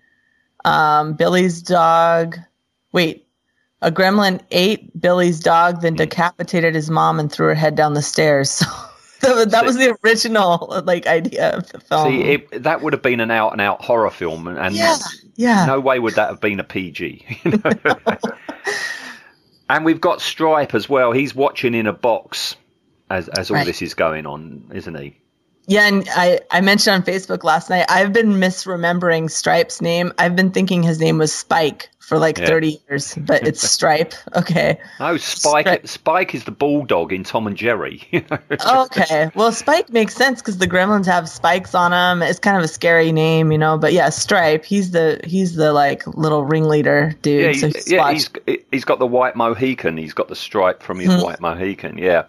um 0.66 1.14
Billy's 1.14 1.62
dog 1.62 2.40
wait, 2.92 3.28
a 3.82 3.92
gremlin 3.92 4.42
ate 4.52 5.00
Billy's 5.00 5.40
dog 5.40 5.82
then 5.82 5.96
decapitated 5.96 6.74
his 6.74 6.90
mom 6.90 7.20
and 7.20 7.32
threw 7.32 7.48
her 7.48 7.56
head 7.56 7.76
down 7.76 7.94
the 7.94 8.02
stairs. 8.02 8.64
So 9.24 9.38
that, 9.38 9.52
that 9.52 9.64
was 9.66 9.78
the 9.78 9.98
original 10.04 10.84
like 10.86 11.08
idea 11.08 11.52
of 11.52 11.72
the 11.72 11.80
film. 11.80 12.12
See, 12.12 12.24
it, 12.24 12.64
that 12.64 12.82
would 12.82 12.92
have 12.92 13.02
been 13.02 13.22
an 13.22 13.32
out 13.32 13.54
and 13.54 13.62
out 13.62 13.82
horror 13.82 14.10
film, 14.10 14.48
and, 14.48 14.58
and 14.58 14.76
yeah. 14.76 14.98
Yeah. 15.36 15.66
no 15.66 15.80
way 15.80 15.98
would 16.00 16.16
that 16.16 16.30
have 16.30 16.42
been 16.42 16.60
a 16.60 16.64
PG. 16.66 17.40
you 17.46 17.52
know? 17.52 17.72
and 19.70 19.86
we've 19.86 20.02
got 20.02 20.22
Stripe 20.22 20.74
as 20.74 20.90
well. 20.90 21.12
He's 21.12 21.34
watching 21.36 21.74
in 21.74 21.88
a 21.88 21.94
box 21.94 22.56
as 23.10 23.28
as 23.30 23.50
all 23.52 23.58
Right. 23.58 23.66
this 23.66 23.82
is 23.82 23.94
going 23.94 24.26
on, 24.26 24.64
isn't 24.74 24.96
he? 24.98 25.16
Yeah, 25.66 25.88
and 25.88 26.06
I, 26.12 26.42
I 26.52 26.60
mentioned 26.60 26.94
on 26.96 27.04
Facebook 27.04 27.46
last 27.46 27.70
night, 27.70 27.86
I've 27.88 28.12
been 28.12 28.32
misremembering 28.34 29.32
Stripe's 29.32 29.82
name. 29.82 30.12
I've 30.18 30.36
been 30.36 30.52
thinking 30.52 30.84
his 30.84 31.00
name 31.00 31.18
was 31.18 31.32
Spike 31.32 31.90
for 32.08 32.18
like 32.20 32.38
Yeah. 32.38 32.48
30 32.48 32.80
years, 32.90 33.16
but 33.22 33.48
it's 33.48 33.62
Stripe. 33.70 34.14
Okay. 34.36 34.78
Oh, 35.00 35.18
Spike! 35.18 35.66
Spike. 35.68 35.88
Spike 35.88 36.36
is 36.36 36.44
the 36.44 36.52
bulldog 36.52 37.12
in 37.14 37.24
Tom 37.24 37.48
and 37.48 37.56
Jerry. 37.58 38.02
Okay. 38.66 39.30
Well, 39.36 39.52
Spike 39.52 39.90
makes 39.92 40.16
sense 40.16 40.42
because 40.42 40.58
the 40.58 40.68
gremlins 40.68 41.06
have 41.06 41.28
spikes 41.30 41.74
on 41.76 41.92
them. 41.92 42.22
It's 42.22 42.40
kind 42.40 42.58
of 42.58 42.64
a 42.64 42.68
scary 42.68 43.12
name, 43.12 43.52
you 43.52 43.58
know. 43.58 43.78
But 43.78 43.94
yeah, 43.94 44.10
Stripe. 44.10 44.64
He's 44.66 44.92
the 44.92 45.20
he's 45.24 45.56
the 45.56 45.74
like 45.74 46.06
little 46.08 46.44
ringleader 46.46 47.16
dude. 47.22 47.56
Yeah, 47.56 47.60
so 47.62 47.68
he's, 47.68 47.92
yeah, 47.92 48.12
he's 48.12 48.30
he's 48.72 48.86
got 48.86 49.00
the 49.00 49.08
white 49.08 49.36
Mohican. 49.36 49.98
He's 49.98 50.14
got 50.14 50.28
the 50.28 50.36
stripe 50.36 50.82
from 50.84 51.00
his 51.00 51.14
Hmm. 51.14 51.22
white 51.22 51.40
Mohican. 51.42 51.98
Yeah, 51.98 52.26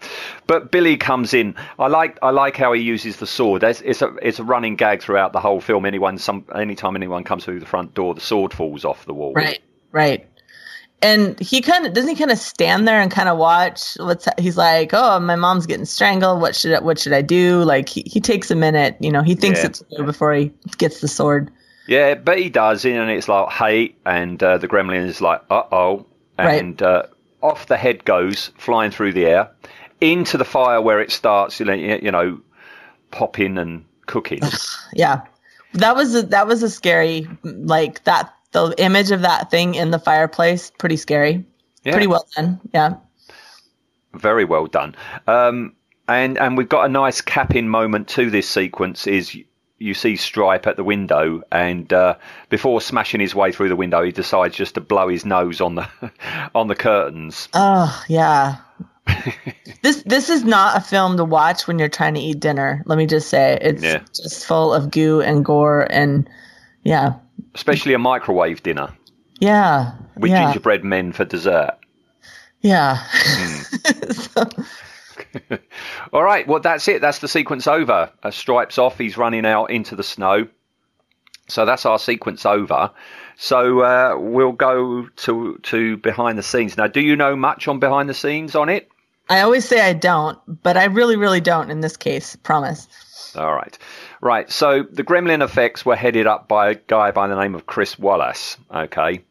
but 0.47 0.71
Billy 0.71 0.97
comes 0.97 1.35
in. 1.35 1.55
I 1.79 1.89
like 1.89 2.19
I 2.23 2.31
like 2.31 2.57
how 2.57 2.73
he 2.73 2.83
uses 2.83 3.17
the 3.17 3.27
sword. 3.27 3.63
There's, 3.63 3.81
it's 3.83 4.03
a 4.03 4.15
it's 4.23 4.39
a 4.39 4.45
running 4.45 4.77
gag 4.77 5.03
throughout 5.03 5.33
the 5.33 5.41
whole 5.41 5.61
film. 5.61 5.85
Anyone 5.87 6.19
some 6.19 6.45
anytime 6.55 6.97
anyone 6.97 7.25
comes 7.25 7.45
through 7.45 7.61
the 7.61 7.67
front 7.67 7.95
door, 7.95 8.15
the 8.15 8.21
sword 8.21 8.53
falls 8.53 8.85
off 8.85 9.05
the 9.07 9.15
wall. 9.15 9.33
right, 9.35 9.61
right. 9.95 10.29
And 11.03 11.39
he 11.39 11.61
kind 11.61 11.85
of 11.87 11.93
doesn't 11.93 12.09
he 12.11 12.17
kind 12.17 12.31
of 12.31 12.39
stand 12.39 12.89
there 12.89 12.99
and 13.01 13.11
kind 13.11 13.29
of 13.29 13.37
watch 13.37 13.95
what's 13.99 14.27
he's 14.39 14.57
like, 14.57 14.91
oh, 14.95 15.21
my 15.21 15.37
mom's 15.37 15.67
getting 15.67 15.85
strangled. 15.85 16.41
What 16.41 16.57
should 16.57 16.73
I, 16.73 16.81
what 16.81 16.99
should 16.99 17.13
I 17.13 17.21
do? 17.21 17.63
Like 17.63 17.89
he, 17.91 18.03
he 18.07 18.21
takes 18.21 18.51
a 18.51 18.55
minute, 18.55 18.97
you 19.01 19.11
know, 19.11 19.21
he 19.23 19.35
thinks 19.35 19.61
Yeah. 19.61 19.67
it 19.67 19.83
through 19.95 20.07
before 20.07 20.33
he 20.33 20.51
gets 20.79 21.01
the 21.01 21.09
sword. 21.09 21.51
Yeah, 21.87 22.15
but 22.15 22.39
he 22.39 22.49
does, 22.49 22.87
it, 22.87 22.93
and 22.95 23.11
it's 23.11 23.29
like 23.29 23.51
hey, 23.51 23.95
and 24.07 24.43
uh, 24.43 24.57
the 24.57 24.67
gremlin 24.67 25.05
is 25.07 25.21
like 25.21 25.43
uh 25.51 25.65
oh, 25.71 26.07
Right. 26.39 26.59
and 26.63 26.81
uh, 26.81 27.03
off 27.43 27.67
the 27.67 27.77
head 27.77 28.07
goes 28.07 28.51
flying 28.57 28.91
through 28.91 29.13
the 29.13 29.27
air 29.27 29.51
into 30.01 30.39
the 30.39 30.47
fire 30.47 30.81
where 30.81 31.01
it 31.01 31.13
starts. 31.13 31.61
You 31.61 31.67
know, 31.67 31.75
you 31.75 32.11
know, 32.11 32.41
popping 33.11 33.59
and 33.59 33.85
cooking. 34.07 34.41
Yeah, 34.95 35.21
that 35.75 35.95
was 35.95 36.15
a, 36.15 36.23
that 36.23 36.47
was 36.47 36.63
a 36.63 36.71
scary 36.71 37.29
like 37.43 38.05
that. 38.05 38.33
The 38.55 38.73
image 38.79 39.11
of 39.11 39.23
that 39.23 39.51
thing 39.51 39.75
in 39.75 39.91
the 39.91 39.99
fireplace, 39.99 40.71
pretty 40.79 40.97
scary. 40.97 41.45
Yeah. 41.83 41.93
Pretty 41.93 42.07
well 42.07 42.27
done. 42.37 42.61
Yeah. 42.73 42.95
Very 44.15 44.45
well 44.45 44.67
done. 44.67 44.95
Um, 45.27 45.75
and 46.07 46.39
and 46.39 46.57
we've 46.57 46.69
got 46.69 46.87
a 46.87 46.89
nice 46.89 47.21
capping 47.21 47.69
moment 47.69 48.09
to 48.11 48.31
this 48.31 48.49
sequence. 48.49 49.07
Is 49.09 49.37
you, 49.79 49.93
see 49.93 50.15
Stripe 50.17 50.69
at 50.69 50.77
the 50.77 50.85
window, 50.85 51.43
and 51.51 51.93
uh, 51.93 52.15
before 52.49 52.81
smashing 52.81 53.21
his 53.21 53.35
way 53.35 53.51
through 53.51 53.71
the 53.71 53.77
window, 53.77 54.03
he 54.05 54.13
decides 54.13 54.55
just 54.57 54.75
to 54.77 54.81
blow 54.81 55.09
his 55.09 55.25
nose 55.25 55.61
on 55.61 55.75
the 55.75 55.89
on 56.55 56.69
the 56.69 56.77
curtains. 56.77 57.49
Oh 57.55 58.05
yeah. 58.09 58.59
this 59.83 60.03
this 60.05 60.31
is 60.31 60.45
not 60.45 60.77
a 60.77 60.81
film 60.81 61.17
to 61.17 61.25
watch 61.25 61.67
when 61.67 61.79
you're 61.81 61.89
trying 61.89 62.15
to 62.15 62.21
eat 62.21 62.39
dinner. 62.39 62.83
Let 62.87 62.99
me 62.99 63.07
just 63.07 63.29
say 63.29 63.59
it's 63.61 63.83
Yeah. 63.83 64.01
just 64.15 64.47
full 64.47 64.73
of 64.73 64.91
goo 64.93 65.21
and 65.21 65.45
gore 65.45 65.87
and 65.91 66.31
yeah, 66.85 67.15
Especially 67.55 67.95
a 67.95 67.99
microwave 67.99 68.63
dinner 68.63 68.93
yeah, 69.41 69.93
with 70.17 70.31
yeah, 70.31 70.47
gingerbread 70.47 70.85
men 70.85 71.13
for 71.13 71.25
dessert. 71.25 71.77
yeah. 72.61 73.05
So- 74.13 74.49
All 76.13 76.23
right, 76.23 76.47
well 76.47 76.61
that's 76.61 76.87
it. 76.89 77.01
That's 77.01 77.19
the 77.19 77.29
sequence 77.29 77.67
over. 77.67 78.11
Uh, 78.23 78.31
Stripes 78.31 78.79
off. 78.79 78.99
He's 78.99 79.17
running 79.17 79.47
out 79.47 79.67
into 79.71 79.97
the 79.97 80.03
snow. 80.03 80.49
So 81.49 81.65
that's 81.65 81.85
our 81.85 81.99
sequence 81.99 82.47
over. 82.47 82.91
So 83.37 83.81
uh, 83.81 84.17
we'll 84.19 84.53
go 84.53 85.09
to 85.09 85.59
to 85.63 85.97
behind 85.99 86.39
the 86.39 86.43
scenes 86.43 86.77
now. 86.77 86.87
Do 86.87 87.01
you 87.01 87.17
know 87.17 87.37
much 87.37 87.69
on 87.69 87.79
behind 87.79 88.09
the 88.09 88.15
scenes 88.15 88.55
on 88.55 88.69
it? 88.69 88.89
I 89.29 89.41
always 89.41 89.65
say 89.65 89.81
I 89.81 89.93
don't, 89.93 90.39
but 90.63 90.77
I 90.77 90.85
really, 90.85 91.17
really 91.17 91.41
don't 91.41 91.71
in 91.71 91.81
this 91.81 91.97
case. 91.97 92.37
Promise. 92.37 92.89
All 93.37 93.55
right. 93.55 93.77
Right. 94.25 94.51
So 94.51 94.85
the 94.91 95.05
Gremlin 95.05 95.45
effects 95.45 95.85
were 95.85 95.97
headed 95.97 96.27
up 96.27 96.49
by 96.49 96.71
a 96.71 96.75
guy 96.77 97.11
by 97.11 97.29
the 97.29 97.37
name 97.37 97.55
of 97.55 97.67
Chris 97.67 97.97
Walas. 97.97 98.57
Okay. 98.75 99.23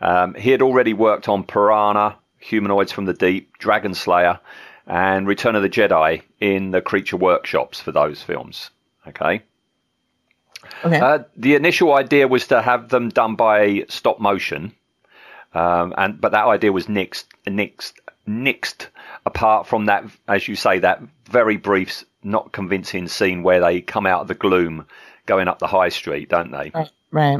Um, 0.00 0.32
he 0.32 0.50
had 0.50 0.62
already 0.62 0.94
worked 0.94 1.28
on 1.28 1.44
Piranha, 1.44 2.16
Humanoids 2.38 2.90
from 2.90 3.04
the 3.04 3.12
Deep, 3.12 3.58
Dragonslayer, 3.58 4.40
and 4.86 5.26
Return 5.26 5.54
of 5.54 5.60
the 5.60 5.68
Jedi 5.68 6.22
in 6.40 6.70
the 6.70 6.80
Creature 6.80 7.18
Workshops 7.18 7.78
for 7.78 7.92
those 7.92 8.22
films. 8.22 8.70
Okay. 9.06 9.42
Okay. 10.82 10.98
Uh, 10.98 11.24
the 11.36 11.54
initial 11.54 11.92
idea 11.94 12.26
was 12.26 12.46
to 12.46 12.62
have 12.62 12.88
them 12.88 13.10
done 13.10 13.34
by 13.34 13.84
stop 13.90 14.18
motion, 14.18 14.72
um, 15.52 15.92
and 15.98 16.22
but 16.22 16.32
that 16.32 16.46
idea 16.46 16.72
was 16.72 16.86
nixed, 16.86 17.26
nixed, 17.46 17.92
nixed. 18.26 18.86
Apart 19.26 19.66
from 19.66 19.86
that, 19.86 20.04
as 20.26 20.48
you 20.48 20.56
say, 20.56 20.78
that 20.78 21.02
very 21.26 21.58
brief, 21.58 22.04
not 22.22 22.52
convincing 22.52 23.08
scene 23.08 23.42
where 23.42 23.60
they 23.60 23.80
come 23.80 24.06
out 24.06 24.22
of 24.22 24.28
the 24.28 24.34
gloom, 24.34 24.86
going 25.26 25.48
up 25.48 25.58
the 25.58 25.66
high 25.66 25.88
street, 25.88 26.28
don't 26.28 26.50
they? 26.50 26.70
right. 26.74 26.90
Right. 27.10 27.38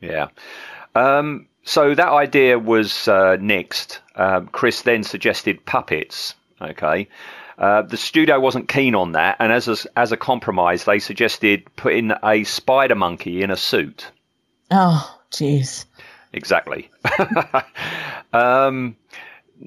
Yeah. 0.00 0.28
Um, 0.94 1.48
so 1.64 1.94
that 1.94 2.08
idea 2.08 2.58
was 2.58 3.08
uh, 3.08 3.36
nixed. 3.36 3.98
Um, 4.14 4.48
Chris 4.48 4.82
then 4.82 5.02
suggested 5.02 5.64
puppets. 5.66 6.34
Okay. 6.60 7.08
Uh, 7.58 7.82
the 7.82 7.96
studio 7.96 8.38
wasn't 8.38 8.68
keen 8.68 8.94
on 8.94 9.12
that, 9.12 9.36
and 9.40 9.52
as 9.52 9.66
a, 9.66 9.76
as 9.98 10.12
a 10.12 10.16
compromise, 10.16 10.84
they 10.84 11.00
suggested 11.00 11.64
putting 11.74 12.12
a 12.22 12.44
spider 12.44 12.94
monkey 12.94 13.42
in 13.42 13.50
a 13.50 13.56
suit. 13.56 14.12
Oh, 14.70 15.18
jeez. 15.32 15.84
Exactly. 16.32 16.88
um, 18.32 18.96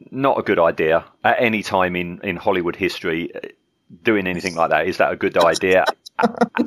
not 0.09 0.39
a 0.39 0.41
good 0.41 0.59
idea 0.59 1.03
at 1.23 1.35
any 1.39 1.63
time 1.63 1.97
in, 1.97 2.21
in 2.23 2.37
Hollywood 2.37 2.77
history. 2.77 3.29
Doing 4.03 4.27
anything 4.27 4.55
like 4.55 4.69
that 4.69 4.87
is 4.87 4.97
that 4.97 5.11
a 5.11 5.15
good 5.15 5.37
idea? 5.37 5.85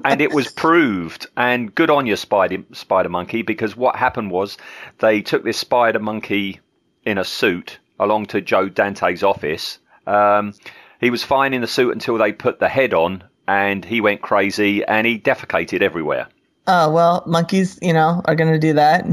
and 0.04 0.20
it 0.20 0.32
was 0.32 0.50
proved. 0.52 1.26
And 1.36 1.74
good 1.74 1.90
on 1.90 2.06
you, 2.06 2.16
Spider 2.16 2.62
Spider 2.72 3.08
Monkey, 3.08 3.42
because 3.42 3.76
what 3.76 3.96
happened 3.96 4.30
was 4.30 4.58
they 4.98 5.22
took 5.22 5.44
this 5.44 5.58
Spider 5.58 6.00
Monkey 6.00 6.60
in 7.04 7.18
a 7.18 7.24
suit 7.24 7.78
along 7.98 8.26
to 8.26 8.40
Joe 8.40 8.68
Dante's 8.68 9.22
office. 9.22 9.78
Um, 10.06 10.54
he 11.00 11.10
was 11.10 11.22
fine 11.22 11.54
in 11.54 11.60
the 11.60 11.66
suit 11.66 11.92
until 11.92 12.18
they 12.18 12.32
put 12.32 12.58
the 12.60 12.68
head 12.68 12.94
on, 12.94 13.24
and 13.46 13.84
he 13.84 14.00
went 14.00 14.22
crazy 14.22 14.84
and 14.84 15.06
he 15.06 15.18
defecated 15.18 15.82
everywhere. 15.82 16.28
Oh 16.66 16.90
well, 16.90 17.22
monkeys, 17.26 17.78
you 17.82 17.92
know, 17.92 18.22
are 18.24 18.34
gonna 18.34 18.58
do 18.58 18.72
that. 18.72 19.04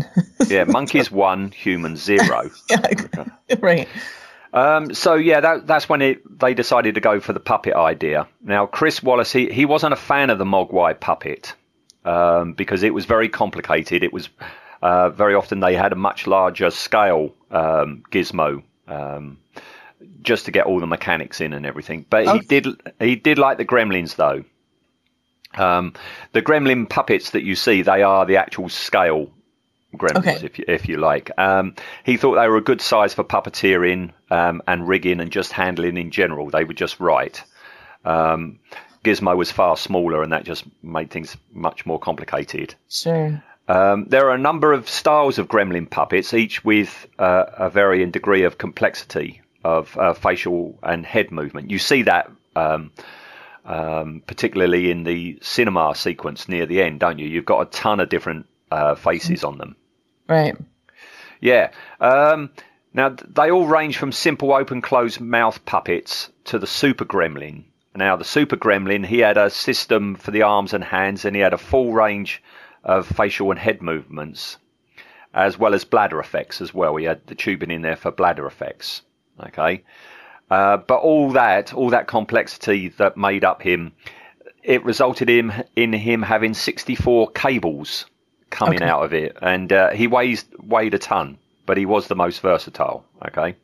Yeah, 0.48 0.64
monkeys 0.64 1.12
one, 1.12 1.52
humans 1.52 2.02
zero. 2.02 2.50
yeah, 2.70 3.26
right. 3.60 3.90
Um, 4.54 4.94
so 4.94 5.16
yeah, 5.16 5.40
that, 5.40 5.68
that's 5.68 5.88
when 5.88 6.02
it, 6.02 6.40
they 6.40 6.54
decided 6.54 6.96
to 6.96 7.02
go 7.02 7.20
for 7.20 7.34
the 7.34 7.40
puppet 7.40 7.74
idea. 7.74 8.28
Now, 8.42 8.66
Chris 8.66 9.00
Walas, 9.00 9.32
he, 9.32 9.52
he 9.52 9.66
wasn't 9.66 9.94
a 9.94 9.98
fan 9.98 10.30
of 10.30 10.38
the 10.38 10.46
Mogwai 10.46 11.00
puppet 11.00 11.54
um, 12.04 12.54
because 12.54 12.84
it 12.84 12.94
was 12.94 13.06
very 13.06 13.30
complicated. 13.30 14.04
It 14.04 14.12
was 14.12 14.30
uh, 14.82 15.10
very 15.10 15.36
often 15.36 15.60
they 15.60 15.76
had 15.76 15.94
a 15.94 15.96
much 15.96 16.28
larger 16.28 16.70
scale 16.70 17.34
um, 17.50 18.04
gizmo 18.12 18.64
um, 18.88 19.38
just 20.22 20.46
to 20.46 20.52
get 20.52 20.66
all 20.66 20.80
the 20.80 20.88
mechanics 20.88 21.40
in 21.40 21.54
and 21.54 21.66
everything. 21.66 22.06
But 22.10 22.28
he 22.28 22.40
did 22.40 22.68
he 23.00 23.16
did 23.16 23.38
like 23.38 23.58
the 23.58 23.66
Gremlins 23.66 24.16
though. 24.16 24.44
Um, 25.54 25.94
the 26.32 26.42
Gremlin 26.42 26.90
puppets 26.90 27.32
that 27.32 27.44
you 27.44 27.56
see, 27.56 27.82
they 27.82 28.04
are 28.04 28.26
the 28.26 28.38
actual 28.38 28.70
scale 28.70 29.30
gremlins, 29.96 30.18
Okay. 30.20 30.46
if 30.46 30.60
you, 30.60 30.66
if 30.68 30.88
you 30.90 30.98
like. 30.98 31.32
Um, 31.38 31.76
he 32.04 32.18
thought 32.18 32.36
they 32.36 32.48
were 32.48 32.58
a 32.58 32.62
good 32.62 32.82
size 32.82 33.14
for 33.14 33.24
puppeteering 33.24 34.12
um, 34.30 34.62
and 34.68 34.88
rigging 34.88 35.20
and 35.20 35.32
just 35.32 35.52
handling 35.52 35.98
in 35.98 36.12
general. 36.12 36.50
They 36.50 36.64
were 36.64 36.74
just 36.74 37.00
right. 37.00 37.42
Um, 38.06 38.60
Gizmo 39.04 39.36
was 39.36 39.52
far 39.52 39.76
smaller, 39.78 40.22
and 40.24 40.32
that 40.32 40.44
just 40.44 40.64
made 40.84 41.10
things 41.12 41.36
much 41.54 41.86
more 41.86 42.00
complicated. 42.00 42.76
Sure. 42.90 43.44
Um, 43.68 44.06
there 44.10 44.28
are 44.30 44.36
a 44.36 44.40
number 44.40 44.74
of 44.74 44.90
styles 44.90 45.38
of 45.40 45.48
gremlin 45.48 45.90
puppets, 45.90 46.34
each 46.34 46.64
with 46.64 47.08
uh, 47.20 47.46
a 47.58 47.70
varying 47.70 48.12
degree 48.12 48.44
of 48.44 48.58
complexity 48.58 49.42
of 49.64 49.96
uh, 49.98 50.14
facial 50.14 50.78
and 50.84 51.06
head 51.06 51.32
movement. 51.32 51.70
You 51.72 51.80
see 51.80 52.02
that 52.04 52.30
um, 52.56 52.92
um, 53.66 54.24
particularly 54.26 54.92
in 54.92 55.04
the 55.04 55.38
cinema 55.42 55.94
sequence 55.96 56.50
near 56.50 56.66
the 56.66 56.82
end, 56.82 57.00
don't 57.00 57.20
you? 57.20 57.28
You've 57.28 57.46
got 57.46 57.62
a 57.62 57.66
ton 57.70 58.00
of 58.00 58.10
different 58.10 58.48
uh, 58.72 58.96
faces 58.96 59.44
on 59.44 59.58
them. 59.58 59.76
Right. 60.32 60.56
Yeah. 61.42 61.72
Um, 62.00 62.52
now 62.94 63.10
they 63.10 63.52
all 63.52 63.68
range 63.68 63.98
from 63.98 64.14
simple 64.14 64.54
open 64.54 64.82
closed 64.82 65.20
mouth 65.20 65.66
puppets 65.66 66.30
to 66.46 66.58
the 66.58 66.68
super 66.68 67.04
gremlin. 67.04 67.66
Now 67.94 68.16
the 68.16 68.24
super 68.24 68.56
gremlin, 68.56 69.06
he 69.06 69.20
had 69.20 69.36
a 69.36 69.50
system 69.50 70.16
for 70.16 70.32
the 70.32 70.44
arms 70.44 70.74
and 70.74 70.86
hands, 70.86 71.26
and 71.26 71.36
he 71.36 71.42
had 71.42 71.52
a 71.52 71.58
full 71.58 71.92
range 71.92 72.42
of 72.86 73.06
facial 73.08 73.52
and 73.52 73.60
head 73.60 73.82
movements, 73.82 74.58
as 75.34 75.60
well 75.60 75.74
as 75.74 75.84
bladder 75.84 76.22
effects 76.22 76.62
as 76.62 76.74
well. 76.74 76.96
He 76.96 77.04
had 77.04 77.28
the 77.28 77.36
tubing 77.36 77.70
in 77.70 77.82
there 77.82 77.98
for 77.98 78.10
bladder 78.10 78.46
effects. 78.46 79.02
Okay. 79.48 79.84
Uh, 80.50 80.78
but 80.78 81.00
all 81.00 81.32
that, 81.32 81.74
all 81.74 81.90
that 81.90 82.08
complexity 82.08 82.88
that 82.88 83.18
made 83.18 83.44
up 83.44 83.62
him, 83.62 83.92
it 84.64 84.82
resulted 84.86 85.30
in 85.30 85.66
in 85.76 85.92
him 85.92 86.22
having 86.22 86.54
64 86.54 87.32
cables 87.32 88.06
coming 88.52 88.82
Okay. 88.82 88.86
out 88.90 89.04
of 89.04 89.14
it, 89.14 89.36
and 89.42 89.72
uh, 89.74 89.90
he 89.92 90.06
weighs 90.08 90.46
weighed 90.62 90.94
a 90.94 91.00
ton, 91.00 91.38
but 91.66 91.78
he 91.78 91.86
was 91.86 92.08
the 92.08 92.16
most 92.16 92.42
versatile. 92.42 93.04
Okay. 93.28 93.56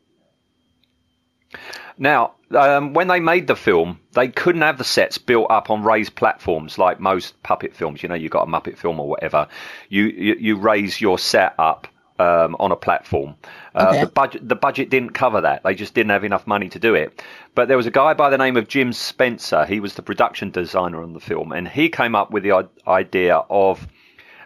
Now, 1.98 2.34
um, 2.52 2.94
when 2.94 3.08
they 3.08 3.20
made 3.20 3.48
the 3.48 3.56
film, 3.56 4.00
they 4.14 4.28
couldn't 4.28 4.62
have 4.62 4.78
the 4.78 4.84
sets 4.84 5.18
built 5.18 5.48
up 5.50 5.70
on 5.70 5.84
raised 5.84 6.16
platforms 6.16 6.78
like 6.78 7.00
most 7.00 7.42
puppet 7.44 7.76
films. 7.76 8.04
You 8.04 8.10
know, 8.10 8.16
you 8.16 8.30
got 8.30 8.48
a 8.48 8.52
Muppet 8.52 8.78
film 8.78 9.00
or 9.00 9.08
whatever. 9.10 9.48
You 9.90 10.04
you, 10.06 10.36
you 10.40 10.56
raise 10.58 11.02
your 11.02 11.18
set 11.18 11.56
up 11.58 11.88
um, 12.20 12.56
on 12.60 12.72
a 12.72 12.76
platform. 12.76 13.36
Uh, 13.74 13.88
Okay. 13.90 14.02
The 14.02 14.08
budget 14.08 14.48
the 14.48 14.56
budget 14.56 14.90
didn't 14.90 15.12
cover 15.12 15.42
that. 15.42 15.64
They 15.64 15.74
just 15.74 15.94
didn't 15.96 16.12
have 16.12 16.24
enough 16.24 16.46
money 16.46 16.70
to 16.70 16.80
do 16.80 16.94
it. 16.94 17.24
But 17.56 17.68
there 17.68 17.78
was 17.78 17.88
a 17.88 17.92
guy 17.92 18.14
by 18.14 18.30
the 18.30 18.38
name 18.38 18.58
of 18.58 18.68
Jim 18.68 18.94
Spencer. 18.94 19.66
He 19.66 19.80
was 19.80 19.96
the 19.96 20.04
production 20.04 20.52
designer 20.52 21.02
on 21.02 21.14
the 21.14 21.20
film, 21.20 21.52
and 21.52 21.68
he 21.68 21.90
came 21.90 22.14
up 22.14 22.30
with 22.30 22.44
the 22.44 22.68
idea 22.88 23.38
of 23.50 23.88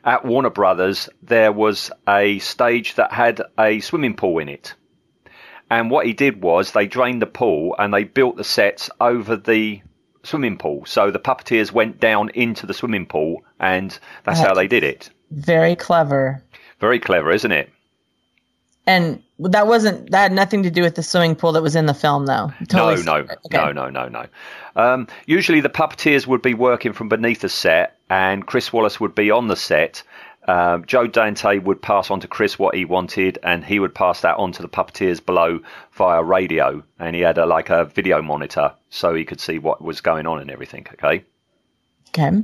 at 0.04 0.26
Warner 0.26 0.50
Brothers 0.50 1.10
there 1.22 1.52
was 1.52 1.92
a 2.08 2.40
stage 2.40 2.96
that 2.96 3.12
had 3.12 3.42
a 3.60 3.80
swimming 3.80 4.16
pool 4.16 4.40
in 4.40 4.50
it. 4.50 4.74
And 5.70 5.90
what 5.90 6.06
he 6.06 6.14
did 6.14 6.44
was 6.44 6.72
they 6.72 6.86
drained 6.86 7.22
the 7.22 7.28
pool 7.28 7.76
and 7.80 7.94
they 7.94 8.04
built 8.04 8.36
the 8.36 8.44
sets 8.44 8.90
over 9.00 9.38
the 9.38 9.82
swimming 10.24 10.58
pool. 10.58 10.86
So 10.86 11.12
the 11.12 11.20
puppeteers 11.20 11.72
went 11.72 12.00
down 12.00 12.30
into 12.30 12.66
the 12.66 12.74
swimming 12.74 13.06
pool, 13.06 13.44
and 13.60 13.98
that's 14.24 14.40
how 14.40 14.54
they 14.54 14.68
did 14.68 14.84
it. 14.84 15.10
Very 15.32 15.76
clever. 15.76 16.44
Very 16.80 17.00
clever, 17.00 17.32
isn't 17.32 17.52
it? 17.52 17.70
And 18.88 19.22
that 19.39 19.67
wasn't 19.67 20.10
that 20.12 20.22
had 20.24 20.32
nothing 20.32 20.63
to 20.63 20.72
do 20.72 20.82
with 20.82 20.96
the 20.96 21.04
swimming 21.04 21.36
pool 21.36 21.52
that 21.52 21.62
was 21.62 21.76
in 21.76 21.86
the 21.86 21.94
film, 21.94 22.26
though. 22.26 22.52
Totally 22.67 23.04
no, 23.04 23.22
no. 23.22 23.28
Okay. 23.46 23.58
no, 23.58 23.72
no, 23.72 23.89
no, 23.89 24.08
no. 24.08 24.26
Um, 24.76 25.08
usually 25.26 25.62
the 25.62 25.70
puppeteers 25.70 26.26
would 26.26 26.41
be 26.41 26.54
working 26.54 26.94
from 26.94 27.10
beneath 27.10 27.41
the 27.41 27.50
set, 27.50 27.98
and 28.10 28.46
Chris 28.46 28.70
Walas 28.72 29.00
would 29.00 29.13
be 29.13 29.30
on 29.30 29.48
the 29.48 29.56
set. 29.56 30.04
Um, 30.48 30.86
Joe 30.86 31.06
Dante 31.06 31.60
would 31.60 31.82
pass 31.82 32.10
on 32.10 32.20
to 32.22 32.28
Chris 32.28 32.58
what 32.58 32.74
he 32.74 32.86
wanted, 32.86 33.38
and 33.44 33.63
he 33.63 33.80
would 33.80 33.94
pass 33.94 34.22
that 34.22 34.38
on 34.38 34.52
to 34.54 34.62
the 34.62 34.70
puppeteers 34.70 35.24
below 35.24 35.60
via 35.94 36.24
radio. 36.24 36.84
And 36.98 37.15
he 37.15 37.22
had 37.22 37.38
a, 37.38 37.46
like 37.46 37.70
a 37.70 37.86
video 37.86 38.22
monitor, 38.22 38.74
so 38.89 39.13
he 39.13 39.26
could 39.26 39.39
see 39.39 39.60
what 39.60 39.82
was 39.82 40.02
going 40.02 40.26
on 40.26 40.39
and 40.39 40.50
everything. 40.50 40.88
Okay. 40.94 41.24
Okay. 42.10 42.44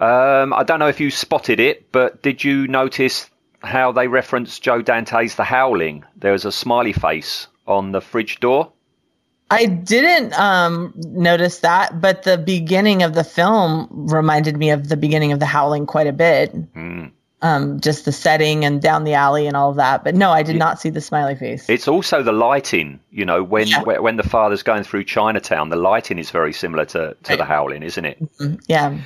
Um, 0.00 0.52
I 0.52 0.64
don't 0.64 0.78
know 0.78 0.88
if 0.88 1.00
you 1.00 1.10
spotted 1.10 1.60
it, 1.60 1.90
but 1.92 2.22
did 2.22 2.42
you 2.44 2.66
notice 2.68 3.30
how 3.62 3.92
they 3.92 4.08
reference 4.08 4.58
Joe 4.58 4.82
Dante's 4.82 5.34
The 5.36 5.44
Howling? 5.44 6.04
There 6.16 6.32
was 6.32 6.44
a 6.44 6.52
smiley 6.52 6.92
face 6.92 7.46
on 7.66 7.92
the 7.92 8.00
fridge 8.00 8.40
door. 8.40 8.72
I 9.50 9.66
didn't 9.66 10.32
um, 10.38 10.94
notice 10.96 11.58
that, 11.58 12.00
but 12.00 12.22
the 12.22 12.38
beginning 12.38 13.02
of 13.02 13.14
the 13.14 13.24
film 13.24 13.86
reminded 13.90 14.56
me 14.56 14.70
of 14.70 14.88
the 14.88 14.96
beginning 14.96 15.32
of 15.32 15.40
The 15.40 15.46
Howling 15.46 15.84
quite 15.86 16.06
a 16.06 16.12
bit. 16.12 16.50
Hmm. 16.74 17.06
Um, 17.42 17.80
just 17.80 18.04
the 18.04 18.12
setting 18.12 18.64
and 18.64 18.80
down 18.80 19.02
the 19.02 19.14
alley 19.14 19.48
and 19.48 19.56
all 19.56 19.70
of 19.70 19.76
that. 19.76 20.04
But 20.04 20.14
no, 20.14 20.30
I 20.30 20.44
did 20.44 20.54
not 20.56 20.80
see 20.80 20.90
the 20.90 21.00
smiley 21.00 21.34
face. 21.34 21.68
It's 21.68 21.88
also 21.88 22.22
the 22.22 22.30
lighting, 22.32 23.00
you 23.10 23.24
know, 23.24 23.42
when 23.42 23.66
Yeah. 23.66 23.82
when 23.82 24.00
when 24.00 24.16
the 24.16 24.22
father's 24.22 24.62
going 24.62 24.84
through 24.84 25.02
Chinatown, 25.04 25.68
the 25.68 25.74
lighting 25.76 26.18
is 26.20 26.30
very 26.30 26.52
similar 26.52 26.84
to, 26.86 27.16
to 27.24 27.36
The 27.36 27.44
Howling, 27.44 27.82
isn't 27.82 28.04
it? 28.04 28.18
yeah. 28.68 28.96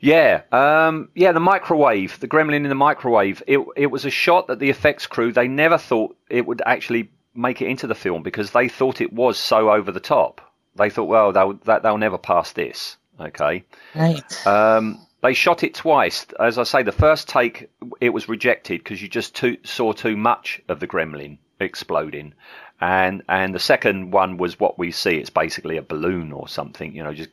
Yeah, 0.00 0.42
um, 0.50 1.10
yeah. 1.14 1.32
The 1.32 1.40
microwave, 1.40 2.18
the 2.20 2.28
gremlin 2.28 2.64
in 2.64 2.68
the 2.68 2.74
microwave. 2.74 3.42
It 3.46 3.60
it 3.76 3.88
was 3.88 4.06
a 4.06 4.10
shot 4.10 4.46
that 4.46 4.58
the 4.58 4.70
effects 4.70 5.06
crew 5.06 5.30
they 5.30 5.46
never 5.46 5.76
thought 5.76 6.16
it 6.30 6.46
would 6.46 6.62
actually 6.64 7.10
make 7.34 7.60
it 7.60 7.68
into 7.68 7.86
the 7.86 7.94
film 7.94 8.22
because 8.22 8.50
they 8.50 8.68
thought 8.68 9.00
it 9.00 9.12
was 9.12 9.38
so 9.38 9.70
over 9.70 9.92
the 9.92 10.00
top. 10.00 10.40
They 10.76 10.88
thought, 10.88 11.04
well, 11.04 11.32
they'll 11.32 11.54
that 11.64 11.82
they'll 11.82 11.98
never 11.98 12.18
pass 12.18 12.52
this. 12.52 12.96
Okay. 13.20 13.64
Right. 13.94 14.46
Um, 14.46 15.06
they 15.22 15.34
shot 15.34 15.62
it 15.62 15.74
twice. 15.74 16.26
As 16.38 16.56
I 16.56 16.62
say, 16.62 16.82
the 16.82 16.92
first 16.92 17.28
take 17.28 17.70
it 18.00 18.10
was 18.10 18.28
rejected 18.28 18.82
because 18.82 19.02
you 19.02 19.08
just 19.08 19.34
too, 19.36 19.58
saw 19.64 19.92
too 19.92 20.16
much 20.16 20.62
of 20.68 20.80
the 20.80 20.86
gremlin 20.86 21.36
exploding, 21.60 22.32
and 22.80 23.22
and 23.28 23.54
the 23.54 23.58
second 23.58 24.12
one 24.12 24.38
was 24.38 24.58
what 24.58 24.78
we 24.78 24.90
see. 24.90 25.16
It's 25.16 25.28
basically 25.28 25.76
a 25.76 25.82
balloon 25.82 26.32
or 26.32 26.48
something, 26.48 26.94
you 26.94 27.02
know, 27.02 27.12
just 27.12 27.30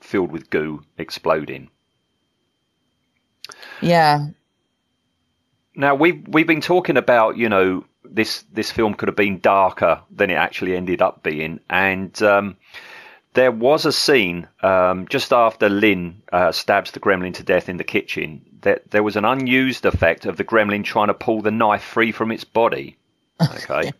filled 0.00 0.32
with 0.32 0.50
goo 0.50 0.82
exploding. 0.98 1.70
Yeah. 3.80 4.26
Now 5.76 5.94
we've 5.94 6.26
we've 6.28 6.46
been 6.46 6.60
talking 6.60 6.96
about 6.96 7.36
you 7.36 7.48
know 7.48 7.84
this 8.04 8.44
this 8.52 8.70
film 8.70 8.94
could 8.94 9.08
have 9.08 9.16
been 9.16 9.40
darker 9.40 10.00
than 10.10 10.30
it 10.30 10.34
actually 10.34 10.76
ended 10.76 11.02
up 11.02 11.22
being, 11.22 11.60
and 11.68 12.20
um, 12.22 12.56
there 13.34 13.50
was 13.50 13.84
a 13.84 13.92
scene 13.92 14.48
um, 14.62 15.06
just 15.08 15.32
after 15.32 15.68
Lynn 15.68 16.22
uh, 16.32 16.52
stabs 16.52 16.92
the 16.92 17.00
gremlin 17.00 17.34
to 17.34 17.42
death 17.42 17.68
in 17.68 17.76
the 17.76 17.84
kitchen. 17.84 18.42
That 18.62 18.90
there 18.92 19.02
was 19.02 19.16
an 19.16 19.24
unused 19.24 19.84
effect 19.84 20.24
of 20.24 20.36
the 20.36 20.44
gremlin 20.44 20.84
trying 20.84 21.08
to 21.08 21.14
pull 21.14 21.42
the 21.42 21.50
knife 21.50 21.82
free 21.82 22.12
from 22.12 22.30
its 22.30 22.44
body. 22.44 22.96
Okay, 23.42 23.90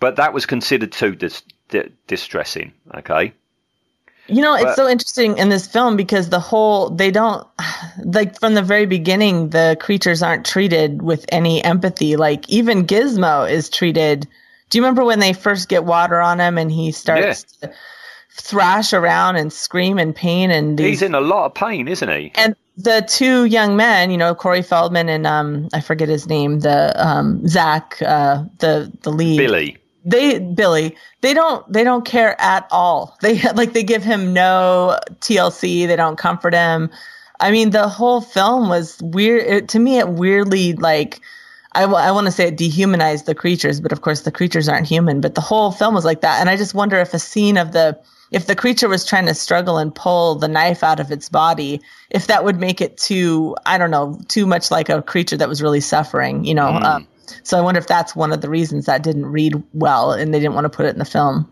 but 0.00 0.16
that 0.16 0.34
was 0.34 0.44
considered 0.44 0.90
too 0.90 1.14
dis- 1.14 1.44
di- 1.68 1.88
distressing. 2.08 2.72
Okay, 2.92 3.32
You 4.28 4.42
know, 4.42 4.54
it's 4.54 4.76
so 4.76 4.88
interesting 4.88 5.38
in 5.38 5.48
this 5.48 5.66
film 5.66 5.96
because 5.96 6.28
the 6.28 6.40
whole 6.40 6.90
they 6.90 7.10
don't 7.10 7.46
like 8.04 8.38
from 8.40 8.54
the 8.54 8.62
very 8.62 8.86
beginning 8.86 9.50
the 9.50 9.76
creatures 9.80 10.22
aren't 10.22 10.46
treated 10.46 11.02
with 11.02 11.24
any 11.30 11.62
empathy. 11.62 12.16
Like 12.16 12.48
even 12.48 12.86
Gizmo 12.86 13.50
is 13.50 13.70
treated. 13.70 14.26
Do 14.68 14.78
you 14.78 14.82
remember 14.82 15.04
when 15.04 15.20
they 15.20 15.32
first 15.32 15.68
get 15.68 15.84
water 15.84 16.20
on 16.20 16.40
him 16.40 16.58
and 16.58 16.70
he 16.72 16.90
starts 16.92 17.44
to 17.60 17.72
thrash 18.32 18.92
around 18.92 19.36
and 19.36 19.52
scream 19.52 19.98
in 19.98 20.12
pain 20.12 20.50
and 20.50 20.76
these, 20.76 20.86
he's 20.86 21.02
in 21.02 21.14
a 21.14 21.20
lot 21.20 21.46
of 21.46 21.54
pain, 21.54 21.88
isn't 21.88 22.08
he? 22.08 22.32
and 22.34 22.54
the 22.76 23.06
two 23.08 23.46
young 23.46 23.76
men, 23.76 24.10
you 24.10 24.18
know, 24.18 24.34
Corey 24.34 24.62
Feldman 24.62 25.08
and 25.08 25.26
um 25.26 25.68
I 25.72 25.80
forget 25.80 26.08
his 26.08 26.26
name, 26.26 26.60
the 26.60 26.92
um 26.96 27.46
Zach, 27.48 28.02
uh 28.04 28.44
the 28.58 28.92
the 29.02 29.10
lead 29.10 29.38
Billy. 29.38 29.78
They 30.06 30.38
Billy 30.38 30.96
they 31.20 31.34
don't 31.34 31.70
they 31.70 31.84
don't 31.84 32.04
care 32.04 32.40
at 32.40 32.66
all. 32.70 33.18
They 33.26 33.42
like 33.52 33.72
they 33.72 33.82
give 33.82 34.04
him 34.04 34.32
no 34.32 34.98
TLC 35.20 35.86
they 35.86 35.96
don't 35.96 36.16
comfort 36.16 36.54
him. 36.54 36.90
I 37.40 37.50
mean 37.50 37.70
the 37.70 37.88
whole 37.88 38.20
film 38.20 38.68
was 38.68 38.98
weird 39.02 39.42
it, 39.42 39.68
to 39.70 39.78
me 39.78 39.98
it 39.98 40.08
weirdly 40.08 40.74
like 40.74 41.20
I, 41.72 41.82
w- 41.82 42.00
I 42.00 42.10
want 42.12 42.26
to 42.26 42.30
say 42.30 42.46
it 42.46 42.56
dehumanized 42.56 43.26
the 43.26 43.34
creatures 43.34 43.80
but 43.80 43.92
of 43.92 44.00
course 44.00 44.22
the 44.22 44.30
creatures 44.30 44.68
aren't 44.68 44.86
human 44.86 45.20
but 45.20 45.34
the 45.34 45.42
whole 45.42 45.72
film 45.72 45.94
was 45.94 46.04
like 46.04 46.20
that. 46.20 46.40
And 46.40 46.48
I 46.48 46.56
just 46.56 46.72
wonder 46.72 46.96
if 46.98 47.12
a 47.12 47.18
scene 47.18 47.58
of 47.58 47.72
the 47.72 47.98
if 48.30 48.46
the 48.46 48.56
creature 48.56 48.88
was 48.88 49.04
trying 49.04 49.26
to 49.26 49.34
struggle 49.34 49.78
and 49.78 49.94
pull 49.94 50.36
the 50.36 50.48
knife 50.48 50.82
out 50.82 51.00
of 51.00 51.10
its 51.10 51.28
body 51.28 51.80
if 52.10 52.28
that 52.28 52.44
would 52.44 52.60
make 52.60 52.80
it 52.80 52.96
too 52.96 53.56
I 53.66 53.76
don't 53.76 53.90
know 53.90 54.20
too 54.28 54.46
much 54.46 54.70
like 54.70 54.88
a 54.88 55.02
creature 55.02 55.36
that 55.36 55.48
was 55.48 55.60
really 55.60 55.80
suffering 55.80 56.44
you 56.44 56.54
know 56.54 56.68
um, 56.68 57.08
so 57.42 57.58
I 57.58 57.60
wonder 57.60 57.78
if 57.78 57.86
that's 57.86 58.14
one 58.14 58.32
of 58.32 58.40
the 58.40 58.48
reasons 58.48 58.86
that 58.86 59.02
didn't 59.02 59.26
read 59.26 59.62
well 59.72 60.12
and 60.12 60.32
they 60.32 60.38
didn't 60.38 60.54
want 60.54 60.64
to 60.64 60.70
put 60.70 60.86
it 60.86 60.90
in 60.90 60.98
the 60.98 61.04
film. 61.04 61.50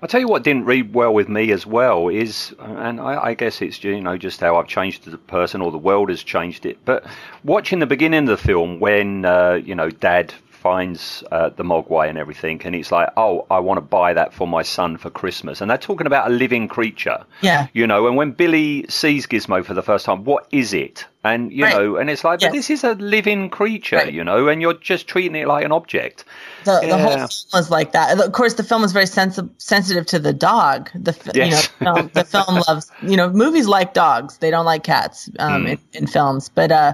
I'll 0.00 0.08
tell 0.08 0.20
you 0.20 0.28
what 0.28 0.44
didn't 0.44 0.64
read 0.64 0.94
well 0.94 1.12
with 1.12 1.28
me 1.28 1.50
as 1.50 1.66
well 1.66 2.08
is, 2.08 2.54
and 2.60 3.00
I, 3.00 3.24
I 3.26 3.34
guess 3.34 3.60
it's 3.60 3.82
you 3.82 4.00
know 4.00 4.16
just 4.16 4.40
how 4.40 4.56
I've 4.56 4.68
changed 4.68 5.08
as 5.08 5.14
a 5.14 5.18
person 5.18 5.60
or 5.60 5.72
the 5.72 5.78
world 5.78 6.08
has 6.08 6.22
changed 6.22 6.66
it. 6.66 6.78
But 6.84 7.04
watching 7.42 7.80
the 7.80 7.86
beginning 7.86 8.20
of 8.20 8.26
the 8.26 8.36
film 8.36 8.78
when 8.78 9.24
uh, 9.24 9.54
you 9.54 9.74
know 9.74 9.90
Dad 9.90 10.32
finds 10.68 11.24
uh, 11.32 11.48
the 11.48 11.62
Mogwai 11.62 12.10
and 12.10 12.18
everything, 12.18 12.60
and 12.66 12.74
it's 12.74 12.92
like, 12.92 13.08
oh, 13.16 13.46
I 13.50 13.58
want 13.58 13.78
to 13.78 13.86
buy 13.98 14.12
that 14.12 14.34
for 14.34 14.46
my 14.46 14.62
son 14.62 14.98
for 14.98 15.08
Christmas, 15.08 15.62
and 15.62 15.70
they're 15.70 15.78
talking 15.78 16.06
about 16.06 16.30
a 16.30 16.34
living 16.34 16.68
creature. 16.68 17.24
Yeah. 17.40 17.68
You 17.72 17.86
know, 17.86 18.06
and 18.06 18.16
when 18.16 18.32
Billy 18.32 18.84
sees 18.90 19.26
Gizmo 19.26 19.64
for 19.64 19.72
the 19.72 19.82
first 19.82 20.04
time, 20.04 20.24
what 20.24 20.46
is 20.50 20.74
it? 20.74 21.06
And 21.24 21.50
you 21.52 21.64
Right. 21.64 21.74
know, 21.74 21.96
and 21.96 22.10
it's 22.10 22.22
like, 22.22 22.40
but 22.40 22.52
this 22.52 22.68
is 22.68 22.84
a 22.84 22.92
living 23.16 23.48
creature, 23.48 23.96
Right. 23.96 24.12
you 24.12 24.22
know, 24.22 24.48
and 24.48 24.60
you're 24.60 24.74
just 24.92 25.08
treating 25.08 25.36
it 25.36 25.48
like 25.48 25.64
an 25.64 25.72
object. 25.72 26.24
The, 26.64 26.80
the 26.82 26.98
whole 26.98 27.16
film 27.16 27.28
was 27.54 27.70
like 27.70 27.92
that. 27.92 28.20
Of 28.20 28.32
course, 28.32 28.54
the 28.54 28.62
film 28.62 28.84
is 28.84 28.92
very 28.92 29.06
sensi- 29.06 29.48
sensitive 29.56 30.04
to 30.06 30.18
the 30.18 30.34
dog. 30.34 30.90
The 30.94 31.12
f- 31.12 31.34
Yes. 31.34 31.70
you 31.80 31.84
know 31.86 31.94
film, 31.94 32.10
the 32.12 32.24
film 32.24 32.54
loves 32.68 32.90
you 33.02 33.16
know 33.16 33.30
movies 33.30 33.66
like 33.66 33.94
dogs. 33.94 34.36
They 34.38 34.50
don't 34.50 34.66
like 34.66 34.82
cats 34.84 35.30
um, 35.38 35.62
Hmm. 35.62 35.66
in, 35.72 35.78
in 35.94 36.06
films. 36.06 36.50
But 36.50 36.70
uh, 36.72 36.92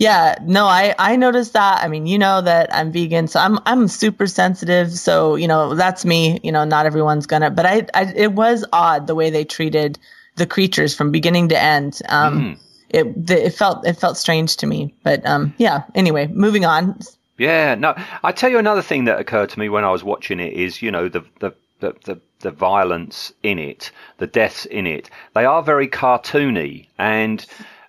yeah, 0.00 0.36
no, 0.42 0.64
I 0.64 0.94
I 0.98 1.16
noticed 1.16 1.52
that. 1.52 1.84
I 1.84 1.88
mean, 1.88 2.06
you 2.06 2.18
know 2.18 2.40
that 2.40 2.74
I'm 2.74 2.90
vegan, 2.90 3.28
so 3.28 3.38
I'm 3.38 3.58
I'm 3.66 3.86
super 3.86 4.26
sensitive. 4.26 4.90
So 4.92 5.36
you 5.36 5.46
know 5.46 5.74
that's 5.74 6.06
me. 6.06 6.40
You 6.42 6.50
know, 6.52 6.64
not 6.64 6.86
everyone's 6.86 7.26
gonna. 7.26 7.50
But 7.50 7.66
I, 7.66 7.86
I 7.92 8.12
it 8.16 8.32
was 8.32 8.64
odd 8.72 9.06
the 9.06 9.14
way 9.14 9.28
they 9.28 9.44
treated 9.44 9.98
the 10.36 10.46
creatures 10.46 10.94
from 10.94 11.10
beginning 11.12 11.50
to 11.50 11.62
end. 11.62 12.00
Um, 12.08 12.58
It 12.88 13.26
the, 13.26 13.46
it 13.46 13.54
felt 13.54 13.86
it 13.86 13.98
felt 13.98 14.16
strange 14.16 14.56
to 14.56 14.66
me. 14.66 14.94
But 15.04 15.24
um, 15.26 15.54
yeah. 15.58 15.82
Anyway, 15.94 16.28
moving 16.28 16.64
on. 16.64 16.98
Yeah, 17.36 17.74
no. 17.74 17.94
I 18.24 18.32
tell 18.32 18.50
you 18.50 18.58
another 18.58 18.82
thing 18.82 19.04
that 19.04 19.20
occurred 19.20 19.50
to 19.50 19.58
me 19.58 19.68
when 19.68 19.84
I 19.84 19.90
was 19.90 20.02
watching 20.02 20.40
it 20.40 20.54
is, 20.54 20.82
you 20.82 20.90
know, 20.90 21.08
the 21.08 21.24
the 21.40 21.54
the 21.80 21.94
the, 22.04 22.20
the 22.40 22.50
violence 22.50 23.32
in 23.42 23.58
it, 23.58 23.92
the 24.18 24.26
deaths 24.26 24.64
in 24.66 24.86
it. 24.86 25.10
They 25.34 25.44
are 25.44 25.62
very 25.62 25.88
cartoony, 25.88 26.88
and 26.98 27.44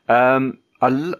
um, 0.08 0.58
a 0.82 1.16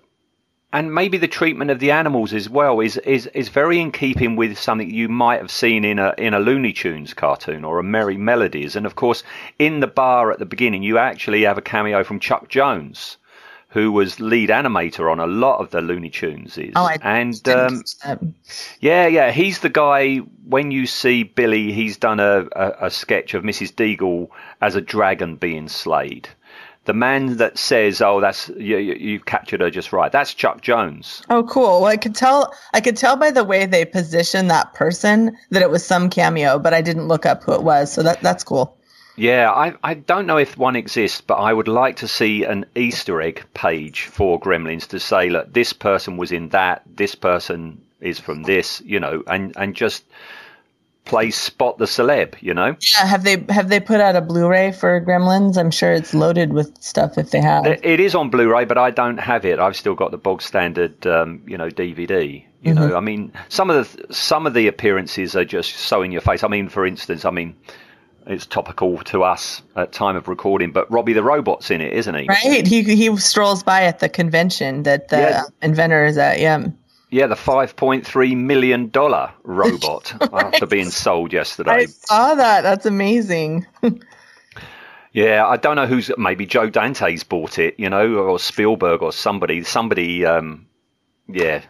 and 0.74 0.94
maybe 0.94 1.18
the 1.18 1.28
treatment 1.28 1.70
of 1.70 1.80
the 1.80 1.92
animals 1.92 2.34
as 2.34 2.50
well 2.50 2.80
is 2.80 2.98
is 2.98 3.28
is 3.28 3.50
very 3.50 3.80
in 3.80 3.92
keeping 3.92 4.36
with 4.36 4.58
something 4.58 4.90
you 4.90 5.10
might 5.10 5.42
have 5.42 5.52
seen 5.52 5.84
in 5.84 6.00
a 6.00 6.14
in 6.18 6.34
a 6.34 6.40
Looney 6.40 6.74
Tunes 6.74 7.14
cartoon 7.14 7.66
or 7.66 7.80
a 7.80 7.84
Merrie 7.84 8.18
Melodies. 8.18 8.76
And 8.76 8.86
of 8.86 8.96
course, 8.96 9.24
in 9.60 9.82
the 9.82 9.88
bar 9.88 10.32
at 10.32 10.40
the 10.40 10.46
beginning, 10.46 10.84
you 10.84 10.98
actually 10.98 11.44
have 11.44 11.58
a 11.58 11.62
cameo 11.62 12.04
from 12.04 12.20
Chuck 12.20 12.48
Jones. 12.50 13.18
Who 13.70 13.94
was 13.94 14.20
lead 14.20 14.50
animator 14.50 15.10
on 15.10 15.22
a 15.22 15.26
lot 15.26 15.60
of 15.60 15.72
the 15.72 15.80
Looney 15.80 16.10
Tunes? 16.10 16.60
Oh, 16.76 16.84
I 16.84 16.98
and 17.02 17.48
um, 17.48 17.86
yeah, 18.82 19.08
yeah, 19.08 19.32
he's 19.32 19.60
the 19.60 19.70
guy. 19.70 20.18
When 20.18 20.72
you 20.72 20.86
see 20.86 21.24
Billy, 21.24 21.72
he's 21.72 21.96
done 21.96 22.20
a, 22.20 22.48
a, 22.52 22.88
a 22.88 22.92
sketch 22.92 23.34
of 23.34 23.44
Mrs. 23.44 23.72
Deagle 23.72 24.28
as 24.60 24.76
a 24.76 24.82
dragon 24.82 25.38
being 25.38 25.70
slayed. 25.70 26.28
The 26.86 26.94
man 26.94 27.38
that 27.38 27.58
says, 27.58 28.02
"Oh, 28.02 28.20
that's 28.20 28.50
you, 28.50 28.78
you, 28.78 28.96
you've 28.96 29.26
captured 29.26 29.62
her 29.62 29.70
just 29.70 29.94
right," 29.94 30.12
that's 30.12 30.34
Chuck 30.34 30.62
Jones. 30.62 31.22
Oh, 31.30 31.44
cool. 31.44 31.82
Well, 31.82 31.86
I 31.86 31.98
could 31.98 32.16
tell. 32.16 32.54
I 32.74 32.82
could 32.82 32.98
tell 32.98 33.16
by 33.16 33.32
the 33.32 33.44
way 33.44 33.66
they 33.66 33.86
positioned 33.86 34.50
that 34.50 34.74
person 34.74 35.38
that 35.52 35.62
it 35.62 35.70
was 35.70 35.86
some 35.86 36.10
cameo, 36.10 36.60
but 36.60 36.74
I 36.74 36.82
didn't 36.82 37.08
look 37.08 37.26
up 37.26 37.44
who 37.44 37.54
it 37.54 37.64
was. 37.64 37.92
So 37.92 38.04
that 38.04 38.22
that's 38.22 38.44
cool. 38.44 38.78
Yeah, 39.18 39.52
I, 39.52 39.74
I 39.84 39.94
don't 39.94 40.26
know 40.26 40.38
if 40.38 40.58
one 40.58 40.76
exists, 40.76 41.22
but 41.22 41.36
I 41.36 41.54
would 41.54 41.68
like 41.68 41.98
to 41.98 42.08
see 42.08 42.44
an 42.46 42.66
Easter 42.76 43.22
egg 43.22 43.44
page 43.54 44.04
for 44.04 44.40
Gremlins 44.40 44.88
to 44.88 45.00
say, 45.00 45.30
look, 45.30 45.54
this 45.54 45.74
person 45.74 46.18
was 46.18 46.32
in 46.32 46.50
that, 46.50 46.82
this 46.86 47.14
person 47.14 47.82
is 48.00 48.20
from 48.20 48.44
this, 48.44 48.82
you 48.86 49.00
know, 49.00 49.22
and, 49.28 49.54
and 49.58 49.76
just 49.76 50.06
play 51.06 51.32
spot 51.32 51.78
the 51.78 51.86
celeb, 51.86 52.36
you 52.42 52.54
know. 52.54 52.76
Yeah. 52.80 53.06
Have 53.06 53.24
they 53.24 53.44
have 53.50 53.70
they 53.70 53.80
put 53.80 54.00
out 54.00 54.16
a 54.16 54.22
Blu-ray 54.22 54.72
for 54.72 55.02
Gremlins? 55.02 55.58
I'm 55.58 55.72
sure 55.72 55.94
it's 55.94 56.14
loaded 56.14 56.54
with 56.54 56.72
stuff 56.82 57.18
if 57.18 57.32
they 57.32 57.42
have. 57.42 57.66
It 57.66 58.00
is 58.00 58.16
on 58.16 58.30
Blu-ray, 58.30 58.66
but 58.66 58.78
I 58.78 58.92
don't 58.92 59.18
have 59.18 59.46
it. 59.46 59.60
I've 59.60 59.76
still 59.76 59.96
got 59.96 60.12
the 60.12 60.18
bog 60.18 60.42
standard, 60.42 61.06
um, 61.08 61.42
you 61.48 61.58
know, 61.58 61.70
DVD. 61.70 62.44
You 62.64 62.76
know, 62.76 62.96
I 62.96 63.00
mean, 63.00 63.34
some 63.50 63.72
of 63.72 63.98
the 63.98 64.14
some 64.14 64.46
of 64.46 64.54
the 64.54 64.68
appearances 64.68 65.36
are 65.36 65.44
just 65.46 65.76
so 65.78 66.04
in 66.04 66.12
your 66.12 66.22
face. 66.22 66.44
I 66.44 66.48
mean, 66.48 66.70
for 66.70 66.86
instance, 66.86 67.26
I 67.26 67.32
mean, 67.32 67.56
it's 68.28 68.46
topical 68.46 69.00
to 69.06 69.24
us 69.24 69.64
at 69.76 69.92
time 69.92 70.16
of 70.16 70.28
recording, 70.28 70.72
but 70.72 70.90
Robby 70.92 71.14
the 71.14 71.24
robot's 71.24 71.72
in 71.72 71.82
it, 71.82 71.92
isn't 71.94 72.14
he? 72.14 72.28
Right. 72.28 72.68
He 72.68 72.84
he 72.84 73.18
strolls 73.18 73.64
by 73.64 73.86
at 73.86 73.98
the 73.98 74.08
convention 74.08 74.84
that 74.84 75.08
the 75.08 75.18
Yeah. 75.18 75.44
inventor 75.64 76.06
is 76.06 76.20
at. 76.20 76.40
Yeah. 76.40 76.68
Yeah, 77.12 77.28
the 77.28 77.36
five 77.36 77.76
point 77.76 78.08
three 78.08 78.36
million 78.36 78.90
dollar 78.90 79.32
robot 79.44 80.14
after 80.34 80.66
being 80.66 80.90
sold 80.90 81.34
yesterday. 81.34 81.72
I 81.72 81.86
saw 81.86 82.36
that. 82.36 82.62
That's 82.62 82.86
amazing. 82.86 83.68
Yeah, 85.14 85.46
I 85.46 85.58
don't 85.58 85.76
know 85.76 85.88
who's 85.88 86.10
maybe 86.18 86.46
Joe 86.46 86.70
Dante's 86.70 87.24
bought 87.24 87.60
it, 87.60 87.76
you 87.78 87.90
know, 87.90 88.16
or 88.16 88.40
Spielberg 88.40 89.02
or 89.02 89.12
somebody. 89.12 89.64
Somebody, 89.64 90.26
um, 90.26 90.68
yeah, 91.28 91.64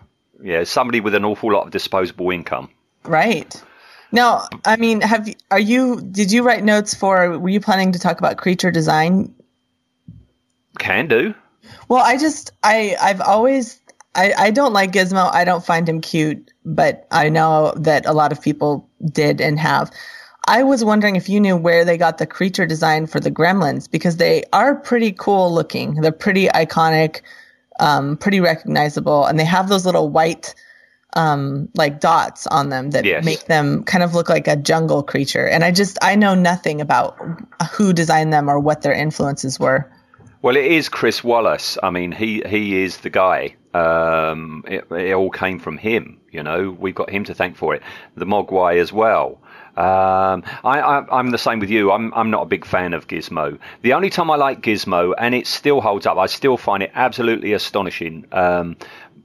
yeah, 0.44 0.64
somebody 0.64 1.00
with 1.00 1.16
an 1.16 1.26
awful 1.26 1.52
lot 1.52 1.66
of 1.66 1.72
disposable 1.72 2.30
income. 2.30 2.70
Right. 3.04 3.62
Now, 4.12 4.48
I 4.64 4.76
mean, 4.76 5.02
have 5.02 5.28
are 5.50 5.60
you? 5.60 6.02
Did 6.02 6.32
you 6.32 6.44
write 6.44 6.64
notes 6.64 6.94
for? 6.94 7.40
Were 7.40 7.50
you 7.50 7.62
planning 7.62 7.94
to 7.94 8.00
talk 8.00 8.20
about 8.20 8.38
creature 8.38 8.70
design? 8.70 9.34
Can 10.78 11.08
do. 11.08 11.34
Well, 11.88 12.04
I 12.04 12.18
just 12.18 12.52
I 12.62 12.96
I've 13.02 13.22
always 13.22 13.80
I 14.16 14.34
I 14.38 14.52
don't 14.52 14.74
like 14.74 14.92
Gizmo. 14.92 15.34
I 15.34 15.46
don't 15.46 15.66
find 15.66 15.88
him 15.88 16.02
cute, 16.02 16.52
but 16.66 17.08
I 17.12 17.30
know 17.30 17.74
that 17.78 18.06
a 18.06 18.14
lot 18.14 18.32
of 18.32 18.42
people 18.42 18.90
did 19.12 19.42
and 19.42 19.60
have. 19.60 19.92
I 20.48 20.64
was 20.64 20.84
wondering 20.84 21.16
if 21.16 21.30
you 21.30 21.40
knew 21.40 21.56
where 21.56 21.86
they 21.86 21.98
got 21.98 22.18
the 22.18 22.26
creature 22.26 22.66
design 22.66 23.06
for 23.06 23.20
the 23.20 23.32
gremlins 23.32 23.90
because 23.90 24.18
they 24.18 24.44
are 24.52 24.76
pretty 24.76 25.12
cool 25.12 25.54
looking. 25.54 25.96
They're 25.96 26.12
pretty 26.12 26.48
iconic, 26.48 27.22
um, 27.80 28.18
pretty 28.18 28.40
recognizable, 28.40 29.26
and 29.26 29.40
they 29.40 29.46
have 29.46 29.70
those 29.70 29.86
little 29.86 30.10
white 30.10 30.54
um 31.14 31.68
like 31.76 32.00
dots 32.00 32.48
on 32.48 32.70
them 32.70 32.92
that 32.92 33.04
Yes. 33.04 33.26
make 33.26 33.46
them 33.46 33.84
kind 33.84 34.02
of 34.02 34.16
look 34.16 34.30
like 34.30 34.48
a 34.48 34.56
jungle 34.56 35.04
creature. 35.04 35.46
And 35.46 35.64
I 35.64 35.72
just 35.72 35.98
I 36.02 36.16
know 36.16 36.36
nothing 36.36 36.80
about 36.82 37.18
who 37.72 37.94
designed 37.94 38.32
them 38.34 38.50
or 38.50 38.60
what 38.60 38.82
their 38.82 38.94
influences 38.94 39.60
were. 39.60 39.92
Well, 40.42 40.56
it 40.56 40.66
is 40.66 40.90
Chris 40.90 41.22
Walas. 41.22 41.78
I 41.84 41.90
mean, 41.92 42.12
he 42.12 42.42
he 42.48 42.82
is 42.82 42.98
the 42.98 43.10
guy. 43.10 43.56
Um, 43.74 44.64
it, 44.68 44.86
it 44.92 45.14
all 45.14 45.30
came 45.30 45.60
from 45.60 45.78
him. 45.78 46.20
You 46.32 46.44
know, 46.44 46.72
we've 46.80 46.96
got 46.96 47.10
him 47.10 47.24
to 47.26 47.34
thank 47.34 47.56
for 47.56 47.74
it. 47.76 47.82
The 48.16 48.26
Mogwai 48.26 48.80
as 48.80 48.92
well. 48.92 49.42
Um, 49.78 50.44
I, 50.66 51.06
I'm 51.12 51.32
the 51.32 51.38
same 51.38 51.60
with 51.60 51.70
you. 51.70 51.92
I'm 51.92 52.14
I'm 52.14 52.30
not 52.30 52.42
a 52.42 52.46
big 52.46 52.66
fan 52.66 52.94
of 52.94 53.08
Gizmo. 53.08 53.58
The 53.84 53.94
only 53.94 54.10
time 54.10 54.30
I 54.30 54.36
like 54.36 54.62
Gizmo, 54.62 55.14
and 55.18 55.34
it 55.34 55.48
still 55.48 55.80
holds 55.80 56.06
up, 56.06 56.18
I 56.18 56.26
still 56.26 56.58
find 56.58 56.84
it 56.84 56.92
absolutely 56.94 57.54
astonishing. 57.54 58.26
Um, 58.34 58.76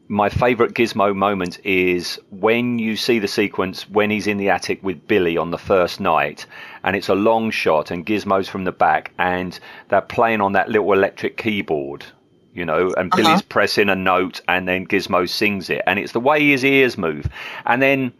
my 0.08 0.28
favourite 0.28 0.72
Gizmo 0.72 1.16
moment 1.16 1.58
is 1.64 2.20
when 2.30 2.78
you 2.78 2.96
see 2.96 3.18
the 3.18 3.26
sequence 3.26 3.90
when 3.90 4.10
he's 4.10 4.28
in 4.28 4.36
the 4.36 4.50
attic 4.50 4.80
with 4.84 5.08
Billy 5.08 5.36
on 5.36 5.50
the 5.50 5.58
first 5.58 5.98
night, 5.98 6.46
and 6.84 6.94
it's 6.94 7.08
a 7.08 7.14
long 7.14 7.50
shot, 7.50 7.90
and 7.90 8.06
Gizmo's 8.06 8.48
from 8.48 8.62
the 8.64 8.72
back, 8.72 9.12
and 9.18 9.58
they're 9.88 10.00
playing 10.00 10.40
on 10.40 10.52
that 10.52 10.68
little 10.68 10.92
electric 10.92 11.36
keyboard, 11.36 12.06
you 12.56 12.64
know, 12.64 12.92
and 12.96 13.10
Billy's 13.10 13.42
pressing 13.42 13.88
a 13.88 13.94
note, 13.94 14.40
and 14.48 14.66
then 14.66 14.86
Gizmo 14.86 15.28
sings 15.28 15.70
it, 15.70 15.82
and 15.86 15.98
it's 15.98 16.12
the 16.12 16.20
way 16.20 16.48
his 16.48 16.64
ears 16.64 16.96
move, 16.96 17.28
and 17.66 17.82
then 17.82 18.12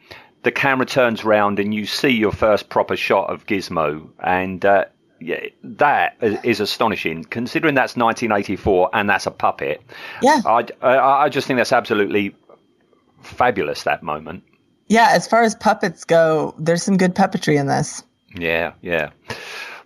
the 0.43 0.53
camera 0.53 0.87
turns 0.87 1.24
round, 1.24 1.59
and 1.59 1.74
you 1.74 1.87
see 1.87 2.11
your 2.11 2.32
first 2.32 2.68
proper 2.68 2.97
shot 2.97 3.30
of 3.30 3.47
Gizmo, 3.47 4.09
and 4.20 4.64
uh, 4.64 4.84
yeah, 5.20 5.47
that 5.62 6.16
is 6.20 6.39
is 6.45 6.61
astonishing, 6.61 7.24
considering 7.24 7.74
that's 7.74 7.97
1984 7.97 8.91
and 8.93 9.09
that's 9.09 9.26
a 9.26 9.30
puppet. 9.30 9.82
Yeah. 10.22 10.43
I, 10.45 10.66
I, 10.82 11.24
I 11.24 11.28
just 11.28 11.47
think 11.47 11.57
that's 11.57 11.72
absolutely 11.72 12.34
fabulous, 13.22 13.84
that 13.84 14.03
moment. 14.03 14.45
Yeah, 14.89 15.09
as 15.11 15.26
far 15.26 15.43
as 15.43 15.55
puppets 15.55 16.05
go, 16.05 16.55
there's 16.59 16.82
some 16.82 16.97
good 16.97 17.14
puppetry 17.14 17.59
in 17.59 17.66
this. 17.66 18.05
Yeah, 18.34 18.72
yeah. 18.82 19.11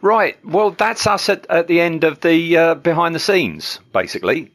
Right. 0.03 0.43
Well, 0.45 0.71
that's 0.71 1.07
us 1.07 1.29
at, 1.29 1.47
at 1.51 1.67
the 1.67 1.81
end 1.81 2.05
of 2.05 2.21
the 2.21 2.57
uh, 2.57 2.75
behind 2.75 3.15
the 3.15 3.21
scenes, 3.21 3.81
basically. 3.93 4.53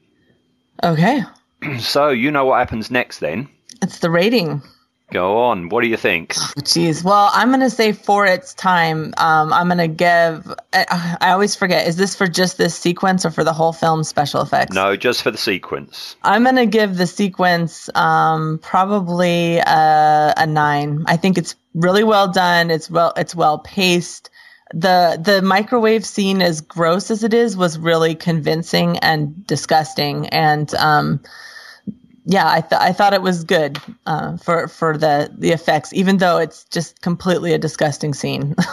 Okay. 0.84 1.22
So 1.80 2.10
you 2.10 2.30
know 2.30 2.46
what 2.46 2.60
happens 2.60 2.92
next 2.92 3.20
then. 3.20 3.50
It's 3.82 3.98
the 4.00 4.12
rating. 4.12 4.62
Go 5.12 5.38
on. 5.38 5.70
What 5.70 5.82
do 5.82 5.88
you 5.88 5.98
think? 5.98 6.34
Jeez. 6.34 7.04
Well, 7.04 7.30
I'm 7.34 7.50
going 7.50 7.60
to 7.60 7.70
say 7.70 7.92
for 7.92 8.26
its 8.26 8.54
time, 8.56 9.14
um, 9.18 9.54
I'm 9.54 9.68
going 9.68 9.78
to 9.78 9.88
give. 9.88 10.52
I, 10.74 11.18
I 11.22 11.30
always 11.32 11.56
forget. 11.56 11.88
Is 11.88 11.98
this 11.98 12.16
for 12.16 12.28
just 12.28 12.58
this 12.58 12.76
sequence 12.76 13.24
or 13.24 13.30
for 13.30 13.44
the 13.44 13.54
whole 13.54 13.72
film 13.72 14.04
special 14.04 14.42
effects? 14.42 14.74
No, 14.76 14.96
just 14.96 15.22
for 15.22 15.30
the 15.30 15.38
sequence. 15.38 16.16
I'm 16.24 16.44
going 16.44 16.56
to 16.56 16.66
give 16.66 16.98
the 16.98 17.06
sequence 17.06 17.90
um, 17.94 18.60
probably 18.64 19.58
a, 19.58 20.34
a 20.38 20.48
nine. 20.48 21.04
I 21.08 21.18
think 21.18 21.38
it's 21.38 21.56
really 21.76 22.04
well 22.04 22.32
done. 22.32 22.72
It's 22.72 22.90
well. 22.90 23.14
It's 23.16 23.36
well 23.36 23.60
paced. 23.60 24.32
The 24.74 25.20
The 25.22 25.42
microwave 25.42 26.06
scene, 26.06 26.42
as 26.42 26.62
gross 26.62 27.12
as 27.12 27.24
it 27.24 27.34
is, 27.34 27.56
was 27.56 27.78
really 27.78 28.16
convincing 28.16 28.98
and 29.00 29.46
disgusting. 29.46 30.28
And 30.30 30.74
um, 30.76 31.22
yeah, 32.26 32.50
I 32.50 32.62
th- 32.62 32.82
I 32.82 32.92
thought 32.92 33.14
it 33.14 33.22
was 33.22 33.44
good 33.44 33.80
uh, 34.06 34.38
for 34.38 34.68
for 34.68 34.98
the 34.98 35.30
the 35.38 35.52
effects, 35.52 35.94
even 35.94 36.18
though 36.18 36.38
it's 36.38 36.64
just 36.66 37.02
completely 37.02 37.54
a 37.54 37.58
disgusting 37.58 38.14
scene. 38.14 38.56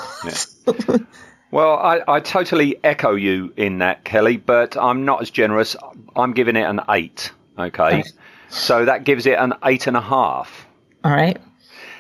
Well, 1.53 1.77
I, 1.77 2.01
I 2.09 2.21
totally 2.21 2.83
echo 2.83 3.15
you 3.15 3.53
in 3.59 3.79
that, 3.81 4.05
Kelly, 4.05 4.39
but 4.39 4.75
I'm 4.75 5.05
not 5.05 5.21
as 5.21 5.31
generous. 5.31 5.77
I'm 6.17 6.33
giving 6.33 6.57
it 6.57 6.63
an 6.63 6.81
eight. 6.89 7.31
Okay. 7.59 8.05
So 8.49 8.87
that 8.87 9.05
gives 9.05 9.27
it 9.27 9.39
an 9.39 9.53
eight 9.63 9.87
and 9.87 9.95
a 9.95 10.01
half. 10.01 10.67
All 11.05 11.11
right. 11.11 11.39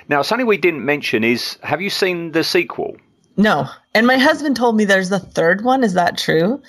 Now, 0.08 0.22
something 0.22 0.46
we 0.46 0.56
didn't 0.56 0.86
mention 0.86 1.22
is 1.22 1.58
have 1.62 1.82
you 1.82 1.90
seen 1.90 2.32
the 2.32 2.42
sequel? 2.44 2.96
No, 3.36 3.68
and 3.94 4.06
my 4.06 4.18
husband 4.18 4.56
told 4.56 4.76
me 4.76 4.84
there's 4.84 5.12
a 5.12 5.18
third 5.18 5.62
one. 5.64 5.84
Is 5.84 5.94
that 5.94 6.16
true? 6.18 6.62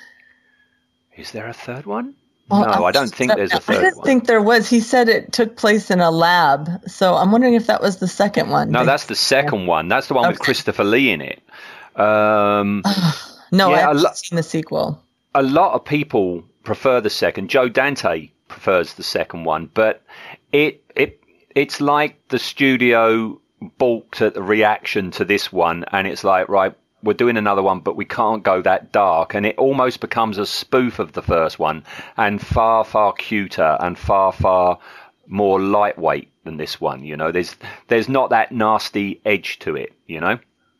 Is 1.16 1.32
there 1.32 1.48
a 1.48 1.54
third 1.54 1.86
one? 1.86 2.16
Well, 2.50 2.66
no, 2.66 2.86
I 2.86 2.92
don't 2.92 3.14
think 3.14 3.34
there's 3.36 3.54
a 3.54 3.60
third 3.60 3.78
I 3.78 3.82
didn't 3.82 3.98
one. 3.98 4.06
think 4.06 4.28
there 4.28 4.42
was. 4.42 4.70
He 4.70 4.80
said 4.82 5.08
it 5.10 5.32
took 5.32 5.56
place 5.56 5.90
in 5.90 6.02
a 6.02 6.12
lab, 6.12 6.70
so 6.88 7.16
I'm 7.16 7.32
wondering 7.32 7.54
if 7.54 7.68
that 7.68 7.82
was 7.82 7.98
the 7.98 8.08
second 8.08 8.50
one. 8.50 8.70
No, 8.70 8.86
that's 8.86 9.06
the 9.06 9.16
second 9.16 9.66
one. 9.68 9.88
That's 9.88 10.08
the 10.08 10.14
one 10.14 10.28
with 10.30 10.40
Christopher 10.40 10.84
Lee 10.84 11.12
in 11.12 11.22
it. 11.22 11.42
Um, 11.96 12.84
no. 13.52 13.70
yeah, 13.70 13.76
I 13.76 13.80
haven't 13.80 14.02
lo- 14.04 14.12
seen 14.14 14.36
the 14.36 14.44
sequel. 14.44 15.02
a 15.36 15.42
lot 15.44 15.74
of 15.74 15.86
people 15.86 16.44
prefer 16.64 17.00
the 17.00 17.10
second. 17.10 17.50
Joe 17.50 17.70
Dante 17.70 18.30
prefers 18.50 18.96
the 18.96 19.04
second 19.04 19.46
one, 19.46 19.70
but 19.74 20.02
it 20.52 20.84
it 20.96 21.22
it's 21.56 21.80
like 21.80 22.28
the 22.28 22.40
studio 22.40 23.40
balked 23.78 24.22
at 24.22 24.34
the 24.34 24.44
reaction 24.44 25.12
to 25.12 25.24
this 25.26 25.52
one, 25.54 25.86
and 25.92 26.08
it's 26.08 26.24
like 26.24 26.50
right. 26.50 26.74
We're 27.04 27.14
doing 27.14 27.38
another 27.38 27.62
one, 27.62 27.82
but 27.82 27.96
we 27.96 28.06
can't 28.06 28.44
go 28.44 28.62
that 28.62 28.92
dark, 28.92 29.34
and 29.34 29.46
it 29.46 29.58
almost 29.58 30.00
becomes 30.00 30.38
a 30.38 30.46
spoof 30.46 31.00
of 31.00 31.12
the 31.12 31.22
first 31.22 31.60
one, 31.60 31.84
and 32.18 32.42
far, 32.42 32.84
far 32.84 33.14
cuter 33.14 33.78
and 33.80 33.98
far, 33.98 34.32
far 34.32 34.80
more 35.28 35.60
lightweight 35.60 36.30
than 36.44 36.58
this 36.58 36.80
one. 36.80 37.04
You 37.04 37.18
know, 37.18 37.32
there's 37.32 37.56
there's 37.88 38.10
not 38.10 38.30
that 38.30 38.52
nasty 38.52 39.22
edge 39.26 39.60
to 39.60 39.76
it. 39.76 39.94
You 40.08 40.20
know. 40.20 40.40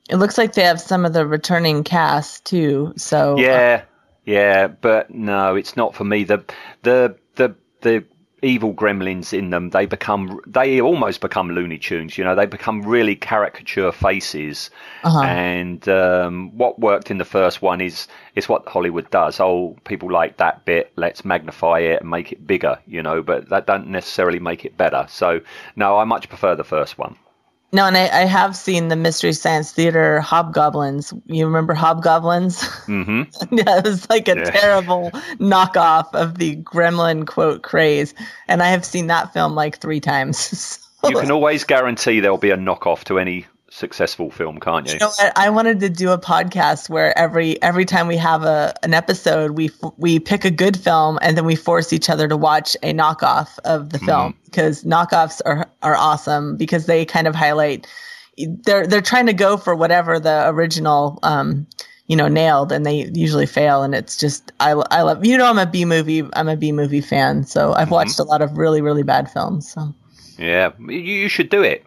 It 0.10 0.18
looks 0.18 0.38
like 0.38 0.54
they 0.54 0.64
have 0.64 0.82
some 0.82 1.06
of 1.06 1.14
the 1.14 1.26
returning 1.26 1.84
cast 1.84 2.46
too. 2.46 2.94
So 2.98 3.34
uh, 3.34 3.42
Yeah, 3.42 3.84
yeah, 4.26 4.68
but 4.68 5.12
no, 5.12 5.56
it's 5.56 5.76
not 5.76 5.96
for 5.96 6.04
me. 6.04 6.24
The 6.24 6.44
the 6.84 7.18
the 7.36 7.56
the 7.82 8.06
evil 8.44 8.74
gremlins 8.74 9.34
in 9.34 9.50
them, 9.50 9.70
they 9.70 9.86
become 9.86 10.40
they 10.46 10.82
almost 10.82 11.22
become 11.22 11.50
Looney 11.50 11.78
Tunes. 11.78 12.18
You 12.18 12.24
know, 12.24 12.36
they 12.36 12.46
become 12.46 12.82
really 12.84 13.16
caricature 13.16 13.92
faces. 13.92 14.70
Uh-huh. 15.04 15.22
And 15.22 15.88
um, 15.90 16.56
what 16.58 16.80
worked 16.80 17.10
in 17.10 17.18
the 17.18 17.26
first 17.26 17.62
one 17.62 17.82
is 17.82 18.08
is 18.36 18.48
what 18.50 18.68
Hollywood 18.68 19.10
does. 19.10 19.40
Oh, 19.40 19.76
people 19.86 20.12
like 20.12 20.38
that 20.38 20.66
bit. 20.66 20.92
Let's 20.96 21.26
magnify 21.26 21.80
it 21.80 22.02
and 22.02 22.10
make 22.10 22.32
it 22.32 22.46
bigger. 22.46 22.80
You 22.86 23.02
know, 23.02 23.24
but 23.24 23.50
that 23.50 23.66
don't 23.66 23.88
necessarily 23.88 24.40
make 24.40 24.66
it 24.66 24.78
better. 24.78 25.06
So 25.10 25.42
no, 25.76 25.98
I 25.98 26.04
much 26.04 26.30
prefer 26.30 26.56
the 26.56 26.64
first 26.64 26.98
one. 26.98 27.16
No, 27.74 27.88
and 27.88 27.98
I, 27.98 28.04
I 28.04 28.26
have 28.26 28.56
seen 28.56 28.90
the 28.90 28.96
Mystery 28.96 29.34
Science 29.34 29.72
Theater 29.72 30.22
Hobgoblins. 30.22 31.12
You 31.26 31.48
remember 31.48 31.74
Hobgoblins? 31.74 32.64
hmm 32.86 33.24
yeah, 33.52 33.80
it 33.80 33.84
was 33.86 34.08
like 34.12 34.28
a 34.28 34.36
Yeah. 34.36 34.52
terrible 34.52 35.12
knockoff 35.40 36.14
of 36.14 36.38
the 36.38 36.56
Gremlin 36.58 37.26
quote 37.26 37.64
craze, 37.64 38.14
and 38.48 38.62
I 38.62 38.68
have 38.70 38.86
seen 38.86 39.08
that 39.08 39.34
film 39.34 39.56
like 39.56 39.80
three 39.80 40.00
times. 40.00 40.70
So, 41.04 41.10
You 41.10 41.18
can 41.18 41.32
always 41.32 41.66
guarantee 41.66 42.22
there'll 42.22 42.38
be 42.38 42.52
a 42.52 42.56
knockoff 42.56 43.04
to 43.06 43.20
any 43.20 43.46
successful 43.74 44.30
film, 44.30 44.60
can't 44.60 44.88
you? 44.88 44.94
you 44.94 45.00
know 45.00 45.08
what? 45.08 45.34
I 45.36 45.50
wanted 45.50 45.80
to 45.80 45.90
do 45.90 46.12
a 46.12 46.18
podcast 46.18 46.90
where 46.90 47.18
every 47.18 47.62
every 47.62 47.86
time 47.86 48.08
we 48.08 48.18
have 48.18 48.44
a 48.44 48.74
an 48.84 48.94
episode, 48.94 49.52
we 49.52 49.72
we 49.98 50.20
pick 50.20 50.46
a 50.46 50.52
good 50.52 50.78
film 50.78 51.18
and 51.22 51.36
then 51.36 51.46
we 51.46 51.56
force 51.56 51.92
each 51.92 52.10
other 52.10 52.28
to 52.28 52.38
watch 52.38 52.78
a 52.84 52.94
knockoff 52.94 53.58
of 53.66 53.90
the 53.90 54.00
film 54.00 54.36
because 54.46 54.84
knockoffs 54.84 55.42
are 55.46 55.70
are 55.82 55.96
awesome 55.96 56.56
because 56.56 56.86
they 56.86 57.06
kind 57.06 57.28
of 57.28 57.36
highlight 57.36 57.88
they're 58.38 58.88
they're 58.88 59.02
trying 59.02 59.26
to 59.26 59.34
go 59.34 59.58
for 59.58 59.76
whatever 59.76 60.20
the 60.20 60.48
original 60.50 61.20
um 61.24 61.68
you 62.08 62.16
know 62.16 62.28
nailed 62.28 62.72
and 62.72 62.86
they 62.86 63.10
usually 63.14 63.46
fail 63.46 63.84
and 63.84 63.94
it's 63.94 64.18
just 64.18 64.52
I 64.60 64.72
I 64.72 65.02
love 65.02 65.26
you 65.26 65.38
know 65.38 65.46
I'm 65.46 65.60
a 65.60 65.66
B 65.66 65.86
movie 65.86 66.24
I'm 66.34 66.50
a 66.50 66.56
B 66.56 66.72
movie 66.72 67.02
fan 67.02 67.44
so 67.46 67.74
I've 67.74 67.92
watched 67.92 68.20
a 68.20 68.24
lot 68.24 68.42
of 68.42 68.58
really 68.58 68.82
really 68.82 69.04
bad 69.04 69.30
films 69.32 69.72
so 69.72 69.94
Yeah, 70.38 70.72
you, 70.80 70.98
you 70.98 71.30
should 71.30 71.50
do 71.50 71.62
it. 71.62 71.86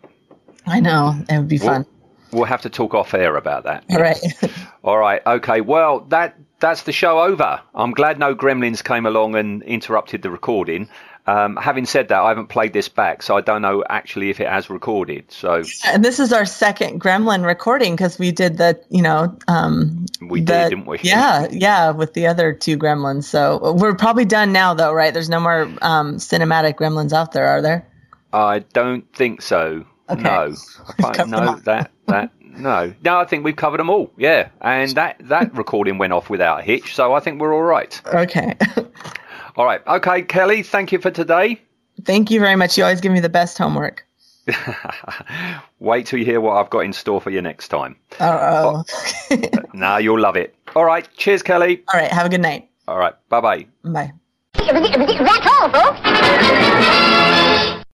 I 0.66 0.80
know 0.80 1.14
it 1.28 1.38
would 1.38 1.48
be 1.48 1.58
fun. 1.58 1.86
We'll 2.32 2.44
have 2.44 2.62
to 2.62 2.70
talk 2.70 2.92
off 2.94 3.14
air 3.14 3.36
about 3.36 3.64
that. 3.64 3.84
All 3.90 3.98
right. 4.00 4.18
All 4.84 4.98
right. 4.98 5.22
Okay. 5.26 5.60
Well, 5.60 6.00
that 6.08 6.36
that's 6.58 6.82
the 6.82 6.92
show 6.92 7.20
over. 7.20 7.60
I'm 7.74 7.92
glad 7.92 8.18
no 8.18 8.34
gremlins 8.34 8.82
came 8.82 9.06
along 9.06 9.36
and 9.36 9.62
interrupted 9.62 10.22
the 10.22 10.30
recording. 10.30 10.88
Um, 11.28 11.56
having 11.56 11.86
said 11.86 12.08
that, 12.08 12.20
I 12.20 12.28
haven't 12.28 12.48
played 12.48 12.72
this 12.72 12.88
back, 12.88 13.20
so 13.22 13.36
I 13.36 13.40
don't 13.40 13.60
know 13.60 13.82
actually 13.88 14.30
if 14.30 14.38
it 14.38 14.46
has 14.48 14.70
recorded. 14.70 15.24
So 15.32 15.62
And 15.84 16.04
this 16.04 16.20
is 16.20 16.32
our 16.32 16.44
second 16.46 17.00
Gremlin 17.00 17.44
recording 17.44 17.96
because 17.96 18.16
we 18.16 18.30
did 18.30 18.58
the, 18.58 18.80
you 18.90 19.02
know, 19.02 19.36
um, 19.48 20.06
We 20.20 20.40
the- 20.40 20.52
did, 20.52 20.68
didn't 20.70 20.86
we? 20.86 20.98
Yeah, 21.02 21.48
yeah, 21.50 21.90
with 21.90 22.14
the 22.14 22.28
other 22.28 22.52
two 22.52 22.78
Gremlins. 22.78 23.24
So 23.24 23.72
we're 23.72 23.96
probably 23.96 24.24
done 24.24 24.52
now, 24.52 24.74
though, 24.74 24.92
right? 24.92 25.12
There's 25.12 25.28
no 25.28 25.40
more 25.40 25.62
um, 25.82 26.16
cinematic 26.18 26.74
Gremlins 26.76 27.12
out 27.12 27.32
there, 27.32 27.48
are 27.48 27.60
there? 27.62 27.88
I 28.32 28.60
don't 28.60 29.12
think 29.12 29.42
so. 29.42 29.84
Okay. 30.08 30.22
No, 30.22 30.54
I 30.98 31.02
can't, 31.12 31.16
them 31.16 31.30
no, 31.30 31.56
that 31.56 31.90
that 32.06 32.30
no, 32.58 32.94
no. 33.02 33.18
I 33.18 33.24
think 33.24 33.44
we've 33.44 33.56
covered 33.56 33.80
them 33.80 33.90
all. 33.90 34.12
Yeah, 34.16 34.48
and 34.60 34.90
that 34.92 35.16
that 35.28 35.54
recording 35.56 35.98
went 35.98 36.12
off 36.12 36.30
without 36.30 36.60
a 36.60 36.62
hitch, 36.62 36.94
so 36.94 37.12
I 37.12 37.20
think 37.20 37.40
we're 37.40 37.54
all 37.54 37.62
right. 37.62 38.00
Okay. 38.06 38.54
All 39.56 39.64
right. 39.64 39.80
Okay, 39.86 40.20
Kelly. 40.20 40.62
Thank 40.62 40.92
you 40.92 40.98
for 40.98 41.10
today. 41.10 41.58
Thank 42.04 42.30
you 42.30 42.40
very 42.40 42.56
much. 42.56 42.76
You 42.76 42.84
always 42.84 43.00
give 43.00 43.10
me 43.10 43.20
the 43.20 43.30
best 43.30 43.56
homework. 43.56 44.06
Wait 45.78 46.04
till 46.06 46.18
you 46.18 46.26
hear 46.26 46.42
what 46.42 46.58
I've 46.58 46.68
got 46.68 46.80
in 46.80 46.92
store 46.92 47.22
for 47.22 47.30
you 47.30 47.40
next 47.40 47.68
time. 47.68 47.96
Oh, 48.20 48.84
oh. 49.30 49.38
Now 49.72 49.96
you'll 49.96 50.20
love 50.20 50.36
it. 50.36 50.54
All 50.74 50.84
right. 50.84 51.08
Cheers, 51.16 51.42
Kelly. 51.42 51.82
all 51.92 51.98
right. 51.98 52.12
Have 52.12 52.26
a 52.26 52.28
good 52.28 52.42
night. 52.42 52.68
All 52.86 52.98
right. 52.98 53.14
Bye 53.30 53.40
bye. 53.40 53.66
Bye. 53.82 54.12
That's 54.54 55.46
all, 55.46 55.70
folks. 55.70 56.00